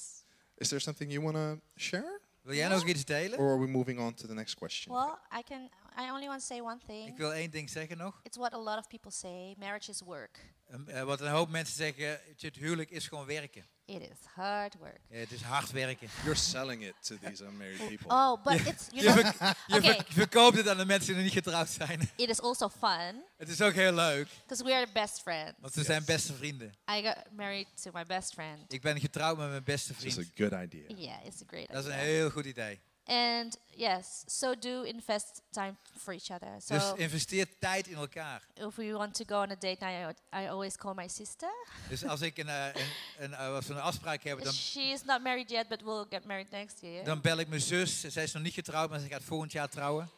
Is 0.55 0.69
there 0.69 0.81
something 0.81 1.13
you 1.13 1.23
want 1.25 1.37
to 1.37 1.67
share? 1.77 2.21
Wil 2.41 2.55
jij 2.55 2.69
nog 2.69 2.87
iets 2.87 3.05
delen? 3.05 3.39
Or 3.39 3.51
are 3.51 3.61
we 3.61 3.67
moving 3.67 4.01
on 4.01 4.15
to 4.15 4.27
the 4.27 4.35
next 4.35 4.55
question? 4.55 4.95
Well, 4.95 5.19
I 5.39 5.43
can. 5.43 5.71
I 5.99 6.11
only 6.11 6.27
want 6.27 6.41
to 6.41 6.47
say 6.47 6.61
one 6.61 6.79
thing. 6.87 7.09
Ik 7.09 7.17
wil 7.17 7.33
één 7.33 7.51
ding 7.51 7.71
zeggen 7.71 7.97
nog. 7.97 8.21
It's 8.23 8.37
what 8.37 8.53
a 8.53 8.59
lot 8.59 8.79
of 8.79 8.87
people 8.87 9.11
say. 9.11 9.55
Marriage 9.59 9.91
is 9.91 10.01
work. 10.01 10.55
Um, 10.71 10.89
eh, 10.89 11.03
wat 11.03 11.21
een 11.21 11.31
hoop 11.31 11.49
mensen 11.49 11.77
zeggen, 11.77 12.21
het 12.37 12.57
huwelijk 12.57 12.91
is 12.91 13.09
gewoon 13.09 13.27
werken. 13.27 13.69
It 13.89 14.03
is 14.03 14.19
hard 14.35 14.75
work. 14.79 14.99
Het 15.09 15.31
is 15.33 15.41
hard 15.43 15.71
werken. 15.71 16.09
You're 16.23 16.35
selling 16.39 16.83
it 16.85 16.95
to 17.01 17.17
these 17.19 17.45
unmarried 17.45 17.89
people. 17.89 18.07
Oh, 18.11 18.43
but 18.45 18.67
it's 18.67 18.87
you 18.93 19.03
Je, 19.03 19.13
know, 19.23 19.53
je 19.67 19.77
Okay. 19.77 20.05
verkoopt 20.09 20.57
het 20.57 20.69
aan 20.69 20.77
de 20.77 20.85
mensen 20.85 21.15
die 21.15 21.23
niet 21.23 21.33
getrouwd 21.33 21.69
zijn. 21.69 22.01
it 22.17 22.29
is 22.29 22.41
also 22.41 22.69
fun 22.69 23.23
het 23.37 23.49
is 23.49 23.61
ook 23.61 23.73
heel 23.73 23.93
leuk, 23.93 24.29
because 24.47 24.65
we 24.65 24.75
are 24.75 24.87
the 24.87 24.93
best 24.93 25.21
friends. 25.23 25.53
want 25.61 25.73
ze 25.75 25.85
zijn 25.85 26.05
beste 26.05 26.35
vrienden. 26.35 26.73
I 26.91 27.03
got 27.03 27.17
married 27.37 27.67
to 27.83 27.91
my 27.93 28.05
best 28.05 28.33
friend. 28.33 28.73
Ik 28.73 28.81
ben 28.83 29.01
getrouwd 29.01 29.37
met 29.39 29.49
mijn 29.49 29.65
beste 29.65 29.93
It's 29.93 30.03
just 30.03 30.19
a 30.19 30.23
vriend. 30.35 30.53
good 30.53 30.63
idea. 30.65 30.97
Yeah, 30.97 31.25
it's 31.27 31.43
a 31.43 31.45
great 31.47 31.69
Dat 31.73 31.85
is 31.85 31.91
een 31.93 31.99
idea. 31.99 32.05
heel 32.05 32.31
goed 32.31 32.45
idee. 32.45 32.81
And 33.11 33.57
yes, 33.71 34.25
so 34.27 34.55
do 34.59 34.83
invest 34.83 35.43
time 35.51 35.77
for 35.97 36.15
each 36.15 36.31
other. 36.31 36.61
So 36.61 36.75
Dus 36.75 36.93
investeer 36.97 37.47
tijd 37.59 37.87
in 37.87 37.97
elkaar. 37.97 38.43
if 38.55 38.77
we 38.77 38.93
want 38.93 39.15
to 39.15 39.25
go 39.27 39.43
on 39.43 39.51
a 39.51 39.57
date 39.59 39.77
night, 39.81 40.17
I, 40.33 40.43
I 40.45 40.49
always 40.49 40.77
call 40.77 40.95
my 40.95 41.09
sister. 41.09 41.49
Dus 41.89 42.05
als 42.05 42.21
ik 42.21 42.39
een, 42.39 42.49
eh, 42.49 42.65
een, 42.75 42.83
een, 43.19 43.35
eh, 43.35 43.55
als 43.55 43.67
we 43.67 43.75
een 43.75 43.81
afspraak 43.81 44.23
hebben, 44.23 44.45
dan, 44.45 44.55
She 44.55 44.81
is 44.81 45.05
not 45.05 45.23
married 45.23 45.51
yet, 45.51 45.69
but 45.69 45.83
we'll 45.83 46.05
get 46.11 46.25
married 46.25 46.51
next 46.51 46.81
year. 46.81 47.05
dan 47.05 47.21
bel 47.21 47.39
ik 47.39 47.49
mijn 47.49 47.61
zus. 47.61 48.01
Zij 48.01 48.23
is 48.23 48.33
nog 48.33 48.43
niet 48.43 48.55
getrouwd, 48.55 48.91
maar 48.91 49.01
ze 49.01 49.09
gaat 49.09 49.23
volgend 49.23 49.53
jaar 49.53 49.69
trouwen. 49.69 50.11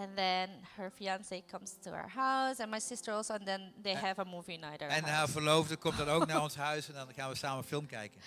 And 0.00 0.16
then 0.16 0.48
her 0.76 0.90
fiance 0.90 1.42
comes 1.50 1.70
to 1.82 1.90
our 1.90 2.08
house, 2.14 2.60
and 2.60 2.70
my 2.70 2.80
sister 2.80 3.14
also, 3.14 3.34
and 3.34 3.46
then 3.46 3.72
they 3.82 3.92
En- 3.92 3.98
have 4.04 4.20
a 4.20 4.24
movie 4.24 4.56
night. 4.58 4.82
at 4.82 4.90
En 4.90 5.04
haar 5.04 5.14
house. 5.16 5.32
verloofde 5.32 5.76
komt 5.76 5.96
dan 5.96 6.08
ook 6.08 6.26
naar 6.26 6.42
ons 6.48 6.54
huis 6.54 6.88
en 6.88 6.94
dan 6.94 7.08
gaan 7.16 7.28
we 7.30 7.34
samen 7.36 7.58
een 7.58 7.64
film 7.68 7.86
kijken. 7.86 8.20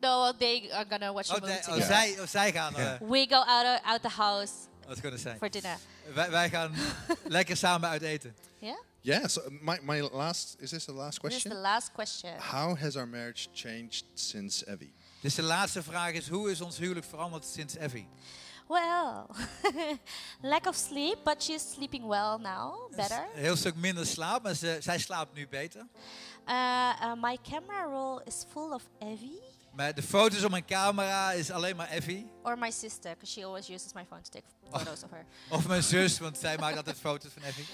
No, 0.00 0.32
they 0.38 0.72
are 0.72 0.86
gonna 0.88 1.12
watch 1.12 1.30
a 1.30 1.34
Oh, 1.34 1.40
movie 1.40 1.54
nee, 1.54 1.62
oh, 1.64 1.68
together. 1.68 1.94
zij, 1.94 2.20
oh, 2.20 2.26
zij 2.26 2.52
gaan... 2.52 2.74
eh 2.76 2.92
We 3.00 3.26
go 3.28 3.36
out 3.36 3.66
of, 3.80 3.84
out 3.90 4.02
the 4.02 4.08
house 4.08 4.52
wat 4.86 5.00
kunnen 5.00 5.20
zijn? 5.20 5.38
for 5.38 5.50
dinner. 5.50 5.78
Wij, 6.14 6.30
wij 6.30 6.48
gaan 6.50 6.74
lekker 7.38 7.56
samen 7.56 7.88
uit 7.88 8.02
eten. 8.02 8.36
Yeah. 8.58 8.76
Yeah, 9.00 9.26
so 9.26 9.40
my, 9.60 9.78
my 9.82 10.00
last, 10.00 10.56
is 10.58 10.70
this 10.70 10.84
the 10.84 10.92
last 10.92 11.20
This 11.20 11.34
is 11.34 11.42
question? 11.42 11.50
the 11.50 11.68
last 11.68 11.92
question. 11.92 12.38
How 12.40 12.78
has 12.78 12.96
our 12.96 13.08
marriage 13.08 13.46
changed 13.54 14.04
since 14.14 14.66
Evie? 14.66 14.94
Dus 15.20 15.34
de 15.34 15.42
laatste 15.42 15.82
vraag 15.82 16.12
is, 16.12 16.28
hoe 16.28 16.50
is 16.50 16.60
ons 16.60 16.78
huwelijk 16.78 17.06
veranderd 17.06 17.44
sinds 17.44 17.76
Effie? 17.76 18.08
Well, 18.68 19.30
lack 20.42 20.66
of 20.66 20.76
sleep, 20.76 21.18
but 21.24 21.42
she's 21.42 21.62
sleeping 21.62 22.06
well 22.06 22.38
now, 22.38 22.88
better. 22.96 23.26
Heel 23.34 23.56
stuk 23.56 23.76
minder 23.76 24.06
slaap, 24.06 24.42
maar 24.42 24.54
ze, 24.54 24.78
zij 24.80 24.98
slaapt 24.98 25.34
nu 25.34 25.48
beter. 25.48 25.86
Uh, 26.48 26.92
uh, 27.02 27.12
my 27.22 27.38
camera 27.50 27.84
roll 27.84 28.20
is 28.24 28.44
full 28.52 28.72
of 28.72 28.82
Evie 28.98 29.40
Maar 29.76 29.94
de 29.94 30.02
foto's 30.02 30.44
op 30.44 30.50
mijn 30.50 30.64
camera 30.64 31.32
is 31.32 31.50
alleen 31.50 31.76
maar 31.76 31.88
Effie. 31.88 32.30
or 32.42 32.58
my 32.58 32.70
sister, 32.70 33.10
because 33.14 33.32
she 33.32 33.44
always 33.44 33.68
uses 33.68 33.92
my 33.92 34.04
phone 34.08 34.22
to 34.22 34.30
take 34.30 34.44
photos 34.70 35.02
of 35.02 35.10
her. 35.10 35.24
Of 35.56 35.66
mijn 35.66 35.82
zus, 35.82 36.18
want 36.18 36.38
zij 36.38 36.56
maakt 36.58 36.76
altijd 36.76 36.98
foto's 36.98 37.32
van 37.32 37.42
Effie. 37.42 37.64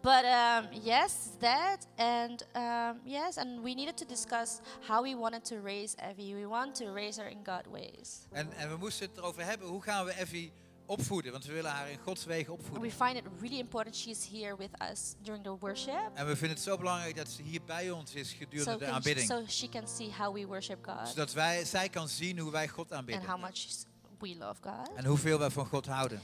But 0.00 0.24
um, 0.24 0.82
yes, 0.82 1.12
that 1.38 1.86
and 1.96 2.46
um, 2.56 3.00
yes, 3.04 3.36
and 3.36 3.62
we 3.62 3.74
needed 3.74 3.96
to 3.96 4.06
discuss 4.06 4.58
how 4.86 5.02
we 5.02 5.16
wanted 5.16 5.44
to 5.44 5.60
raise 5.64 5.96
Evie. 6.10 6.34
We 6.34 6.46
want 6.48 6.74
to 6.74 6.92
raise 6.92 7.20
her 7.20 7.30
in 7.30 7.38
God 7.44 7.66
ways. 7.70 8.18
En, 8.30 8.52
en 8.52 8.68
we 8.68 8.76
moesten 8.76 9.06
het 9.08 9.16
erover 9.16 9.44
hebben, 9.44 9.68
hoe 9.68 9.82
gaan 9.82 10.04
we 10.04 10.12
Effie 10.12 10.52
opvoeden? 10.88 11.32
Want 11.32 11.44
we 11.44 11.52
willen 11.52 11.70
haar 11.70 11.90
in 11.90 11.98
Gods 12.04 12.24
wegen 12.24 12.52
We 12.56 12.58
opvoeden. 12.58 12.90
find 12.90 13.16
it 13.16 13.24
really 13.40 13.58
important 13.58 13.96
she's 13.96 14.28
here 14.30 14.56
with 14.56 14.70
us 14.90 15.14
during 15.22 15.44
the 15.44 15.56
worship, 15.58 16.10
En 16.14 16.26
we 16.26 16.36
vinden 16.36 16.56
het 16.56 16.66
zo 16.66 16.76
belangrijk 16.76 17.16
dat 17.16 17.28
ze 17.28 17.42
hier 17.42 17.60
bij 17.66 17.90
ons 17.90 18.14
is 18.14 18.32
gedurende 18.32 18.70
so, 18.72 18.78
de 18.78 18.84
can 18.84 18.88
she, 18.88 18.94
aanbidding. 18.94 19.26
so 19.26 19.42
she 19.46 19.68
can 19.68 19.88
see 19.88 20.10
how 20.18 20.34
we 20.34 20.46
worship 20.46 20.78
God 20.86 21.08
Zodat 21.08 21.32
wij, 21.32 21.64
zij 21.64 21.88
kan 21.88 22.08
zien 22.08 22.38
hoe 22.38 22.50
wij 22.50 22.68
God 22.68 22.84
and 22.90 22.92
aanbidden. 23.00 23.28
how 23.28 23.40
much 23.40 23.66
we 24.18 24.36
love 24.38 24.60
God. 24.62 24.94
En 24.94 25.04
hoeveel 25.04 25.38
wij 25.38 25.50
van 25.50 25.66
God 25.66 25.86
houden. 25.86 26.22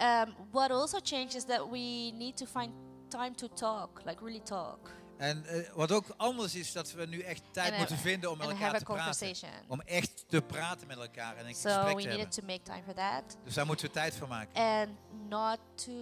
Um, 0.00 0.34
what 0.50 0.70
also 0.70 0.98
changed 1.02 1.34
is 1.34 1.44
that 1.44 1.70
we 1.70 2.10
need 2.14 2.36
to 2.36 2.46
find 2.46 2.70
time 3.08 3.34
to 3.34 3.48
talk, 3.48 4.02
like 4.04 4.24
really 4.24 4.40
talk, 4.44 4.90
En 5.18 5.44
eh, 5.46 5.72
wat 5.74 5.92
ook 5.92 6.04
anders 6.16 6.54
is, 6.54 6.72
dat 6.72 6.92
we 6.92 7.06
nu 7.06 7.20
echt 7.20 7.42
tijd 7.50 7.68
And, 7.68 7.78
moeten 7.78 7.96
vinden 7.98 8.30
om 8.30 8.38
met 8.38 8.48
elkaar 8.48 8.78
te 8.78 8.84
praten. 8.84 9.34
Om 9.68 9.80
echt 9.80 10.24
te 10.28 10.42
praten 10.42 10.86
met 10.86 10.96
elkaar 10.98 11.36
en 11.36 11.46
een 11.46 11.54
So 11.54 11.68
gesprek 11.70 11.96
we 11.96 12.02
te 12.02 12.08
hebben. 12.08 12.28
to 12.30 12.42
make 12.46 12.62
time 12.62 12.82
for 12.84 12.94
that, 12.94 13.36
Dus 13.44 13.54
daar 13.54 13.66
moeten 13.66 13.86
we 13.86 13.92
tijd 13.92 14.14
voor 14.16 14.28
maken. 14.28 14.54
and 14.62 14.88
not 15.28 15.58
to 15.74 15.92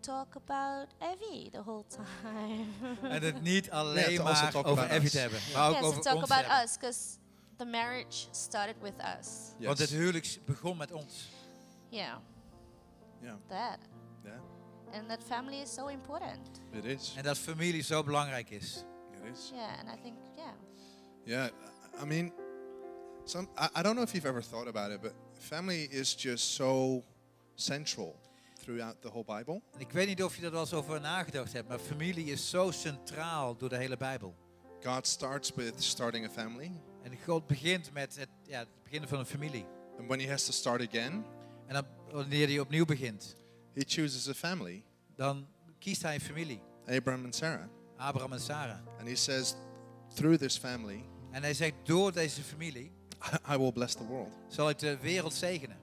talk 0.00 0.36
about 0.36 0.86
Evie 0.98 1.50
the 1.50 1.62
whole 1.62 1.84
time. 1.86 2.64
En 3.14 3.22
het 3.22 3.42
niet 3.42 3.70
alleen 3.70 4.10
Yeah, 4.10 4.24
maar 4.24 4.50
talk 4.50 4.66
over 4.66 5.02
us. 5.02 5.10
te 5.10 5.18
hebben, 5.18 5.40
maar 5.54 5.68
ook 5.68 5.74
yes, 5.74 5.82
over 5.84 5.96
to 6.02 6.02
talk 6.10 6.14
ons 6.22 6.30
about 6.30 6.44
hebben. 6.46 6.64
us, 6.64 6.72
because 6.78 7.00
the 7.56 7.64
marriage 7.64 8.26
started 8.30 8.74
with 8.80 8.94
us. 9.20 9.28
Want 9.58 9.78
het 9.78 9.90
huwelijk 9.90 10.38
begon 10.44 10.76
met 10.76 10.92
ons. 10.92 11.28
Yeah, 11.88 12.16
Yeah, 13.20 13.34
that. 13.48 13.78
And 14.92 15.08
that 15.08 15.22
family 15.24 15.60
is 15.60 15.74
so 15.74 15.86
important. 15.88 16.60
it 16.72 16.84
is. 16.84 17.14
En 17.16 17.22
dat 17.22 17.38
familie 17.38 17.82
zo 17.82 18.02
belangrijk 18.02 18.50
is. 18.50 18.84
It 19.12 19.32
is. 19.32 19.50
Yeah, 19.54 19.78
and 19.78 19.88
I 19.98 20.02
think, 20.02 20.16
yeah. 20.36 20.52
Yeah, 21.24 21.48
I- 22.02 22.06
mean, 22.06 22.32
some 23.24 23.48
I, 23.58 23.78
I 23.78 23.82
don't 23.82 23.94
know 23.94 24.02
if 24.04 24.12
you've 24.12 24.28
ever 24.28 24.42
thought 24.42 24.66
about 24.68 24.90
it, 24.92 25.00
but 25.00 25.12
family 25.38 25.82
is 25.90 26.14
just 26.22 26.54
so 26.54 27.02
central 27.54 28.16
throughout 28.62 29.00
the 29.02 29.08
whole 29.08 29.24
Bible. 29.24 29.60
En 29.74 29.80
ik 29.80 29.92
weet 29.92 30.06
niet 30.06 30.22
of 30.22 30.36
je 30.36 30.44
er 30.44 30.50
wel 30.50 30.60
eens 30.60 30.72
over 30.72 31.00
nagedacht 31.00 31.52
hebt, 31.52 31.68
maar 31.68 31.78
familie 31.78 32.24
is 32.26 32.50
zo 32.50 32.70
centraal 32.70 33.56
door 33.56 33.68
de 33.68 33.76
hele 33.76 33.96
Bijbel. 33.96 34.34
God 34.82 35.06
starts 35.06 35.54
with 35.54 35.82
starting 35.82 36.26
a 36.26 36.30
family, 36.30 36.70
En 37.02 37.18
God 37.26 37.46
begint 37.46 37.92
met 37.92 38.16
het, 38.16 38.28
ja, 38.42 38.58
het 38.58 38.68
beginnen 38.82 39.08
van 39.08 39.18
een 39.18 39.26
familie. 39.26 39.66
and 39.98 40.06
when 40.08 40.20
he 40.20 40.28
has 40.28 40.44
to 40.44 40.52
start 40.52 40.88
again, 40.88 41.24
En 41.66 41.74
dan, 41.74 41.84
wanneer 42.10 42.46
hij 42.46 42.58
opnieuw 42.60 42.84
begint, 42.84 43.36
he 43.74 43.82
chooses 43.86 44.28
a 44.28 44.34
family, 44.34 44.84
dan 45.16 45.46
kiest 45.78 46.02
hij 46.02 46.14
een 46.14 46.20
familie. 46.20 46.60
Abraham 46.86 47.24
and 47.24 47.34
Sarah, 47.34 47.68
Abraham 47.96 48.32
en 48.32 48.40
Sarah. 48.40 48.78
and 48.98 49.08
he 49.08 49.14
says, 49.14 49.54
through 50.14 50.38
this 50.38 50.58
family, 50.58 51.04
En 51.30 51.42
hij 51.42 51.54
zegt, 51.54 51.74
door 51.84 52.12
deze 52.12 52.42
familie 52.42 52.92
I 53.52 53.56
will 53.56 53.72
bless 53.72 53.94
the 53.94 54.04
world. 54.06 54.32
zal 54.48 54.68
ik 54.68 54.78
de 54.78 54.98
wereld 54.98 55.34
zegenen. 55.34 55.76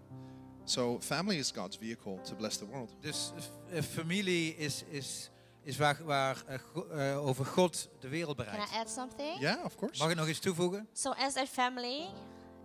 So 0.63 0.99
family 0.99 1.37
is 1.37 1.51
God's 1.51 1.77
vehicle 1.77 2.21
to 2.21 2.35
bless 2.35 2.57
the 2.57 2.65
world. 2.65 2.95
Dus 2.99 3.31
eh, 3.71 3.81
familie 3.81 4.55
is, 4.57 4.83
is, 4.89 5.29
is 5.63 5.77
waar, 5.77 6.03
waar 6.03 6.43
eh, 6.47 7.11
eh, 7.11 7.25
over 7.25 7.45
God 7.45 7.89
de 7.99 8.07
wereld 8.07 8.35
Can 8.37 8.45
bereikt. 8.45 8.71
I 8.71 8.75
add 8.75 8.89
something? 8.89 9.39
Yeah, 9.39 9.63
of 9.65 9.75
course. 9.75 10.01
Mag 10.01 10.11
ik 10.11 10.17
nog 10.17 10.27
iets 10.27 10.39
toevoegen? 10.39 10.87
So 10.93 11.09
as 11.11 11.35
a 11.37 11.45
family, 11.45 12.05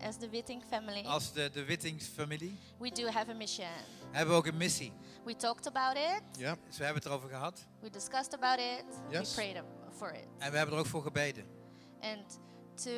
as 0.06 0.16
the 0.16 0.28
Witting 0.28 0.62
family, 0.70 1.04
Als 1.04 1.32
de, 1.32 1.50
de 1.50 1.64
Wittingsfamilie 1.64 2.58
we 2.78 2.90
do 2.90 3.06
have 3.06 3.30
a 3.30 3.34
mission. 3.34 3.66
hebben 4.10 4.34
we 4.34 4.40
ook 4.40 4.46
een 4.46 4.56
missie. 4.56 4.92
We 5.24 5.36
talked 5.36 5.66
about 5.66 5.96
it. 5.96 6.22
Yeah, 6.38 6.56
Dus 6.68 6.78
we 6.78 6.84
hebben 6.84 7.02
het 7.02 7.12
erover 7.12 7.28
gehad. 7.28 7.66
We 7.80 7.90
discussed 7.90 8.34
about 8.34 8.58
it. 8.58 8.84
Yes. 9.10 9.34
We 9.34 9.42
prayed 9.42 9.62
for 9.96 10.12
it. 10.14 10.24
En 10.38 10.50
we 10.50 10.56
hebben 10.56 10.74
er 10.74 10.80
ook 10.80 10.86
voor 10.86 11.02
gebeden. 11.02 11.44
And 12.00 12.38
to 12.74 12.90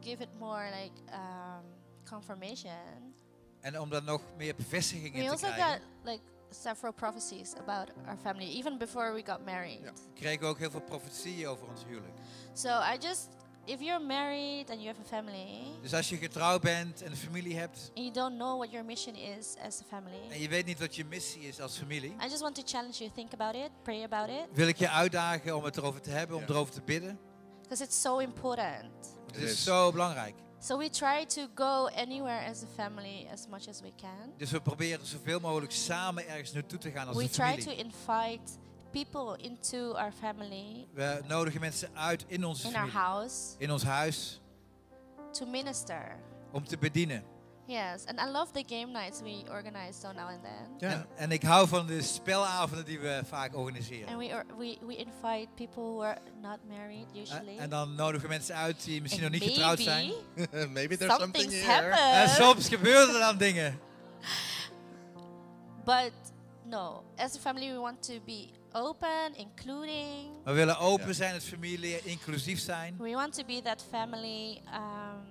give 0.00 0.22
it 0.22 0.28
more 0.38 0.70
like 0.82 1.00
um, 1.12 1.64
confirmation, 2.10 3.14
En 3.60 3.80
om 3.80 3.90
daar 3.90 4.02
nog 4.02 4.22
meer 4.36 4.54
bevestiging 4.54 5.12
we 5.12 5.18
in 5.18 5.24
te 5.24 5.30
also 5.30 5.46
got 5.46 5.54
krijgen, 5.54 5.82
like 6.04 6.22
several 6.50 6.92
prophecies 6.92 7.54
about 7.54 7.88
our 8.06 8.16
family, 8.22 8.46
even 8.46 8.78
before 8.78 9.12
we 9.12 9.22
got 9.26 9.44
married. 9.44 9.80
Yeah. 9.80 9.92
kregen 10.14 10.40
we 10.40 10.46
ook 10.46 10.58
heel 10.58 10.70
veel 10.70 10.80
profetieën 10.80 11.46
over 11.48 11.66
ons 11.68 11.84
huwelijk. 11.84 12.14
So 12.52 12.68
I 12.68 12.96
just, 13.00 13.28
if 13.68 13.80
you're 13.80 14.04
married 14.04 14.70
and 14.70 14.80
you 14.82 14.86
have 14.86 15.00
a 15.00 15.08
family, 15.08 15.60
Dus 15.82 15.94
als 15.94 16.08
je 16.08 16.16
getrouwd 16.16 16.60
bent 16.60 17.02
en 17.02 17.10
een 17.10 17.16
familie 17.16 17.56
hebt 17.58 17.78
and 17.78 17.98
you 17.98 18.10
don't 18.10 18.34
know 18.36 18.56
what 18.58 18.70
your 18.70 18.84
mission 18.86 19.14
is 19.14 19.54
as 19.66 19.80
a 19.80 19.82
en 19.82 19.86
family, 19.88 20.40
je 20.40 20.48
weet 20.48 20.66
niet 20.66 20.78
wat 20.78 20.96
je 20.96 21.04
missie 21.04 21.42
is 21.48 21.60
als 21.60 21.76
familie, 21.78 22.10
I 22.10 22.28
just 22.28 22.40
want 22.40 22.54
to 22.54 22.62
challenge 22.64 22.96
you. 22.98 23.10
Think 23.14 23.32
about 23.32 23.54
it, 23.54 23.70
pray 23.82 24.02
about 24.02 24.28
it, 24.28 24.46
wil 24.52 24.68
ik 24.68 24.76
je 24.76 24.90
uitdagen 24.90 25.56
om 25.56 25.64
het 25.64 25.76
erover 25.76 26.00
te 26.00 26.10
hebben, 26.10 26.36
om 26.36 26.42
erover 26.48 26.72
te 26.74 26.82
bidden. 26.82 27.18
because 27.62 27.84
it's 27.84 28.00
so 28.00 28.18
important. 28.18 29.16
Het 29.26 29.36
is 29.42 29.50
is. 29.52 29.64
zo 29.64 29.92
belangrijk. 29.92 30.34
So 30.60 30.78
we 30.78 30.90
try 30.90 31.24
to 31.26 31.46
go 31.54 31.86
anywhere 31.96 32.50
as 32.50 32.62
a 32.62 32.66
family 32.74 33.26
as 33.32 33.46
much 33.48 33.68
as 33.68 33.80
we 33.80 33.92
can. 33.96 34.32
Dus 34.36 34.50
we 34.50 34.60
proberen 34.60 35.06
zoveel 35.06 35.40
mogelijk 35.40 35.72
samen 35.72 36.28
ergens 36.28 36.52
naartoe 36.52 36.78
te 36.78 36.90
gaan 36.90 37.06
als 37.08 37.16
We 37.16 37.22
een 37.22 37.28
try 37.30 37.44
familie. 37.44 37.64
to 37.76 37.82
invite 37.84 38.52
people 38.90 39.36
into 39.44 39.92
our 39.94 40.12
family, 40.12 40.86
We 40.94 41.20
nodigen 41.26 41.60
mensen 41.60 41.88
uit 41.94 42.24
in 42.26 42.44
onze 42.44 42.68
in 42.68 42.76
our 42.76 42.90
house, 42.90 43.54
in 43.58 43.72
ons 43.72 43.82
huis, 43.82 44.40
to 45.32 45.46
minister. 45.46 46.16
om 46.52 46.64
te 46.64 46.78
bedienen. 46.78 47.22
Yes, 47.66 48.06
and 48.06 48.18
I 48.20 48.30
love 48.30 48.52
the 48.52 48.64
game 48.66 48.92
nights 48.92 49.20
we 49.20 49.44
organize 49.50 50.00
so 50.00 50.12
now 50.12 50.28
and 50.28 50.42
then. 50.42 50.76
yeah. 50.78 50.92
En, 50.92 51.06
en 51.16 51.30
ik 51.32 51.42
hou 51.42 51.68
van 51.68 51.86
de 51.86 52.02
spelavonden 52.02 52.84
die 52.84 52.98
we 53.00 53.20
vaak 53.24 53.56
organiseren. 53.56 54.08
And 54.08 54.18
we, 54.18 54.24
or, 54.34 54.44
we 54.58 54.78
we 54.86 54.96
invite 54.96 55.48
people 55.54 55.82
who 55.82 56.02
are 56.02 56.18
not 56.42 56.58
married 56.68 57.06
usually. 57.14 57.56
En, 57.56 57.58
en 57.62 57.70
dan 57.70 57.94
nodigen 57.94 58.28
mensen 58.28 58.54
uit 58.54 58.84
die 58.84 59.02
misschien 59.02 59.24
And 59.24 59.32
nog 59.32 59.40
niet 59.40 59.50
getrouwd 59.50 59.78
zijn. 59.78 60.12
maybe 60.34 60.66
Maybe 60.78 60.96
there's 60.96 61.20
something 61.20 61.42
something's 61.52 61.66
here. 61.66 61.90
En 61.90 62.28
soms 62.28 62.68
gebeuren 62.68 63.14
er 63.14 63.20
dan 63.20 63.36
dingen. 63.38 63.78
But 65.84 66.12
no, 66.64 67.04
as 67.16 67.36
a 67.36 67.40
family, 67.40 67.72
we 67.72 67.78
want 67.78 68.02
to 68.02 68.14
be 68.24 68.48
open, 68.78 69.34
including. 69.34 70.30
We 70.44 70.52
willen 70.52 70.78
open 70.78 71.06
Ja. 71.06 71.12
zijn 71.12 71.34
als 71.34 71.44
familie, 71.44 72.00
inclusief 72.04 72.60
zijn. 72.60 72.96
We 72.98 73.10
want 73.14 73.34
to 73.34 73.44
be 73.44 73.60
that 73.62 73.84
family. 73.90 74.62
Um, 74.74 75.26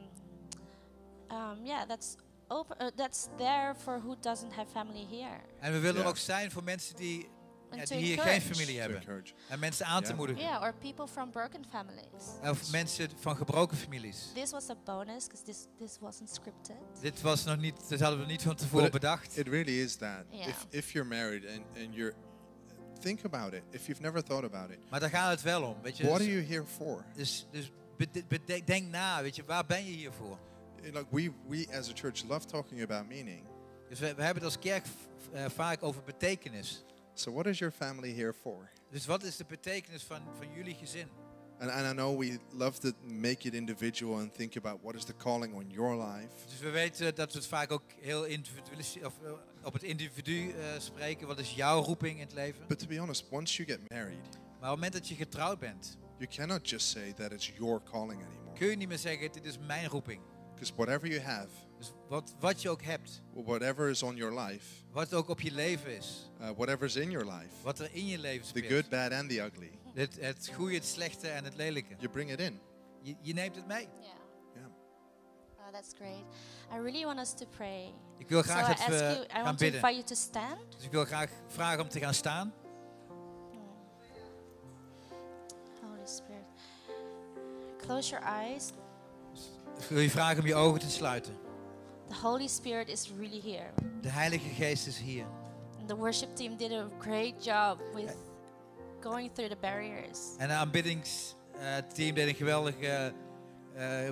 um, 1.38 1.66
yeah, 1.66 1.88
that's 1.88 2.16
open. 2.48 2.76
Uh, 2.82 2.88
that's 2.96 3.28
there 3.38 3.76
for 3.76 4.00
who 4.02 4.16
doesn't 4.22 4.54
have 4.54 4.70
family 4.72 5.08
here, 5.10 5.40
En 5.60 5.72
we 5.72 5.80
willen 5.80 5.96
Ja. 5.98 6.02
er 6.04 6.08
ook 6.08 6.18
zijn 6.18 6.52
voor 6.52 6.64
mensen 6.64 6.96
die, 6.96 7.30
ja, 7.72 7.86
die 7.86 7.98
hier 7.98 8.20
geen 8.22 8.42
familie 8.42 8.80
hebben. 8.80 9.24
En 9.50 9.60
mensen 9.60 9.86
aan 9.86 10.04
te 10.04 10.10
Ja. 10.10 10.16
moedigen. 10.16 10.42
Yeah, 10.44 10.62
or 10.62 10.74
people 10.74 11.08
from 11.08 11.32
broken 11.32 11.66
families. 11.72 12.24
Of 12.50 12.72
mensen 12.72 13.10
van 13.20 13.36
gebroken 13.36 13.78
families. 13.78 14.32
This 14.34 14.52
was 14.52 14.70
a 14.70 14.76
bonus 14.86 15.24
because 15.28 15.44
this 15.44 15.68
this 15.80 15.98
wasn't 16.00 16.30
scripted. 16.30 16.76
Dit 17.02 17.22
was 17.22 17.44
nog 17.44 17.58
niet, 17.58 17.90
dit 17.90 18.00
hadden 18.00 18.20
we 18.20 18.26
niet 18.26 18.42
van 18.42 18.56
tevoren 18.56 18.92
But 18.92 19.02
bedacht. 19.02 19.38
It 19.38 19.48
really 19.48 19.82
is 19.82 19.96
that. 19.96 20.24
Yeah. 20.30 20.48
If 20.48 20.66
if 20.70 20.92
you're 20.92 21.08
married 21.10 21.46
and 21.46 21.78
and 21.84 21.94
you're 21.96 22.14
think 22.98 23.26
about 23.26 23.54
it. 23.54 23.64
If 23.70 23.86
you've 23.88 24.02
never 24.02 24.24
thought 24.24 24.44
about 24.44 24.70
it, 24.70 24.78
Maar 24.90 25.00
daar 25.00 25.10
gaat 25.10 25.30
het 25.32 25.42
wel 25.42 25.64
om. 25.64 25.76
Weet 25.82 25.98
je, 25.98 26.04
what 26.04 26.16
are 26.16 26.24
dus, 26.24 26.34
you 26.34 26.46
here 26.46 26.66
for? 26.66 27.06
dus, 27.16 27.48
dus 27.52 27.72
bede- 27.98 28.24
bede- 28.28 28.64
denk 28.64 28.90
na, 28.90 29.22
weet 29.22 29.36
je, 29.36 29.44
waar 29.46 29.66
ben 29.66 29.86
je 29.86 29.92
hier 29.92 30.12
voor? 30.12 30.38
Like 30.84 31.06
we 31.10 31.32
we 31.48 31.68
as 31.78 31.90
a 31.90 31.94
church 31.94 32.24
love 32.28 32.46
talking 32.46 32.82
about 32.84 33.08
meaning. 33.08 33.44
Dus 33.90 34.00
we, 34.00 34.06
we 34.16 34.24
hebben 34.24 34.44
het 34.44 34.54
als 34.54 34.60
kerk 34.60 34.86
eh, 35.34 35.46
vaak 35.50 35.84
over 35.84 36.04
betekenis. 36.04 36.84
So 37.14 37.32
what 37.32 37.46
is 37.46 37.58
your 37.60 37.74
family 37.74 38.14
here 38.14 38.34
for? 38.34 38.70
Dus 38.90 39.06
wat 39.06 39.24
is 39.24 39.38
de 39.38 39.46
betekenis 39.48 40.04
van, 40.04 40.22
van 40.38 40.54
jullie 40.54 40.76
gezin? 40.76 41.08
And, 41.60 41.72
and 41.72 41.88
I 41.88 41.94
know 41.94 42.18
we 42.18 42.38
love 42.54 42.80
to 42.80 42.92
make 43.04 43.48
it 43.48 43.54
individual 43.54 44.20
and 44.20 44.34
think 44.34 44.56
about 44.56 44.80
what 44.84 44.96
is 44.96 45.04
the 45.06 45.14
calling 45.14 45.56
on 45.56 45.66
your 45.70 45.96
life. 45.96 46.30
Dus 46.50 46.60
we 46.60 46.70
weten 46.70 47.16
dat 47.16 47.32
we 47.34 47.38
het 47.40 47.48
vaak 47.48 47.72
ook 47.72 47.84
heel 48.00 48.24
individualistisch 48.26 49.04
of 49.04 49.14
eh, 49.24 49.32
op 49.64 49.74
het 49.74 49.84
individu 49.84 50.50
eh, 50.50 50.80
spreken. 50.80 51.28
Wat 51.28 51.40
is 51.40 51.52
jouw 51.56 51.82
roeping 51.82 52.14
in 52.20 52.26
het 52.26 52.34
leven? 52.34 52.68
But 52.68 52.80
to 52.80 52.88
be 52.88 52.98
honest, 53.00 53.26
once 53.30 53.56
you 53.64 53.68
get 53.70 53.90
married, 53.90 54.18
Maar 54.60 54.72
op 54.72 54.76
het 54.82 54.84
moment 54.84 54.94
dat 54.94 55.08
je 55.08 55.16
getrouwd 55.16 55.60
bent, 55.60 55.98
you 56.18 56.30
cannot 56.36 56.70
just 56.70 56.90
say 56.90 57.14
that 57.14 57.32
it's 57.32 57.52
your 57.58 57.82
calling 57.84 58.24
anymore. 58.26 58.58
kun 58.58 58.68
je 58.70 58.76
niet 58.76 58.88
meer 58.88 58.98
zeggen: 58.98 59.32
dit 59.32 59.46
is 59.46 59.58
mijn 59.58 59.88
roeping. 59.88 60.22
Because 60.54 60.74
whatever 60.76 61.08
you 61.08 61.22
have, 61.22 61.48
Dus 61.78 61.92
wat, 62.08 62.36
wat 62.40 62.62
je 62.62 62.70
ook 62.70 62.82
hebt, 62.82 63.22
whatever 63.34 63.90
is 63.90 64.04
on 64.04 64.16
your 64.16 64.40
life, 64.40 64.66
wat 64.92 65.14
ook 65.14 65.30
op 65.30 65.42
je 65.42 65.52
leven 65.52 65.98
is, 65.98 66.32
uh, 66.42 66.50
whatever's 66.50 66.96
in 66.96 67.12
your 67.12 67.26
life, 67.26 67.50
wat 67.64 67.80
er 67.80 67.90
in 67.92 68.06
je 68.08 68.18
leven 68.20 68.42
the 68.42 68.48
speelt, 68.48 68.72
good, 68.72 68.90
bad, 68.90 69.12
and 69.12 69.30
the 69.30 69.42
ugly, 69.42 69.72
het, 69.98 70.18
het 70.20 70.52
goede, 70.56 70.74
het 70.76 70.86
slechte 70.86 71.28
en 71.30 71.44
het 71.44 71.56
lelijke, 71.56 71.96
you 71.98 72.10
bring 72.10 72.32
it 72.32 72.40
in. 72.40 72.60
je, 73.02 73.16
je 73.22 73.34
neemt 73.34 73.56
het 73.56 73.68
mee. 73.68 73.88
Yeah. 74.00 74.14
Yeah. 74.56 74.66
Oh, 75.58 75.72
that's 75.74 75.94
great. 75.94 76.24
I 76.74 76.78
really 76.78 77.06
want 77.06 77.20
us 77.20 77.34
to 77.34 77.46
pray. 77.46 77.94
Ik 78.18 78.30
wil 78.30 78.44
So 78.44 78.50
graag 78.50 78.66
I 78.66 78.68
dat 78.68 78.88
we 78.88 78.96
you, 78.96 79.24
I 79.24 79.28
gaan 79.28 79.44
want 79.44 79.58
to 79.58 79.64
bidden. 79.66 79.82
invite 79.82 79.94
you 79.96 80.04
to 80.04 80.16
stand. 80.16 80.72
Dus 80.76 80.84
ik 80.86 80.92
wil 80.92 81.06
graag 81.06 81.30
vragen 81.48 81.82
om 81.82 81.90
te 81.90 82.00
gaan 82.00 82.14
staan. 82.14 82.54
Holy 85.82 86.06
Spirit. 86.06 86.46
Close 87.78 88.10
your 88.10 88.26
eyes. 88.26 88.72
Ik 89.80 89.84
wil 89.90 90.00
je 90.00 90.10
vragen 90.10 90.40
om 90.40 90.48
je 90.48 90.56
ogen 90.56 90.80
te 90.80 90.90
sluiten. 90.90 91.36
The 92.08 92.16
Holy 92.16 92.48
Spirit 92.48 92.88
is 92.88 93.12
really 93.18 93.42
here. 93.42 93.70
De 94.02 94.10
Heilige 94.10 94.50
Geest 94.50 94.88
is 94.88 94.98
hier. 95.00 95.26
And 95.80 95.88
the 95.88 95.96
worship 95.96 96.36
team 96.36 96.58
did 96.58 96.72
a 96.72 96.88
great 97.00 97.44
job 97.46 97.80
with 97.94 98.16
going 99.10 99.34
through 99.34 99.50
the 99.50 99.58
barriers. 99.62 100.36
En 100.38 100.48
de 100.48 100.54
aanbiddingsteam 100.54 102.14
deed 102.14 102.28
een 102.28 102.36
geweldig 102.36 102.80
eh, 102.80 103.06
eh, 103.08 103.14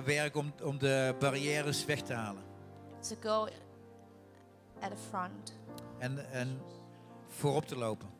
werk 0.04 0.36
om, 0.36 0.52
om 0.62 0.78
de 0.78 1.14
barrières 1.18 1.84
weg 1.84 2.00
te 2.00 2.12
halen. 2.12 2.42
To 3.08 3.16
go 3.20 3.48
at 4.80 4.90
the 4.90 4.96
front. 5.10 5.52
En, 5.98 6.32
en 6.32 6.60
voorop 7.28 7.66
te 7.66 7.76
lopen. 7.76 8.14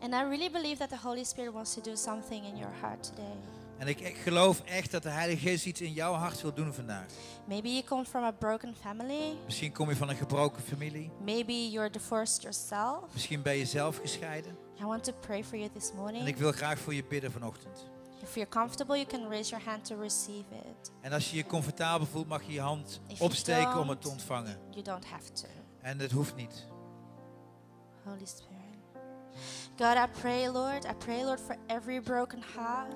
And 0.00 0.14
I 0.14 0.22
really 0.22 0.50
believe 0.50 0.78
that 0.78 0.90
the 0.90 1.08
Holy 1.08 1.24
Spirit 1.24 1.54
wants 1.54 1.74
to 1.74 1.80
do 1.80 1.96
something 1.96 2.44
in 2.44 2.56
your 2.56 2.72
heart 2.80 3.02
today. 3.02 3.38
En 3.78 3.88
ik, 3.88 4.00
ik 4.00 4.16
geloof 4.16 4.60
echt 4.64 4.90
dat 4.90 5.02
de 5.02 5.08
Heilige 5.08 5.48
Geest 5.48 5.66
iets 5.66 5.80
in 5.80 5.92
jouw 5.92 6.12
hart 6.12 6.42
wil 6.42 6.54
doen 6.54 6.72
vandaag. 6.72 7.06
Maybe 7.48 7.68
you 7.68 7.84
come 7.84 8.04
from 8.04 8.22
a 8.22 8.30
broken 8.32 8.74
family. 8.80 9.36
Misschien 9.44 9.72
kom 9.72 9.88
je 9.88 9.96
van 9.96 10.08
een 10.08 10.16
gebroken 10.16 10.62
familie. 10.62 11.10
Maybe 11.24 11.70
you're 11.70 11.90
divorced 11.90 12.42
yourself. 12.42 13.12
Misschien 13.12 13.42
ben 13.42 13.56
je 13.56 13.64
zelf 13.66 13.98
gescheiden. 13.98 14.56
I 14.80 14.84
want 14.84 15.04
to 15.04 15.12
pray 15.20 15.44
for 15.44 15.58
you 15.58 15.70
this 15.70 15.90
En 15.90 15.96
morning. 15.96 16.26
ik 16.26 16.36
wil 16.36 16.52
graag 16.52 16.78
voor 16.78 16.94
je 16.94 17.04
bidden 17.04 17.32
vanochtend. 17.32 17.92
If 18.22 18.34
you're 18.34 18.50
comfortable, 18.50 18.96
you 18.96 19.06
can 19.06 19.28
raise 19.28 19.50
your 19.50 19.64
hand 19.64 19.84
to 19.84 20.00
receive 20.00 20.44
it. 20.54 20.92
En 21.00 21.12
als 21.12 21.30
je 21.30 21.36
je 21.36 21.46
comfortabel 21.46 22.06
voelt, 22.06 22.28
mag 22.28 22.42
je 22.42 22.52
je 22.52 22.60
hand 22.60 23.00
If 23.06 23.20
opsteken 23.20 23.78
om 23.78 23.88
het 23.88 24.02
te 24.02 24.08
ontvangen. 24.08 24.58
You 24.70 24.82
don't 24.82 25.04
have 25.06 25.32
to. 25.32 25.46
En 25.80 25.98
het 25.98 26.10
hoeft 26.10 26.36
niet. 26.36 26.66
Holy 28.04 28.24
Spirit. 28.26 28.63
God, 29.76 29.96
I 29.96 30.06
pray, 30.20 30.48
Lord. 30.48 30.86
I 30.86 30.92
pray, 30.92 31.24
Lord, 31.24 31.40
for 31.40 31.56
every 31.66 32.00
broken 32.00 32.42
heart. 32.56 32.94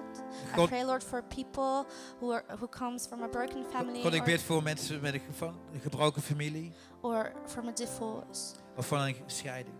I 0.56 0.66
pray, 0.66 0.84
Lord, 0.84 1.02
for 1.02 1.22
people 1.22 1.86
who 2.20 2.32
are 2.32 2.44
who 2.58 2.68
comes 2.68 3.06
from 3.06 3.22
a 3.22 3.28
broken 3.28 3.64
family 3.64 4.02
God, 4.02 4.14
ik 4.14 4.20
or, 4.20 4.26
bid 4.26 4.42
voor 4.42 4.62
mensen 4.62 5.00
met 5.00 5.14
een 5.14 5.20
van 5.36 5.54
een 5.72 5.80
gebroken 5.80 6.22
familie 6.22 6.72
or 7.00 7.32
from 7.46 7.68
a 7.68 7.72
divorce. 7.72 8.54
of 8.76 8.86
van 8.86 9.00
een 9.00 9.16
scheiding. 9.26 9.74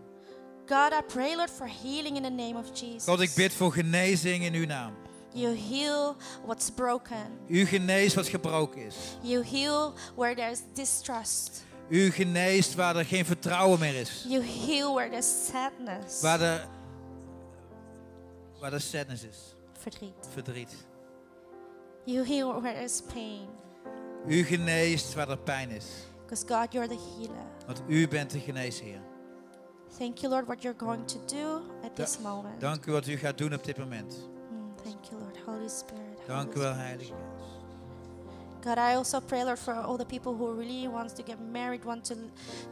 God, 0.67 0.93
I 0.93 1.01
pray, 1.07 1.35
Lord, 1.35 1.49
for 1.49 1.67
healing 1.83 2.15
in 2.15 2.23
the 2.23 2.29
name 2.29 2.55
of 2.57 2.79
Jesus. 2.79 3.05
God, 3.05 3.19
ik 3.19 3.33
bid 3.35 3.53
voor 3.53 3.71
genezing 3.71 4.43
in 4.43 4.53
uw 4.53 4.65
naam. 4.65 4.93
You 5.33 5.55
heal 5.55 6.15
what's 6.45 6.69
broken. 6.69 7.39
U 7.47 7.65
geneest 7.65 8.15
wat 8.15 8.27
gebroken 8.27 8.85
is. 8.85 8.95
You 9.21 9.43
heal 9.43 9.93
where 10.15 10.35
there's 10.35 10.61
distrust. 10.73 11.63
U 11.89 12.11
geneest 12.11 12.75
waar 12.75 12.95
er 12.95 13.05
geen 13.05 13.25
vertrouwen 13.25 13.79
meer 13.79 13.95
is. 13.95 14.25
You 14.27 14.43
heal 14.43 14.93
where 14.93 15.09
there's 15.09 15.45
sadness. 15.45 16.21
Waar 16.21 16.41
er, 16.41 16.67
waar 18.59 18.73
er 18.73 18.81
sadness 18.81 19.23
is. 19.23 19.55
Verdriet. 19.79 20.27
Verdriet. 20.33 20.75
You 22.05 22.25
heal 22.25 22.61
where 22.61 22.73
there's 22.75 23.01
pain. 23.13 23.47
U 24.27 24.43
geneest 24.43 25.13
waar 25.13 25.29
er 25.29 25.37
pijn 25.37 25.69
is. 25.69 25.85
Because 26.25 26.45
God, 26.47 26.73
you're 26.73 26.87
the 26.87 26.99
healer. 27.17 27.45
Want 27.65 27.81
u 27.87 28.07
bent 28.07 28.31
de 28.31 28.39
geneesheer. 28.39 29.01
Thank 29.97 30.17
you, 30.17 30.31
Lord, 30.31 30.45
what 30.45 30.61
you're 30.61 30.77
going 30.85 31.07
to 31.07 31.19
do 31.25 31.61
at 31.83 31.95
Da- 31.95 32.03
this 32.03 32.19
moment. 32.19 32.59
Dank 32.61 32.85
u 32.85 32.91
wat 32.91 33.07
u 33.07 33.17
gaat 33.17 33.37
doen 33.37 33.53
op 33.53 33.63
dit 33.63 33.77
moment. 33.77 34.29
Mm, 34.51 34.75
thank 34.83 35.03
you, 35.05 35.21
Lord. 35.21 35.37
Holy 35.45 35.67
Spirit. 35.69 36.27
Dank 36.27 36.55
u 36.55 36.59
wel. 36.59 36.73
Heilige. 36.73 37.13
God, 38.63 38.77
I 38.77 38.95
also 38.95 39.19
pray, 39.21 39.43
Lord, 39.43 39.59
for 39.59 39.73
all 39.73 39.97
the 39.97 40.05
people 40.05 40.33
who 40.35 40.53
really 40.57 40.87
wants 40.87 41.13
to 41.13 41.23
get 41.23 41.37
married, 41.51 41.83
want 41.85 42.03
to 42.07 42.15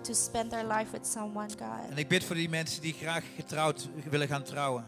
to 0.01 0.13
spend 0.13 0.51
their 0.51 0.63
life 0.67 0.91
with 0.91 1.05
someone, 1.07 1.47
God. 1.49 1.89
En 1.89 1.97
ik 1.97 2.07
bid 2.07 2.23
voor 2.23 2.35
die 2.35 2.49
mensen 2.49 2.81
die 2.81 2.93
graag 2.93 3.23
getrouwd 3.35 3.89
willen 4.09 4.27
gaan 4.27 4.43
trouwen. 4.43 4.85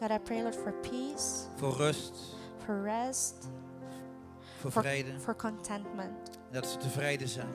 God, 0.00 0.10
I 0.10 0.18
pray, 0.18 0.42
Lord, 0.42 0.54
for 0.56 0.72
peace, 0.72 1.46
Voor 1.56 1.72
rust, 1.76 2.12
for 2.64 2.82
rest, 2.82 3.34
voor 4.60 4.70
for, 4.70 4.82
vrede. 4.82 5.18
for 5.20 5.36
contentment. 5.36 6.28
En 6.50 6.52
dat 6.60 6.66
ze 6.66 6.76
tevreden 6.78 7.28
zijn. 7.28 7.52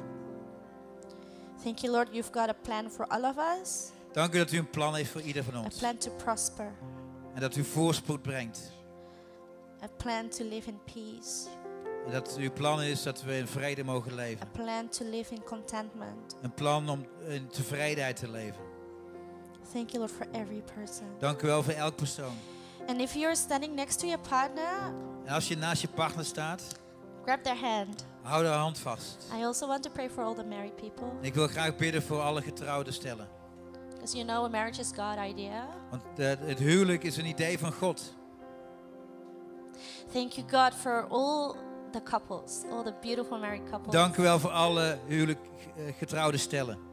Thank 1.64 1.78
you, 1.80 1.91
Lord, 1.93 2.09
you've 2.12 2.32
got 2.34 2.49
a 2.49 2.53
plan 2.62 2.89
for 2.91 3.07
all 3.07 3.24
of 3.24 3.36
us, 3.62 3.89
Dank 4.12 4.34
u 4.34 4.38
dat 4.38 4.51
u 4.51 4.57
een 4.57 4.70
plan 4.70 4.95
heeft 4.95 5.12
voor 5.12 5.22
ieder 5.22 5.43
van 5.43 5.55
a 5.55 5.64
ons. 5.64 5.78
plan 5.78 5.97
to 5.97 6.12
prosper, 6.12 6.72
En 7.34 7.41
dat 7.41 7.55
u 7.55 7.64
voorspoed 7.64 8.22
brengt. 8.22 8.72
a 9.84 9.88
plan 9.97 10.30
to 10.30 10.43
live 10.43 10.70
in 10.70 10.80
peace, 10.86 11.47
dat 12.10 12.36
uw 12.38 12.52
plan 12.52 12.82
is 12.82 13.04
dat 13.04 13.24
we 13.24 13.38
in 13.38 13.47
vrede 13.47 13.84
mogen 13.84 14.12
a 14.12 14.16
leven. 14.16 14.47
plan 14.52 14.89
to 14.89 15.06
live 15.06 15.34
in 15.34 15.43
contentment. 15.43 16.36
Een 16.41 16.54
plan 16.54 16.89
om 16.89 17.06
in 17.28 17.47
tevredenheid 17.47 18.16
te 18.16 18.30
leven. 18.30 18.62
Thank 19.74 19.89
you, 19.89 19.97
Lord, 19.99 20.12
for 20.12 20.28
every 20.32 20.64
person. 20.76 21.06
Dank 21.20 21.41
u 21.41 21.47
wel 21.47 21.64
voor 21.64 21.74
elk 21.74 21.95
persoon. 21.95 22.34
And 22.88 23.02
if 23.02 23.14
you're 23.14 23.36
standing 23.36 23.76
next 23.76 23.99
to 23.99 24.08
your 24.08 24.28
partner, 24.30 24.93
En 25.26 25.34
als 25.34 25.47
je 25.47 25.58
naast 25.58 25.82
je 25.82 25.88
partner 25.88 26.26
staat, 26.26 26.64
grab 27.26 27.43
their 27.43 27.58
hand. 27.58 28.06
hou 28.22 28.45
haar 28.45 28.58
hand 28.58 28.80
vast. 28.80 29.28
I 29.39 29.43
also 29.43 29.68
want 29.68 29.84
to 29.84 29.89
pray 29.89 30.10
for 30.10 30.24
all 30.24 30.34
the 30.36 30.43
married 30.43 30.76
people. 30.76 31.08
Ik 31.22 31.34
wil 31.34 31.47
graag 31.47 31.76
bidden 31.76 32.02
voor 32.04 32.20
alle 32.22 32.41
getrouwde 32.41 32.91
stellen. 32.91 33.28
Because 33.93 34.16
you 34.18 34.28
know, 34.28 34.45
a 34.45 34.49
marriage 34.49 34.80
is 34.80 34.88
God's 34.95 35.30
idea. 35.30 35.68
Want 35.89 36.04
eh, 36.20 36.28
het 36.39 36.60
huwelijk 36.60 37.04
is 37.04 37.18
een 37.18 37.26
idee 37.26 37.60
van 37.60 37.72
God. 37.72 38.14
Thank 40.14 40.32
you, 40.32 40.45
God, 40.49 40.74
for 40.74 41.08
all 41.10 41.56
the 41.91 42.03
couples, 42.03 42.51
all 42.71 42.83
the 42.83 42.93
beautiful 43.01 43.37
married 43.39 43.69
couples. 43.69 43.93
Dank 43.95 44.17
u 44.17 44.21
wel 44.21 44.39
voor 44.39 44.51
alle 44.51 44.99
huwelijk 45.07 45.39
eh, 45.77 45.83
getrouwde 45.97 46.37
stellen. 46.37 46.89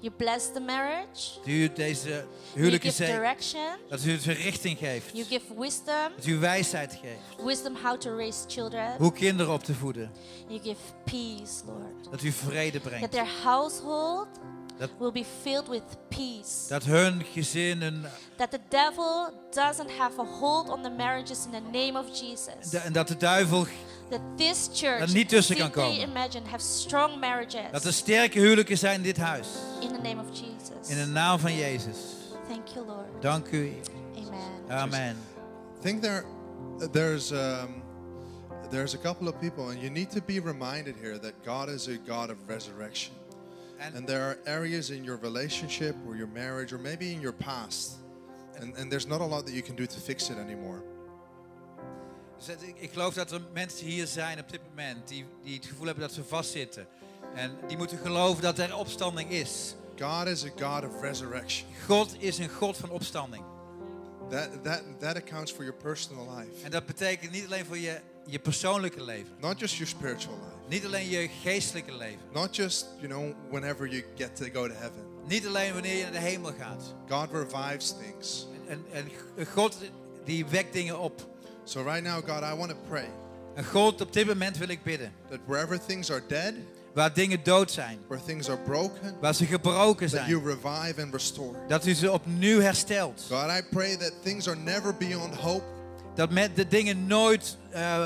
You 0.00 0.16
bless 0.16 0.52
the 0.52 0.60
marriage. 0.60 1.34
Dat 1.38 1.46
u 1.46 1.72
deze 1.72 2.08
You 2.08 2.24
huwelijken 2.54 2.90
give 2.90 3.04
zegt. 3.04 3.12
direction. 3.18 3.76
Dat 3.88 4.04
u 4.04 4.10
het 4.12 4.24
richting 4.24 4.78
geeft. 4.78 5.10
You 5.12 5.24
give 5.24 5.44
wisdom. 5.58 6.12
Dat 6.16 6.26
u 6.26 6.38
wijsheid 6.38 6.98
geeft. 7.02 7.44
Wisdom 7.44 7.76
how 7.82 7.98
to 7.98 8.16
raise 8.16 8.38
children. 8.46 8.96
Hoe 8.98 9.12
kinderen 9.12 9.52
op 9.52 9.62
te 9.64 9.74
voeden. 9.74 10.10
You 10.48 10.60
give 10.60 10.76
peace, 11.04 11.64
Lord. 11.66 12.10
Dat 12.10 12.22
u 12.22 12.32
vrede 12.32 12.80
That 12.80 12.88
brengt. 12.88 13.10
their 13.10 13.28
household 13.42 14.28
Dat- 14.78 14.90
will 14.98 15.12
be 15.12 15.24
filled 15.42 15.68
with 15.68 15.82
peace. 16.08 16.68
Dat 16.68 16.84
hun 16.84 17.22
gezin 17.32 17.82
een, 17.82 18.04
That 18.36 18.50
the 18.50 18.60
devil 18.68 19.30
doesn't 19.50 19.90
have 19.98 20.20
a 20.20 20.24
hold 20.24 20.68
on 20.68 20.82
the 20.82 20.90
marriages 20.90 21.44
in 21.44 21.50
the 21.50 21.78
name 21.78 21.98
of 21.98 22.20
Jesus. 22.20 22.72
en 22.74 22.92
dat 22.92 23.08
de 23.08 23.16
duivel, 23.16 23.66
that 24.10 24.20
this 24.36 24.68
church, 24.72 25.00
er 25.00 25.12
niet 25.12 25.28
tussen 25.28 25.56
kan 25.56 25.70
komen. 25.70 26.00
Imagine, 26.00 26.48
have 26.48 26.64
strong 26.64 27.20
marriages 27.20 27.70
dat 27.72 27.84
er 27.84 27.92
sterke 27.92 28.38
huwelijken 28.38 28.78
zijn 28.78 28.94
in 28.96 29.02
dit 29.02 29.16
huis. 29.16 29.48
in 29.80 29.88
the 29.88 30.00
name 30.02 30.20
of 30.20 30.28
Jesus. 30.30 30.88
In 30.88 30.96
de 30.96 31.06
naam 31.06 31.38
van 31.38 31.54
Jezus. 31.54 31.96
Thank 32.48 32.68
you, 32.68 32.86
Lord. 32.86 33.22
Dank 33.22 33.50
u. 33.50 33.72
Amen. 34.16 34.78
Amen. 34.78 35.16
I 35.78 35.82
think 35.82 36.02
there, 36.02 36.24
there's 36.90 37.32
um, 37.32 37.82
there's 38.70 38.94
a 38.94 38.98
couple 38.98 39.28
of 39.28 39.40
people, 39.40 39.68
and 39.68 39.82
you 39.82 39.90
need 39.90 40.10
to 40.10 40.20
be 40.20 40.40
reminded 40.40 40.96
here 40.96 41.18
that 41.18 41.44
God 41.44 41.68
is 41.68 41.88
a 41.88 41.96
God 41.96 42.30
of 42.30 42.36
resurrection. 42.48 43.14
En 43.78 43.96
And 43.96 44.06
there 44.06 44.22
are 44.22 44.38
areas 44.46 44.90
in 44.90 45.04
your 45.04 45.16
relationship 45.16 45.94
or 46.06 46.16
your 46.16 46.28
marriage 46.28 46.72
or 46.72 46.78
maybe 46.78 47.12
in 47.12 47.20
your 47.20 47.32
past. 47.32 47.96
And, 48.60 48.76
and 48.76 48.90
there's 48.90 49.06
not 49.06 49.20
a 49.20 49.24
lot 49.24 49.46
that 49.46 49.54
you 49.54 49.62
can 49.62 49.76
do 49.76 49.86
to 49.86 50.00
fix 50.00 50.30
it 50.30 50.38
anymore. 50.38 50.82
Ik, 52.74 52.90
geloof 52.92 53.14
dat 53.14 53.32
er 53.32 53.40
mensen 53.52 53.86
hier 53.86 54.06
zijn 54.06 54.38
op 54.40 54.50
dit 54.50 54.60
moment 54.68 55.08
die, 55.08 55.24
die 55.42 55.54
het 55.56 55.66
gevoel 55.66 55.86
hebben 55.86 56.04
dat 56.04 56.12
ze 56.12 56.24
vastzitten. 56.24 56.86
En 57.34 57.56
die 57.68 57.76
moeten 57.76 57.98
geloven 57.98 58.42
dat 58.42 58.58
er 58.58 58.76
opstanding 58.76 59.30
is. 59.30 59.74
God 60.00 60.26
is 60.26 60.44
a 60.44 60.48
God 60.48 60.90
of 60.90 61.00
resurrection. 61.00 61.68
God 61.86 62.14
is 62.18 62.38
een 62.38 62.48
God 62.48 62.76
van 62.76 62.90
opstanding. 62.90 63.42
That, 64.30 64.48
that, 64.64 64.82
that 65.00 65.16
accounts 65.16 65.52
for 65.52 65.64
your 65.64 65.78
personal 65.82 66.36
life, 66.36 66.64
En 66.64 66.70
dat 66.70 66.86
betekent 66.86 67.30
niet 67.30 67.44
alleen 67.44 67.64
voor 67.64 67.78
je, 67.78 68.00
je 68.26 68.38
persoonlijke 68.38 69.04
leven. 69.04 69.32
not 69.40 69.58
just 69.60 69.74
your 69.74 69.88
spiritual 69.88 70.34
life, 70.34 70.68
Niet 70.68 70.84
alleen 70.84 71.08
je 71.08 71.28
geestelijke 71.42 71.96
leven. 71.96 72.20
not 72.32 72.56
just, 72.56 72.86
you 73.00 73.08
know, 73.08 73.34
whenever 73.50 73.88
you 73.88 74.04
get 74.16 74.36
to 74.36 74.44
go 74.52 74.68
to 74.68 74.74
heaven. 74.74 75.04
Niet 75.26 75.46
alleen 75.46 75.72
wanneer 75.72 75.96
je 75.96 76.02
naar 76.02 76.12
de 76.12 76.18
hemel 76.18 76.52
gaat. 76.58 76.94
God 77.08 77.28
revives 77.32 77.94
things. 77.98 78.46
en, 78.68 78.84
en 78.92 79.10
God 79.46 79.76
die 80.24 80.46
wekt 80.46 80.72
dingen 80.72 80.98
op. 80.98 81.32
So 81.64 81.82
right 81.82 82.02
now, 82.02 82.22
God, 82.28 82.42
I 82.42 82.54
want 82.56 82.70
to 82.70 82.76
pray 82.88 83.08
En 83.54 83.64
God, 83.64 84.00
op 84.00 84.12
dit 84.12 84.26
moment 84.26 84.58
wil 84.58 84.68
ik 84.68 84.82
bidden. 84.82 85.12
that 85.30 85.38
wherever 85.46 85.78
things 85.86 86.10
are 86.10 86.22
dead, 86.28 86.52
Waar 86.94 87.14
dingen 87.14 87.40
dood 87.44 87.70
zijn. 87.70 87.98
where 88.08 88.24
things 88.24 88.48
are 88.48 88.58
broken, 88.58 89.14
Waar 89.20 89.34
ze 89.34 89.44
gebroken 89.46 90.10
that 90.10 90.26
you 90.26 90.42
zijn. 90.42 90.58
revive 90.60 91.02
and 91.02 91.12
restore. 91.12 91.58
Dat 91.68 91.86
u 91.86 91.94
ze 91.94 92.12
opnieuw 92.12 92.60
herstelt. 92.60 93.26
God, 93.30 93.50
I 93.50 93.62
pray 93.70 93.96
that 93.96 94.12
things 94.22 94.48
are 94.48 94.56
never 94.56 94.94
beyond 94.96 95.34
hope. 95.34 95.62
Dat 96.14 96.30
met 96.30 96.56
de 96.56 96.68
dingen 96.68 97.06
nooit 97.06 97.56
eh, 97.70 98.04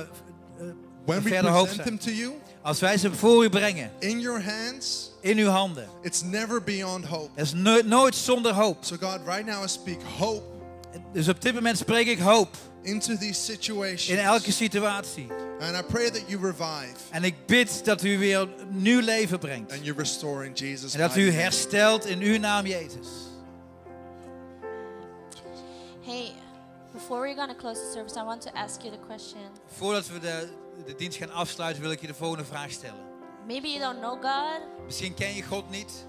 When 1.05 1.23
we 1.23 1.29
verder 1.29 1.51
hoop 1.51 1.69
zijn. 1.69 1.87
them 1.87 1.99
to 1.99 2.11
you, 2.11 2.33
Als 2.63 2.81
wij 2.81 2.97
ze 2.99 3.15
voor 3.15 3.45
u 3.45 3.49
brengen. 3.49 3.91
in 3.99 4.21
your 4.21 4.43
hands, 4.43 5.11
In 5.21 5.39
uw 5.39 5.49
handen. 5.49 5.89
it's 6.03 6.23
never 6.23 6.63
beyond 6.63 7.05
hope. 7.05 7.31
Het 7.35 7.47
is 7.47 7.53
no- 7.53 7.81
nooit 7.85 8.15
zonder 8.15 8.53
hoop. 8.55 8.77
So, 8.85 8.97
God, 9.01 9.19
right 9.27 9.45
now 9.47 9.65
I 9.65 9.69
speak 9.69 9.99
hope 10.19 10.43
Dus 11.13 11.29
op 11.29 11.41
dit 11.43 11.55
moment 11.55 11.79
spreek 11.79 12.07
ik 12.07 12.19
hoop. 12.19 12.57
into 12.83 13.17
these 13.17 13.41
situations. 13.41 14.09
In 14.09 14.19
elke 14.19 14.53
situatie. 14.53 15.27
And 15.61 15.77
I 15.77 15.83
pray 15.83 16.11
that 16.11 16.23
you 16.27 16.41
revive 16.43 16.95
En 17.11 17.25
ik 17.25 17.47
bid 17.47 17.85
dat 17.85 18.03
u 18.03 18.19
weer 18.19 18.49
nieuw 18.69 19.01
leven 19.01 19.39
brengt. 19.39 19.73
and 19.73 19.85
you 19.85 19.97
restore 19.99 20.45
in 20.47 20.53
Jesus' 20.53 20.95
En 20.95 21.01
dat 21.01 21.17
u 21.17 21.31
herstelt 21.33 22.07
in 22.07 22.21
uw 22.21 22.39
naam 22.39 22.67
Jezus. 22.67 23.09
Hey, 26.05 26.33
before 26.93 27.21
we're 27.21 27.35
going 27.35 27.51
to 27.51 27.57
close 27.57 27.81
the 27.81 27.91
service, 27.93 28.17
I 28.17 28.25
want 28.25 28.41
to 28.43 28.51
ask 28.55 28.83
you 28.83 28.91
the 28.93 29.01
question. 29.07 29.41
Voordat 29.77 30.09
we 30.09 30.19
de, 30.19 30.49
de 30.87 30.95
dienst 30.95 31.19
gaan 31.19 31.33
afsluiten 31.33 31.83
wil 31.83 31.91
ik 31.91 32.01
je 32.01 32.07
de 32.07 32.15
volgende 32.15 32.45
vraag 32.45 32.71
stellen. 32.71 33.07
Maybe 33.47 33.69
you 33.69 33.81
don't 33.81 33.99
know 34.01 34.23
God. 34.25 34.85
Misschien 34.85 35.15
ken 35.15 35.35
je 35.35 35.43
God 35.43 35.71
niet. 35.71 36.07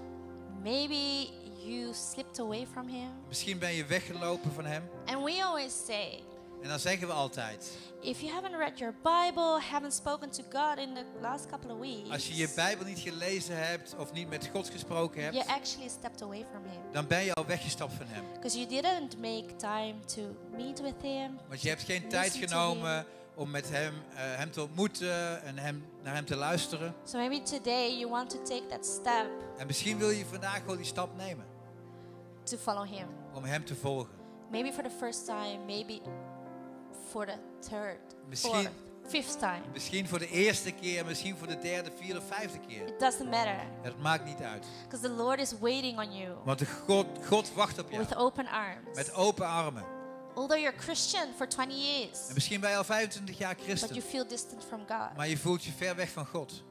Maybe 0.62 1.28
you 1.70 1.94
slipped 1.94 2.38
away 2.40 2.66
from 2.72 2.88
Him. 2.88 3.10
Misschien 3.28 3.58
ben 3.58 3.72
je 3.74 3.84
weggelopen 3.84 4.52
van 4.52 4.64
Hem. 4.64 4.82
And 5.06 5.24
we 5.24 5.44
always 5.44 5.84
say, 5.86 6.22
En 6.62 6.68
dan 6.68 6.78
zeggen 6.78 7.06
we 7.06 7.12
altijd. 7.12 7.78
if 8.00 8.20
you 8.20 8.32
haven't 8.32 8.54
read 8.56 8.78
your 8.78 8.94
Bible, 9.02 9.60
haven't 9.70 9.94
spoken 9.94 10.30
to 10.30 10.42
God 10.52 10.78
in 10.78 10.94
the 10.94 11.04
last 11.20 11.46
couple 11.46 11.72
of 11.72 11.80
weeks, 11.80 12.10
Als 12.10 12.28
je 12.28 12.36
je 12.36 12.52
Bijbel 12.56 12.86
niet 12.86 12.98
gelezen 12.98 13.56
hebt 13.66 13.94
of 13.98 14.12
niet 14.12 14.28
met 14.28 14.48
God 14.52 14.70
gesproken 14.70 15.20
you 15.22 15.34
hebt. 15.34 15.48
actually 15.48 15.88
stepped 15.88 16.22
away 16.22 16.46
from 16.50 16.62
Him. 16.64 16.80
Dan 16.92 17.06
ben 17.06 17.24
je 17.24 17.34
al 17.34 17.46
weggestapt 17.46 17.92
van 17.92 18.06
Hem. 18.08 18.24
Because 18.32 18.58
you 18.58 18.68
didn't 18.68 19.16
make 19.18 19.56
time 19.56 19.94
to 20.14 20.20
meet 20.56 20.80
with 20.80 21.02
Him. 21.02 21.38
Want 21.48 21.62
je 21.62 21.68
hebt 21.68 21.82
geen 21.82 22.08
tijd 22.08 22.32
genomen 22.34 23.06
om 23.34 23.50
met 23.50 23.70
Hem, 23.70 23.94
eh, 24.14 24.16
hem 24.16 24.50
te 24.50 24.62
ontmoeten 24.62 25.42
en 25.42 25.58
hem, 25.58 25.84
naar 26.02 26.14
Hem 26.14 26.24
te 26.24 26.36
luisteren. 26.36 26.94
So 27.04 27.18
maybe 27.18 27.42
today 27.42 27.98
you 27.98 28.10
want 28.10 28.30
to 28.30 28.42
take 28.42 28.66
that 28.66 28.86
step 28.86 29.26
En 29.58 29.66
misschien 29.66 29.98
wil 29.98 30.10
je 30.10 30.24
vandaag 30.26 30.58
gewoon 30.58 30.76
die 30.76 30.86
stap 30.86 31.16
nemen. 31.16 31.49
To 32.50 32.56
follow 32.56 32.86
Him. 32.86 33.06
Om 33.34 33.44
Hem 33.44 33.64
te 33.64 33.74
volgen. 33.74 34.14
Maybe 34.50 34.72
for 34.72 34.82
the 34.82 34.90
first 34.98 35.26
time, 35.26 35.58
maybe 35.66 36.00
for 37.10 37.26
the 37.26 37.38
third, 37.68 37.98
Misschien- 38.28 38.50
fourth, 38.52 38.70
fifth 39.08 39.38
time. 39.38 39.60
Misschien 39.72 40.08
voor 40.08 40.18
de 40.18 40.28
eerste 40.28 40.70
keer, 40.72 41.04
misschien 41.04 41.36
voor 41.36 41.46
de 41.46 41.58
derde, 41.58 41.90
vierde, 42.00 42.20
vijfde 42.22 42.58
keer. 42.68 42.86
It 42.86 43.00
doesn't 43.00 43.30
matter. 43.30 43.60
Het 43.82 43.98
maakt 43.98 44.24
niet 44.24 44.40
uit. 44.40 44.66
Because 44.88 45.06
the 45.08 45.12
Lord 45.12 45.40
is 45.40 45.58
waiting 45.58 45.98
on 45.98 46.16
you 46.16 46.34
Want 46.44 46.58
de 46.58 46.66
God, 46.86 47.06
God 47.28 47.54
wacht 47.54 47.78
op 47.78 47.90
jou. 47.90 48.02
with 48.02 48.16
open 48.16 48.46
arms. 48.46 48.94
Met 48.94 49.14
open 49.14 49.46
armen. 49.46 49.84
Although 50.34 50.60
you're 50.60 50.78
Christian 50.78 51.28
for 51.36 51.48
20 51.48 51.76
years, 51.76 52.28
En 52.28 52.34
misschien 52.34 52.60
ben 52.60 52.70
je 52.70 52.76
al 52.76 52.84
25 52.84 53.38
jaar 53.38 53.54
but 53.54 53.64
christen. 53.64 53.94
you 53.94 54.00
feel 54.08 54.26
distant 54.26 54.64
from 54.64 54.78
God, 54.88 55.16
Maar 55.16 55.28
je 55.28 55.38
voelt 55.38 55.64
je 55.64 55.72
ver 55.72 55.96
weg 55.96 56.10
van 56.10 56.26
God. 56.26 56.62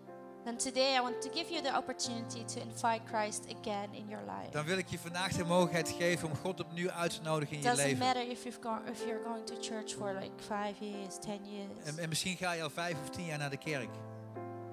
Then 0.44 0.58
today 0.58 0.96
I 0.98 1.02
want 1.02 1.22
to 1.22 1.30
give 1.34 1.50
you 1.50 1.62
the 1.62 1.76
opportunity 1.76 2.44
to 2.54 2.62
invite 2.62 3.02
Christ 3.12 3.46
again 3.60 3.94
in 3.94 4.08
your 4.08 4.24
life. 4.26 4.52
Dan 4.52 4.66
wil 4.66 4.78
ik 4.78 4.88
je 4.88 5.00
vandaag 5.00 5.32
de 5.32 5.44
mogelijkheid 5.44 5.90
geven 5.98 6.30
om 6.30 6.36
God 6.36 6.60
opnieuw 6.60 6.90
uit 6.90 7.16
te 7.16 7.22
nodigen 7.22 7.56
in 7.56 7.62
je 7.62 7.70
doesn't 7.70 7.88
leven. 7.88 8.06
matter 8.06 8.30
if, 8.30 8.44
you've 8.44 8.62
gone, 8.62 8.82
if 8.92 9.00
you're 9.06 9.24
going 9.24 9.46
to 9.46 9.56
church 9.62 9.94
for 9.94 10.14
like 10.14 10.32
five 10.38 10.74
years, 10.80 11.18
10 11.20 11.40
years. 11.44 11.86
En, 11.86 11.98
en 11.98 12.10
misschien 12.10 12.38
ga 12.38 12.52
je 12.52 12.64
al 12.64 12.70
vijf 12.70 12.96
of 13.02 13.10
tien 13.10 13.26
jaar 13.26 13.38
naar 13.38 13.50
de 13.50 13.58
kerk. 13.58 13.90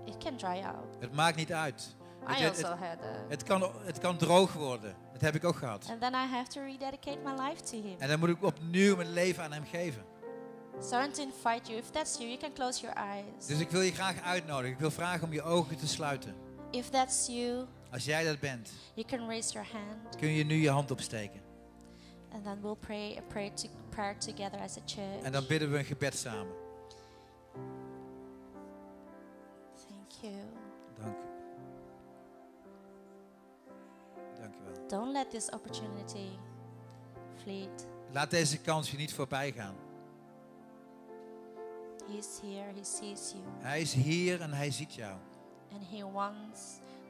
It 0.05 0.17
can 0.19 0.37
dry 0.37 0.63
out. 0.63 0.97
Het 1.01 1.13
maakt 1.13 1.37
niet 1.37 1.53
uit. 1.53 1.97
Het, 2.25 2.63
had 2.63 2.81
a, 2.81 2.99
het, 3.29 3.43
kan, 3.43 3.71
het 3.85 3.99
kan 3.99 4.17
droog 4.17 4.53
worden. 4.53 4.95
Dat 5.13 5.21
heb 5.21 5.35
ik 5.35 5.45
ook 5.45 5.57
gehad. 5.57 5.87
and 5.91 6.01
then 6.01 6.13
I 6.13 6.27
have 6.27 6.49
to 6.49 6.61
rededicate 6.61 7.19
my 7.25 7.33
life 7.49 7.63
to 7.63 7.83
Him. 7.83 7.97
En 7.99 8.09
dan 8.09 8.19
moet 8.19 8.29
ik 8.29 8.43
opnieuw 8.43 8.97
mijn 8.97 9.13
leven 9.13 9.45
aan 9.45 9.53
hem 9.53 9.65
geven. 9.65 10.05
So 10.81 10.97
I 10.97 10.99
want 10.99 11.15
to 11.15 11.23
invite 11.23 11.69
you. 11.69 11.79
If 11.79 11.91
that's 11.91 12.19
you, 12.19 12.29
you 12.29 12.39
can 12.39 12.53
close 12.53 12.81
your 12.81 12.97
eyes. 12.97 13.47
Dus 13.47 13.59
ik 13.59 13.71
wil 13.71 13.81
je 13.81 13.93
graag 13.93 14.23
uitnodigen. 14.23 14.73
Ik 14.73 14.79
wil 14.79 14.91
vragen 14.91 15.27
om 15.27 15.33
je 15.33 15.43
ogen 15.43 15.77
te 15.77 15.89
sluiten. 15.89 16.35
If 16.71 16.89
that's 16.91 17.27
you, 17.27 17.67
Als 17.91 18.05
jij 18.05 18.25
dat 18.25 18.41
bent, 18.41 18.71
you 18.95 19.07
can 19.07 19.27
raise 19.29 19.53
your 19.53 19.69
hand, 19.73 20.17
kun 20.17 20.29
je 20.29 20.45
nu 20.45 20.55
je 20.55 20.71
hand 20.71 20.91
opsteken. 20.91 21.41
and 22.33 22.45
then 22.45 22.61
we'll 22.63 22.77
pray 22.77 23.17
a 23.17 23.23
prayer, 23.23 23.51
to, 23.55 23.69
prayer 23.91 24.15
together 24.19 24.59
as 24.63 24.77
a 24.77 24.81
church. 24.87 25.23
En 25.23 25.33
dan 25.33 25.47
bidden 25.47 25.71
we 25.71 25.79
een 25.79 25.85
gebed 25.85 26.15
samen. 26.17 26.55
Thank 29.89 30.11
you. 30.21 30.35
Dank 30.99 31.17
u. 31.17 31.27
Dank 34.41 34.55
u 34.55 34.59
wel. 34.65 34.87
Don't 34.89 35.13
let 35.13 35.31
this 35.31 35.51
opportunity 35.51 36.29
fleet. 37.43 37.87
Laat 38.13 38.31
deze 38.31 38.59
kans 38.59 38.91
je 38.91 38.97
niet 38.97 39.15
voorbij 39.15 39.53
gaan. 39.53 39.75
He's 42.09 42.41
here. 42.43 42.73
He 42.75 42.85
sees 42.85 43.33
you, 43.33 43.43
Hij 43.59 43.81
is 43.81 43.93
hier 43.93 44.41
en 44.41 44.53
hij 44.53 44.71
ziet 44.71 44.95
jou. 44.95 45.15
and 45.73 45.83
He 45.91 46.11
wants 46.13 46.61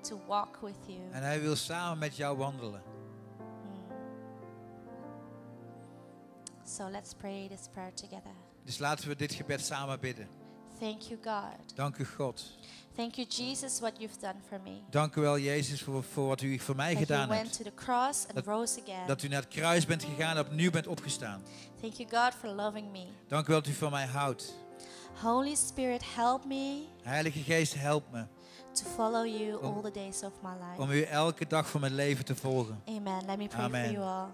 to 0.09 0.21
walk 0.27 0.59
with 0.63 0.77
you. 0.87 0.99
En 1.11 1.23
hij 1.23 1.41
wil 1.41 1.57
samen 1.57 1.99
met 1.99 2.17
jou 2.17 2.37
wandelen. 2.37 2.83
Hmm. 3.63 3.97
So 6.65 6.89
let's 6.91 7.15
pray 7.15 7.49
this 7.49 7.69
prayer 7.73 7.95
together. 7.95 8.33
Dus 8.65 8.79
laten 8.79 9.09
we 9.09 9.17
dit 9.17 9.33
gebed 9.33 9.61
samen 9.65 10.01
bidden. 10.01 10.29
Thank 10.81 11.01
you, 11.03 11.19
God. 11.25 11.77
Dank 11.77 11.97
u 11.99 12.05
God. 12.05 12.45
Thank 12.95 13.15
you, 13.15 13.27
Jesus, 13.29 13.81
what 13.81 13.99
you've 13.99 14.19
done 14.21 14.35
for 14.49 14.61
me. 14.61 14.81
Dank 14.91 15.15
u 15.17 15.21
wel 15.21 15.39
Jezus 15.39 15.83
voor, 15.83 16.03
voor 16.03 16.27
wat 16.27 16.41
u 16.43 16.59
voor 16.59 16.77
mij 16.77 16.95
That 16.95 17.07
you 17.07 17.07
gedaan 17.07 17.29
went 17.29 17.43
hebt. 17.43 17.57
to 17.57 17.63
the 17.65 17.75
cross 17.85 18.25
and 18.27 18.35
Dat- 18.35 18.45
rose 18.47 18.81
again. 18.83 19.07
Dat 19.07 19.23
u 19.23 19.29
naar 19.29 19.41
het 19.41 19.49
kruis 19.51 19.87
bent 19.87 20.05
gegaan 20.05 20.37
en 20.37 20.45
opnieuw 20.45 20.71
bent 20.71 20.87
opgestaan. 20.87 21.43
Thank 21.81 21.93
you, 21.95 22.09
God, 22.25 22.35
for 22.35 22.49
loving 22.49 22.91
me. 22.93 23.07
Dank 23.29 23.47
u 23.47 23.53
wel 23.53 23.63
dat 23.63 23.71
u 23.71 23.75
van 23.75 23.91
mij 23.91 24.07
houdt. 24.07 24.55
Holy 25.23 25.55
Spirit, 25.55 26.03
help 26.15 26.45
me 26.45 26.85
Heilige 27.03 27.39
Geest, 27.43 27.75
help 27.75 28.05
me 28.13 28.25
to 28.75 28.85
follow 28.97 29.25
you 29.25 29.59
Om- 29.63 29.75
all 29.75 29.83
the 29.83 29.91
days 29.91 30.23
of 30.23 30.33
my 30.43 30.51
life. 30.51 30.83
om 30.83 30.91
u 30.91 31.03
elke 31.03 31.47
dag 31.47 31.69
van 31.71 31.81
mijn 31.81 31.95
leven 31.95 32.25
te 32.25 32.35
volgen. 32.35 32.83
Amen. 32.89 33.23
Let 33.27 33.39
me 33.39 33.47
pray 33.49 33.65
Amen. 33.65 33.85
for 33.85 33.93
you 33.93 34.05
all. 34.05 34.27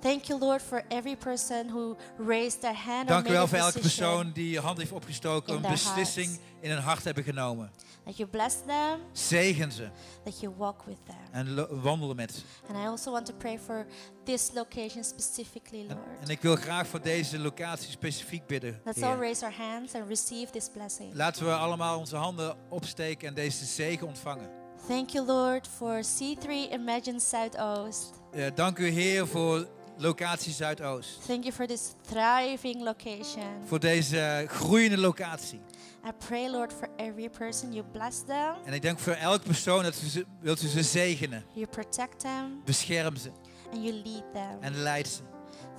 Thank 0.00 0.24
you, 0.24 0.38
Lord, 0.40 0.62
for 0.62 0.84
every 0.88 1.16
person 1.16 1.68
who 1.70 1.96
raised 2.26 2.60
their 2.60 2.76
hand 2.84 3.08
Dank 3.08 3.28
u 3.28 3.30
wel 3.32 3.46
voor 3.46 3.58
elke 3.58 3.78
persoon 3.80 4.30
die 4.32 4.50
je 4.50 4.60
hand 4.60 4.78
heeft 4.78 4.92
opgestoken, 4.92 5.60
their 5.60 5.70
beslissing 5.70 6.26
hearts. 6.26 6.42
In 6.60 6.70
hun 6.70 6.78
hart 6.82 7.04
hebben 7.04 7.24
genomen. 7.24 7.70
That 8.04 8.16
you 8.16 8.28
bless 8.28 8.54
them, 8.66 9.00
Zegen 9.12 9.72
ze 9.72 9.88
that 10.24 10.40
you 10.40 10.54
walk 10.56 10.82
with 10.82 10.98
them. 11.06 11.16
en 11.32 11.54
lo- 11.54 11.80
wandel 11.80 12.14
met 12.14 12.32
ze. 12.34 12.40
And 12.68 12.76
I 12.84 12.86
also 12.86 13.12
want 13.12 13.26
to 13.26 13.34
pray 13.34 13.58
for 13.58 13.86
this 14.24 14.50
location 14.54 15.04
specifically, 15.04 15.80
En, 15.80 15.86
Lord. 15.96 16.20
en 16.20 16.28
ik 16.28 16.40
wil 16.40 16.56
graag 16.56 16.86
voor 16.86 17.02
deze 17.02 17.38
locatie 17.38 17.90
specifiek 17.90 18.46
bidden. 18.46 18.80
Let's 18.84 19.02
all 19.02 19.16
raise 19.18 19.44
our 19.44 19.54
hands 19.54 19.94
and 19.94 20.08
receive 20.08 20.52
this 20.52 20.68
blessing. 20.72 21.14
Laten 21.14 21.44
we 21.44 21.52
allemaal 21.52 21.98
onze 21.98 22.16
handen 22.16 22.56
opsteken 22.68 23.28
en 23.28 23.34
deze 23.34 23.64
zegen 23.64 24.06
ontvangen. 24.06 24.50
Thank 24.88 25.10
you, 25.10 25.26
Lord, 25.26 25.66
for 25.76 26.00
C3 26.02 26.48
Imagine 26.72 27.20
Zuidoost. 27.20 28.10
Eh, 28.32 28.46
dank 28.54 28.78
u 28.78 28.88
Heer 28.88 29.26
voor 29.26 29.68
locatie 29.98 30.52
Zuidoost. 30.52 31.26
Thank 31.26 31.42
you 31.44 31.52
for 31.54 31.66
this 31.66 31.92
thriving 32.10 32.82
location. 32.82 33.44
Voor 33.66 33.78
deze 33.80 34.44
groeiende 34.48 34.98
locatie. 34.98 35.60
I 36.06 36.10
pray, 36.26 36.48
Lord, 36.50 36.72
for 36.72 36.88
every 36.96 37.28
person 37.30 37.72
you 37.72 37.84
bless 37.92 38.22
them, 38.26 38.54
En 38.64 38.72
ik 38.72 38.82
denk 38.82 38.98
voor 38.98 39.12
elke 39.12 39.44
persoon 39.44 39.82
dat 39.82 40.00
u 40.04 40.06
ze, 40.08 40.24
wilt 40.40 40.62
u 40.62 40.66
ze 40.66 40.82
zegenen. 40.82 41.44
you 41.52 41.66
protect 41.66 42.20
them, 42.20 42.62
Bescherm 42.64 43.16
ze 43.16 43.30
and 43.72 43.82
you 43.84 43.92
lead 43.92 44.24
them. 44.32 44.56
en 44.60 44.74
leid 44.82 45.08
ze. 45.08 45.20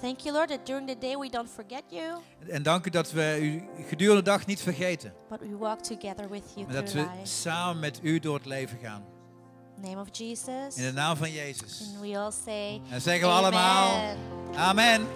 Thank 0.01 0.19
you, 0.19 0.33
Lord, 0.35 0.49
that 0.49 0.65
during 0.65 0.87
the 0.87 0.97
day 0.97 1.17
we 1.17 1.29
don't 1.29 1.49
forget 1.49 1.83
you, 1.89 2.19
En 2.49 2.63
dank 2.63 2.85
u 2.85 2.89
dat 2.89 3.11
we 3.11 3.37
u 3.41 3.83
gedurende 3.87 4.21
de 4.23 4.29
dag 4.29 4.45
niet 4.45 4.61
vergeten. 4.61 5.13
but 5.29 5.39
we 5.39 5.57
walk 5.57 5.79
together 5.79 6.29
with 6.29 6.43
you 6.55 6.65
Maar 6.65 6.75
dat 6.75 6.91
we 6.91 6.99
life. 6.99 7.11
samen 7.23 7.79
met 7.79 7.99
u 8.01 8.19
door 8.19 8.35
het 8.35 8.45
leven 8.45 8.77
gaan. 8.83 9.03
In 9.79 9.83
the 9.83 9.91
name 9.91 9.99
of 9.99 10.11
Jesus. 10.11 10.77
In 10.77 10.83
de 10.83 10.91
naam 10.91 11.17
van 11.17 11.31
Jezus. 11.31 11.81
And 11.93 12.01
we 12.01 12.17
all 12.17 12.31
say, 12.31 12.81
En 12.91 13.01
zeggen 13.01 13.27
we 13.27 13.33
allemaal, 13.33 14.15
Amen. 14.55 14.57
amen. 14.57 15.07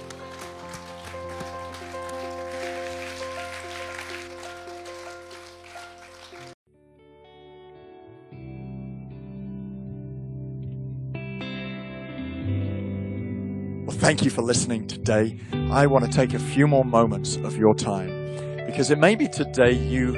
Well, 13.86 13.98
thank 13.98 14.24
you 14.24 14.30
for 14.30 14.44
listening 14.44 14.88
today. 14.88 15.38
I 15.72 15.88
want 15.88 16.06
to 16.06 16.12
take 16.12 16.34
a 16.34 16.40
few 16.40 16.68
more 16.68 16.86
moments 16.86 17.36
of 17.36 17.58
your 17.58 17.76
time 17.76 18.66
because 18.66 18.92
it 18.92 18.98
may 18.98 19.16
be 19.16 19.28
today 19.28 19.74
you 19.74 20.14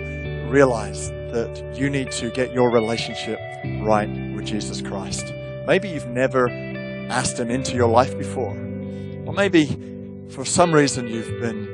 realize 0.52 1.10
that 1.10 1.74
you 1.76 1.90
need 1.90 2.12
to 2.12 2.30
get 2.30 2.54
your 2.54 2.72
relationship 2.72 3.40
right 3.82 4.08
with 4.10 4.25
Jesus 4.46 4.82
Christ. 4.82 5.34
Maybe 5.66 5.90
you've 5.90 6.08
never 6.08 6.48
asked 7.10 7.40
Him 7.40 7.50
into 7.50 7.76
your 7.76 7.90
life 7.90 8.18
before, 8.18 8.52
or 9.26 9.34
maybe 9.34 9.66
for 10.30 10.46
some 10.46 10.74
reason 10.74 11.08
you've 11.08 11.40
been 11.42 11.66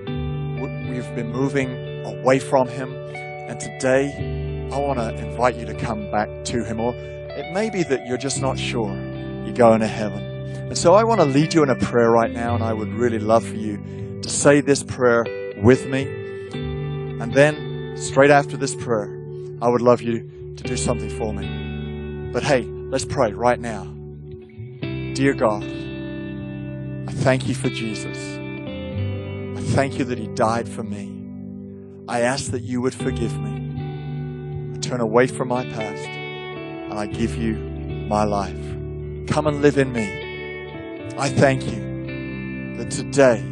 you've 0.94 1.14
been 1.16 1.32
moving 1.32 2.06
away 2.06 2.40
from 2.40 2.68
Him, 2.68 2.94
and 2.94 3.60
today 3.60 4.70
I 4.72 4.80
want 4.80 5.00
to 5.00 5.14
invite 5.16 5.56
you 5.56 5.66
to 5.66 5.74
come 5.74 6.10
back 6.12 6.30
to 6.46 6.64
Him. 6.64 6.80
Or 6.80 6.94
it 6.96 7.52
may 7.54 7.70
be 7.70 7.84
that 7.84 8.08
you're 8.08 8.18
just 8.18 8.42
not 8.42 8.58
sure 8.58 8.94
you're 9.44 9.54
going 9.54 9.82
to 9.82 9.88
heaven. 9.88 10.24
And 10.72 10.78
so 10.78 10.94
I 10.94 11.04
want 11.04 11.20
to 11.20 11.26
lead 11.26 11.54
you 11.54 11.64
in 11.64 11.70
a 11.70 11.76
prayer 11.76 12.12
right 12.12 12.32
now, 12.32 12.56
and 12.56 12.64
I 12.64 12.74
would 12.74 12.94
really 12.94 13.20
love 13.20 13.46
for 13.46 13.56
you 13.56 14.20
to 14.22 14.30
say 14.30 14.62
this 14.62 14.84
prayer 14.84 15.26
with 15.62 15.86
me. 15.88 16.04
And 16.54 17.34
then, 17.34 17.96
straight 17.98 18.32
after 18.32 18.56
this 18.56 18.76
prayer, 18.76 19.10
I 19.62 19.68
would 19.68 19.82
love 19.82 20.02
you 20.02 20.30
to 20.56 20.64
do 20.64 20.78
something 20.78 21.10
for 21.10 21.34
me. 21.34 21.71
But 22.32 22.44
hey, 22.44 22.64
let's 22.64 23.04
pray 23.04 23.34
right 23.34 23.60
now. 23.60 23.84
Dear 25.14 25.34
God, 25.34 25.64
I 25.64 27.12
thank 27.12 27.50
you 27.50 27.54
for 27.54 27.68
Jesus. 27.68 28.18
I 28.38 29.62
thank 29.76 30.00
you 30.00 30.06
that 30.06 30.18
he 30.18 30.28
died 30.28 30.70
for 30.70 30.82
me. 30.82 31.12
I 32.08 32.22
ask 32.22 32.52
that 32.52 32.62
you 32.62 32.80
would 32.80 32.94
forgive 32.94 33.38
me. 33.38 34.74
I 34.74 34.80
turn 34.80 35.02
away 35.02 35.28
from 35.28 35.50
my 35.50 35.66
past 35.66 36.08
and 36.08 36.94
I 36.94 37.06
give 37.06 37.36
you 37.36 37.56
my 38.08 38.24
life. 38.24 38.56
Come 39.28 39.48
and 39.48 39.62
live 39.62 39.78
in 39.78 39.92
me. 39.92 41.14
I 41.18 41.28
thank 41.28 41.66
you 41.66 42.78
that 42.78 42.90
today 42.92 43.44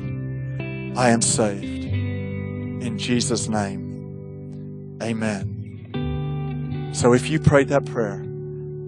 I 0.95 1.09
am 1.09 1.21
saved. 1.21 1.84
In 1.84 2.97
Jesus' 2.97 3.49
name, 3.49 4.97
amen. 5.03 6.89
So 6.93 7.13
if 7.13 7.30
you 7.30 7.41
prayed 7.41 7.67
that 7.67 7.86
prayer, 7.86 8.23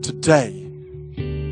today 0.01 0.61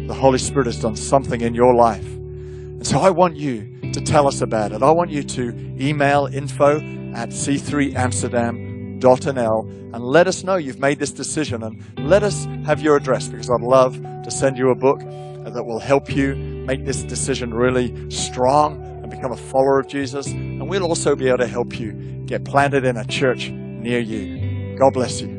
the 0.10 0.14
Holy 0.14 0.38
Spirit 0.40 0.66
has 0.66 0.82
done 0.82 0.96
something 0.96 1.42
in 1.42 1.54
your 1.54 1.76
life. 1.76 2.06
And 2.06 2.88
so 2.88 3.00
I 3.00 3.12
want 3.12 3.36
you 3.36 3.92
to 3.92 4.02
tell 4.02 4.28
us 4.28 4.42
about 4.42 4.72
it. 4.72 4.82
I 4.82 4.90
want 4.92 5.12
you 5.12 5.22
to 5.24 5.50
email 5.80 6.26
info 6.26 6.78
at 7.14 7.30
c3amsterdam.nl 7.30 9.94
and 9.94 10.04
let 10.04 10.28
us 10.28 10.44
know 10.44 10.56
you've 10.56 10.80
made 10.80 10.98
this 11.00 11.12
decision 11.12 11.64
and 11.64 11.84
let 12.00 12.24
us 12.24 12.46
have 12.66 12.82
your 12.82 12.96
address 12.96 13.28
because 13.28 13.50
I'd 13.50 13.62
love 13.62 14.02
to 14.02 14.32
send 14.32 14.58
you 14.58 14.72
a 14.72 14.76
book 14.76 15.00
that 15.00 15.64
will 15.64 15.80
help 15.80 16.16
you 16.16 16.36
make 16.36 16.86
this 16.86 17.04
decision 17.04 17.54
really 17.54 18.10
strong 18.10 18.82
and 19.02 19.10
become 19.10 19.32
a 19.32 19.38
follower 19.38 19.80
of 19.80 19.88
Jesus. 19.88 20.28
And 20.28 20.70
we'll 20.70 20.86
also 20.86 21.16
be 21.16 21.28
able 21.28 21.40
to 21.40 21.48
help 21.48 21.80
you 21.80 21.94
get 22.26 22.46
planted 22.46 22.86
in 22.86 22.98
a 22.98 23.06
church 23.06 23.50
near 23.50 24.00
you. 24.00 24.78
God 24.78 24.94
bless 24.94 25.22
you. 25.22 25.39